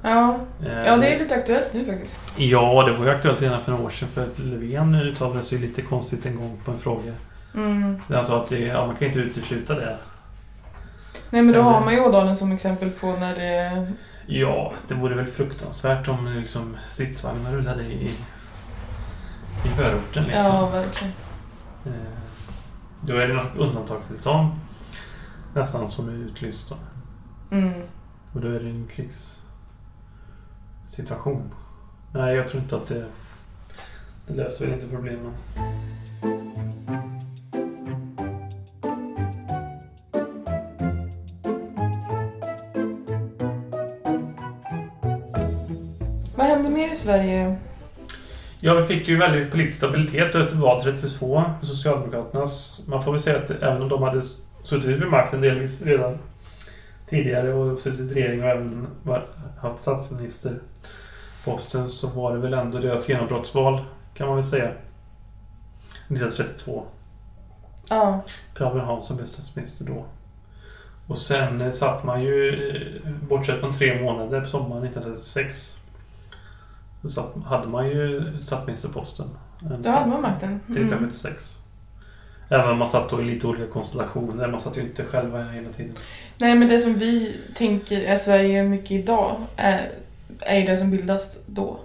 Ja. 0.03 0.39
Eh, 0.67 0.73
ja, 0.73 0.97
det 0.97 1.15
är 1.15 1.19
lite 1.19 1.35
aktuellt 1.35 1.71
nu 1.75 1.85
faktiskt. 1.85 2.39
Ja, 2.39 2.83
det 2.87 2.93
var 2.93 3.05
ju 3.05 3.11
aktuellt 3.11 3.43
redan 3.43 3.61
för 3.63 3.71
några 3.73 3.85
år 3.85 3.91
sedan 3.91 4.09
för 4.09 4.25
att 4.27 4.39
Löfven 4.39 4.95
uttalade 4.95 5.43
sig 5.43 5.59
lite 5.59 5.83
konstigt 5.83 6.27
en 6.27 6.37
gång 6.37 6.61
på 6.65 6.71
en 6.71 6.79
fråga. 6.79 7.13
Mm. 7.55 8.01
Där 8.09 8.15
han 8.17 8.25
sa 8.25 8.43
att 8.43 8.49
det, 8.49 8.59
ja, 8.59 8.87
man 8.87 8.97
kan 8.97 9.07
inte 9.09 9.19
utesluta 9.21 9.75
det. 9.75 9.97
Nej, 11.31 11.43
men 11.43 11.47
då 11.47 11.61
Eller- 11.61 11.71
har 11.71 11.81
man 11.85 11.95
ju 11.95 12.01
Ådalen 12.01 12.37
som 12.37 12.53
exempel 12.53 12.91
på 12.91 13.07
när 13.13 13.35
det... 13.35 13.87
Ja, 14.27 14.73
det 14.89 14.95
vore 14.95 15.15
väl 15.15 15.27
fruktansvärt 15.27 16.09
om 16.09 16.27
liksom 16.27 16.77
stridsvagnar 16.89 17.53
rullade 17.53 17.83
i, 17.83 18.11
i 19.65 19.69
förorten 19.77 20.25
liksom. 20.25 20.43
Ja, 20.55 20.69
verkligen. 20.73 21.13
Eh, 21.87 21.93
Då 23.01 23.17
är 23.17 23.27
det 23.29 23.35
något 23.35 23.57
undantagstillstånd 23.59 24.51
nästan 25.55 25.89
som 25.89 26.09
är 26.09 26.13
utlyst. 26.13 26.69
Då. 26.69 26.77
Mm. 27.57 27.83
Och 28.33 28.41
då 28.41 28.49
är 28.49 28.61
det 28.61 28.71
en 28.71 28.87
krigssituation. 28.87 31.55
Nej, 32.13 32.37
jag 32.37 32.49
tror 32.49 32.63
inte 32.63 32.77
att 32.77 32.87
det... 32.87 33.07
Det 34.27 34.35
löser 34.35 34.67
väl 34.67 34.75
inte 34.75 34.89
problemen. 34.89 35.33
Vad 46.37 46.47
händer 46.47 46.71
mer 46.71 46.93
i 46.93 46.97
Sverige? 46.97 47.57
Ja, 48.61 48.75
vi 48.75 48.83
fick 48.83 49.09
ju 49.09 49.17
väldigt 49.17 49.51
politisk 49.51 49.77
stabilitet 49.77 50.35
efter 50.35 50.57
val 50.57 50.83
32 50.83 51.45
för 51.61 51.67
Socialdemokraternas. 51.67 52.85
Man 52.89 53.03
får 53.03 53.13
väl 53.13 53.21
säga 53.21 53.39
att 53.39 53.51
även 53.51 53.83
om 53.83 53.89
de 53.89 54.03
hade 54.03 54.23
suttit 54.65 55.03
vid 55.03 55.09
makten 55.09 55.41
delvis 55.41 55.83
redan 55.83 56.19
tidigare 57.07 57.53
och 57.53 57.79
suttit 57.79 58.01
i 58.01 58.15
regering 58.15 58.43
och 58.43 58.49
även 58.49 58.87
haft 59.61 59.81
statsministerposten 59.81 61.89
så 61.89 62.09
var 62.09 62.35
det 62.35 62.39
väl 62.39 62.55
ändå 62.55 62.79
deras 62.79 63.09
genombrottsval 63.09 63.85
kan 64.15 64.27
man 64.27 64.37
väl 64.37 64.45
säga. 64.45 64.73
1932. 66.09 66.85
Ja. 67.89 68.25
Per 68.55 68.65
Albin 68.65 68.85
Hansson 68.85 69.17
blev 69.17 69.27
statsminister 69.27 69.85
då. 69.85 70.05
Och 71.07 71.19
sen 71.19 71.61
eh, 71.61 71.71
satt 71.71 72.05
man 72.05 72.23
ju, 72.23 72.71
eh, 72.71 73.11
bortsett 73.29 73.61
från 73.61 73.73
tre 73.73 74.03
månader 74.03 74.41
på 74.41 74.47
sommaren 74.47 74.85
1936, 74.85 75.79
så 77.05 77.43
hade 77.45 77.69
man 77.69 77.89
ju 77.89 78.33
statsministerposten. 78.41 79.27
Då 79.61 79.91
hade 79.91 80.11
man 80.11 80.23
makten. 80.23 80.49
Mm. 80.49 80.61
1976. 80.61 81.64
Även 82.49 82.71
om 82.71 82.79
man 82.79 82.89
satt 82.89 83.11
då 83.11 83.21
i 83.21 83.25
lite 83.25 83.47
olika 83.47 83.67
konstellationer. 83.67 84.49
Man 84.49 84.61
satt 84.61 84.77
ju 84.79 84.81
inte 84.81 85.05
själva 85.05 85.39
hela 85.45 85.69
tiden. 85.69 85.93
Nej, 86.39 86.55
men 86.55 86.69
det 86.69 86.81
som 86.81 86.95
vi 86.95 87.37
tänker 87.55 88.03
är 88.05 88.17
Sverige 88.17 88.63
mycket 88.63 88.91
idag 88.91 89.37
är, 89.57 89.81
är 90.41 90.61
ju 90.61 90.67
det 90.67 90.77
som 90.77 90.91
bildas 90.91 91.39
då. 91.47 91.79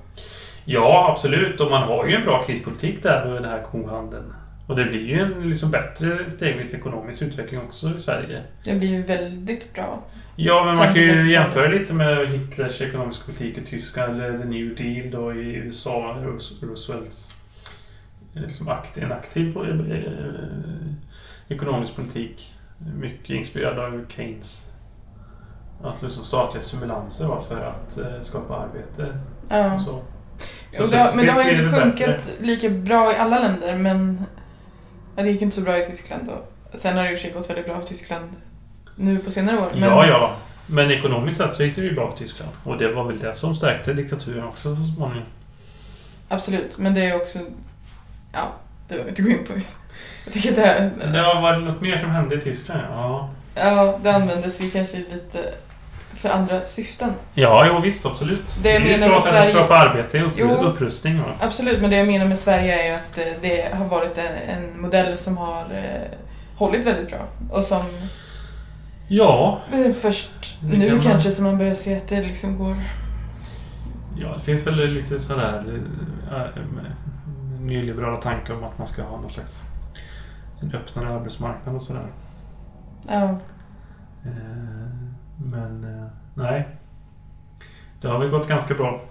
Ja, 0.66 1.10
absolut. 1.12 1.62
Och 1.62 1.72
man 1.72 1.84
har 1.84 2.08
ju 2.08 2.16
en 2.16 2.24
bra 2.24 2.44
krispolitik 2.44 3.04
där 3.04 3.26
med 3.26 3.34
den 3.34 3.46
här 3.52 3.64
kohandeln. 3.72 4.34
Och 4.68 4.76
det 4.76 4.86
blir 4.86 5.06
ju 5.08 5.20
en 5.20 5.50
liksom 5.50 5.72
bättre 5.72 6.32
stegvis 6.32 6.74
ekonomisk 6.74 7.22
utveckling 7.22 7.62
också 7.62 7.94
i 7.98 8.02
Sverige. 8.02 8.42
Det 8.66 8.76
blir 8.76 8.90
ju 8.90 9.02
väldigt 9.04 9.74
bra. 9.74 10.00
Ja, 10.36 10.64
men 10.66 10.76
man 10.76 10.86
kan 10.86 10.96
ju 11.04 11.32
jämföra 11.32 11.68
lite 11.68 11.94
med 11.94 12.28
Hitlers 12.28 12.82
ekonomiska 12.82 13.26
politik 13.26 13.58
i 13.58 13.62
Tyskland 13.66 14.22
eller 14.22 14.38
The 14.38 14.46
New 14.46 14.76
Deal 14.76 15.12
då 15.12 15.34
i 15.34 15.54
USA. 15.56 16.18
Roos- 16.24 16.62
Roosevelts 16.62 17.32
liksom 18.34 18.68
aktiv, 18.70 19.04
en 19.04 19.12
aktiv 19.12 19.58
eh, 19.58 20.92
ekonomisk 21.48 21.96
politik. 21.96 22.54
Mycket 22.96 23.30
inspirerad 23.30 23.80
av 23.80 24.06
Keynes. 24.10 24.72
Att 25.84 26.02
liksom 26.02 26.24
statliga 26.24 26.62
stimulanser 26.64 27.28
var 27.28 27.40
för 27.40 27.62
att 27.66 27.98
eh, 27.98 28.20
skapa 28.22 28.56
arbete. 28.56 29.20
Ja. 29.50 29.80
Så. 29.80 30.02
Så 30.72 30.84
det, 30.92 30.98
har- 30.98 31.16
men 31.16 31.26
det 31.26 31.32
har 31.32 31.44
ju 31.44 31.50
inte 31.50 31.64
funkat 31.82 32.32
lika 32.40 32.70
bra 32.70 33.14
i 33.14 33.18
alla 33.18 33.40
länder 33.40 33.76
men 33.76 34.22
det 35.16 35.30
gick 35.32 35.42
inte 35.42 35.56
så 35.56 35.62
bra 35.62 35.78
i 35.78 35.86
Tyskland 35.86 36.24
då. 36.28 36.44
Sen 36.78 36.98
har 36.98 37.04
det 37.04 37.12
i 37.12 37.16
och 37.16 37.18
för 37.20 37.24
sig 37.26 37.34
gått 37.34 37.50
väldigt 37.50 37.66
bra 37.66 37.80
för 37.80 37.88
Tyskland 37.88 38.30
nu 38.96 39.18
på 39.18 39.32
senare 39.32 39.58
år. 39.58 39.70
Men, 39.74 39.84
Ja, 39.84 40.08
ja. 40.08 40.36
Men 40.68 40.92
ekonomiskt 40.92 41.38
sett 41.38 41.56
så 41.56 41.64
gick 41.64 41.76
det 41.76 41.82
ju 41.82 41.96
bra 41.96 42.12
för 42.12 42.18
Tyskland. 42.18 42.52
Och 42.64 42.78
det 42.78 42.94
var 42.94 43.04
väl 43.04 43.20
det 43.20 43.34
som 43.36 43.56
stärkte 43.56 43.94
diktaturen 43.94 44.44
också 44.44 44.76
så 44.76 44.84
småningom. 44.96 45.26
Absolut, 46.30 46.78
men 46.78 46.94
det 46.94 47.06
är 47.06 47.16
också... 47.16 47.40
Ja, 48.32 48.40
det 48.88 48.94
behöver 48.94 49.04
vi 49.04 49.10
inte 49.10 49.22
gå 49.22 49.30
in 49.30 49.46
på. 49.48 49.54
Jag 50.26 50.34
tycker 50.34 50.50
att 50.50 50.56
det 50.56 50.62
här... 50.62 50.92
Det 51.14 51.22
var 51.42 51.52
det 51.54 51.58
något 51.60 51.82
mer 51.82 51.98
som 51.98 52.10
hände 52.10 52.36
i 52.36 52.42
Tyskland? 52.42 52.82
Ja. 52.92 53.30
Ja, 53.56 54.00
det 54.04 54.12
användes 54.12 54.62
ju 54.62 54.70
kanske 54.70 54.98
lite 54.98 55.54
för 56.14 56.30
andra 56.30 56.62
syften. 56.66 57.10
Ja, 57.34 57.66
jo 57.68 57.80
visst, 57.80 58.06
absolut. 58.06 58.60
Det 58.64 58.74
jag 58.74 58.82
menar 58.84 59.08
med 59.08 59.18
att 59.18 59.24
Sverige- 59.24 59.54
skapar 59.54 59.76
arbete, 59.76 60.22
upp, 60.22 60.32
Jo. 60.38 60.50
upprustning. 60.52 61.18
Va? 61.18 61.26
Absolut, 61.40 61.82
men 61.82 61.90
det 61.90 61.96
jag 61.98 62.08
menar 62.08 62.26
med 62.26 62.40
Sverige 62.40 62.82
är 62.84 62.88
ju 62.90 62.94
att 62.96 63.18
eh, 63.18 63.34
det 63.42 63.76
har 63.78 63.86
varit 63.86 64.18
en, 64.48 64.82
modell 64.82 65.18
som 65.18 65.38
har 65.38 65.62
eh, 65.74 66.18
hållit 66.56 66.86
väldigt 66.86 67.10
bra. 67.10 67.20
Och 67.52 67.64
som 67.64 67.84
Ja, 69.08 69.62
eh, 69.74 69.92
först 69.94 70.30
nu 70.64 70.86
kan 70.88 70.96
man- 70.96 71.06
kanske 71.06 71.32
som 71.32 71.44
man 71.44 71.58
börjar 71.58 71.76
se 71.76 71.98
att 71.98 72.08
det 72.08 72.22
liksom 72.22 72.58
går... 72.58 72.76
ja, 74.22 74.34
det 74.38 74.42
finns 74.44 74.68
väl 74.68 74.88
lite 74.94 75.20
sådär 75.20 75.64
äh, 76.32 76.42
nyliberala 77.60 78.18
tankar 78.22 78.54
om 78.54 78.64
att 78.64 78.78
man 78.78 78.88
ska 78.88 79.04
ha 79.04 79.22
någon 79.22 79.32
slags 79.32 79.62
en 80.62 80.74
öppnare 80.74 81.10
arbetsmarknad 81.10 81.76
och 81.76 81.82
sådär. 81.82 82.08
Ja, 83.08 83.40
Eh, 84.26 84.90
Men 85.38 85.84
eh, 85.84 86.08
nej. 86.34 86.68
Det 88.02 88.08
har 88.08 88.20
väl 88.20 88.30
gått 88.30 88.48
ganska 88.48 88.74
bra. 88.74 89.02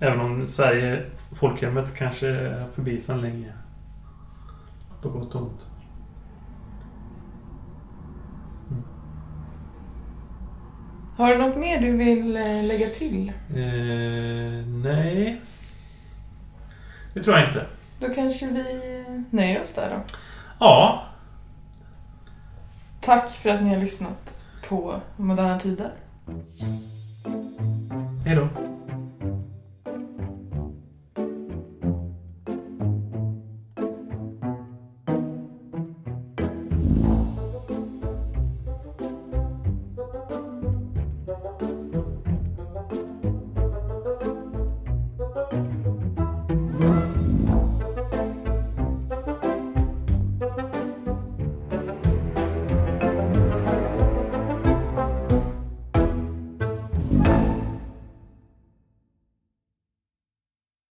Även 0.00 0.20
om 0.20 0.46
Sverige, 0.46 1.04
folkhemmet 1.32 1.94
kanske 1.96 2.28
är 2.28 2.54
förbi 2.72 3.00
sedan 3.00 3.20
länge. 3.20 3.52
På 5.02 5.08
gott 5.08 5.34
och 5.34 5.42
ont. 5.42 5.70
Har 11.16 11.32
du 11.32 11.38
något 11.38 11.56
mer 11.56 11.80
du 11.80 11.96
vill 11.96 12.36
eh, 12.36 12.42
lägga 12.42 12.86
till? 12.88 13.32
Eh, 13.50 14.66
nej. 14.66 15.40
Det 17.14 17.22
tror 17.22 17.36
jag 17.38 17.48
inte. 17.48 17.66
Då 18.00 18.08
kanske 18.14 18.46
vi 18.46 18.64
nöjer 19.30 19.62
oss 19.62 19.72
där 19.72 19.90
då. 19.90 20.14
Ja, 20.60 21.02
Tack 23.00 23.30
för 23.30 23.50
att 23.50 23.62
ni 23.62 23.68
har 23.68 23.76
lyssnat 23.80 24.44
på 24.68 25.00
Moderna 25.16 25.58
Tider. 25.60 25.90
hej 28.24 28.36
då. 28.36 28.48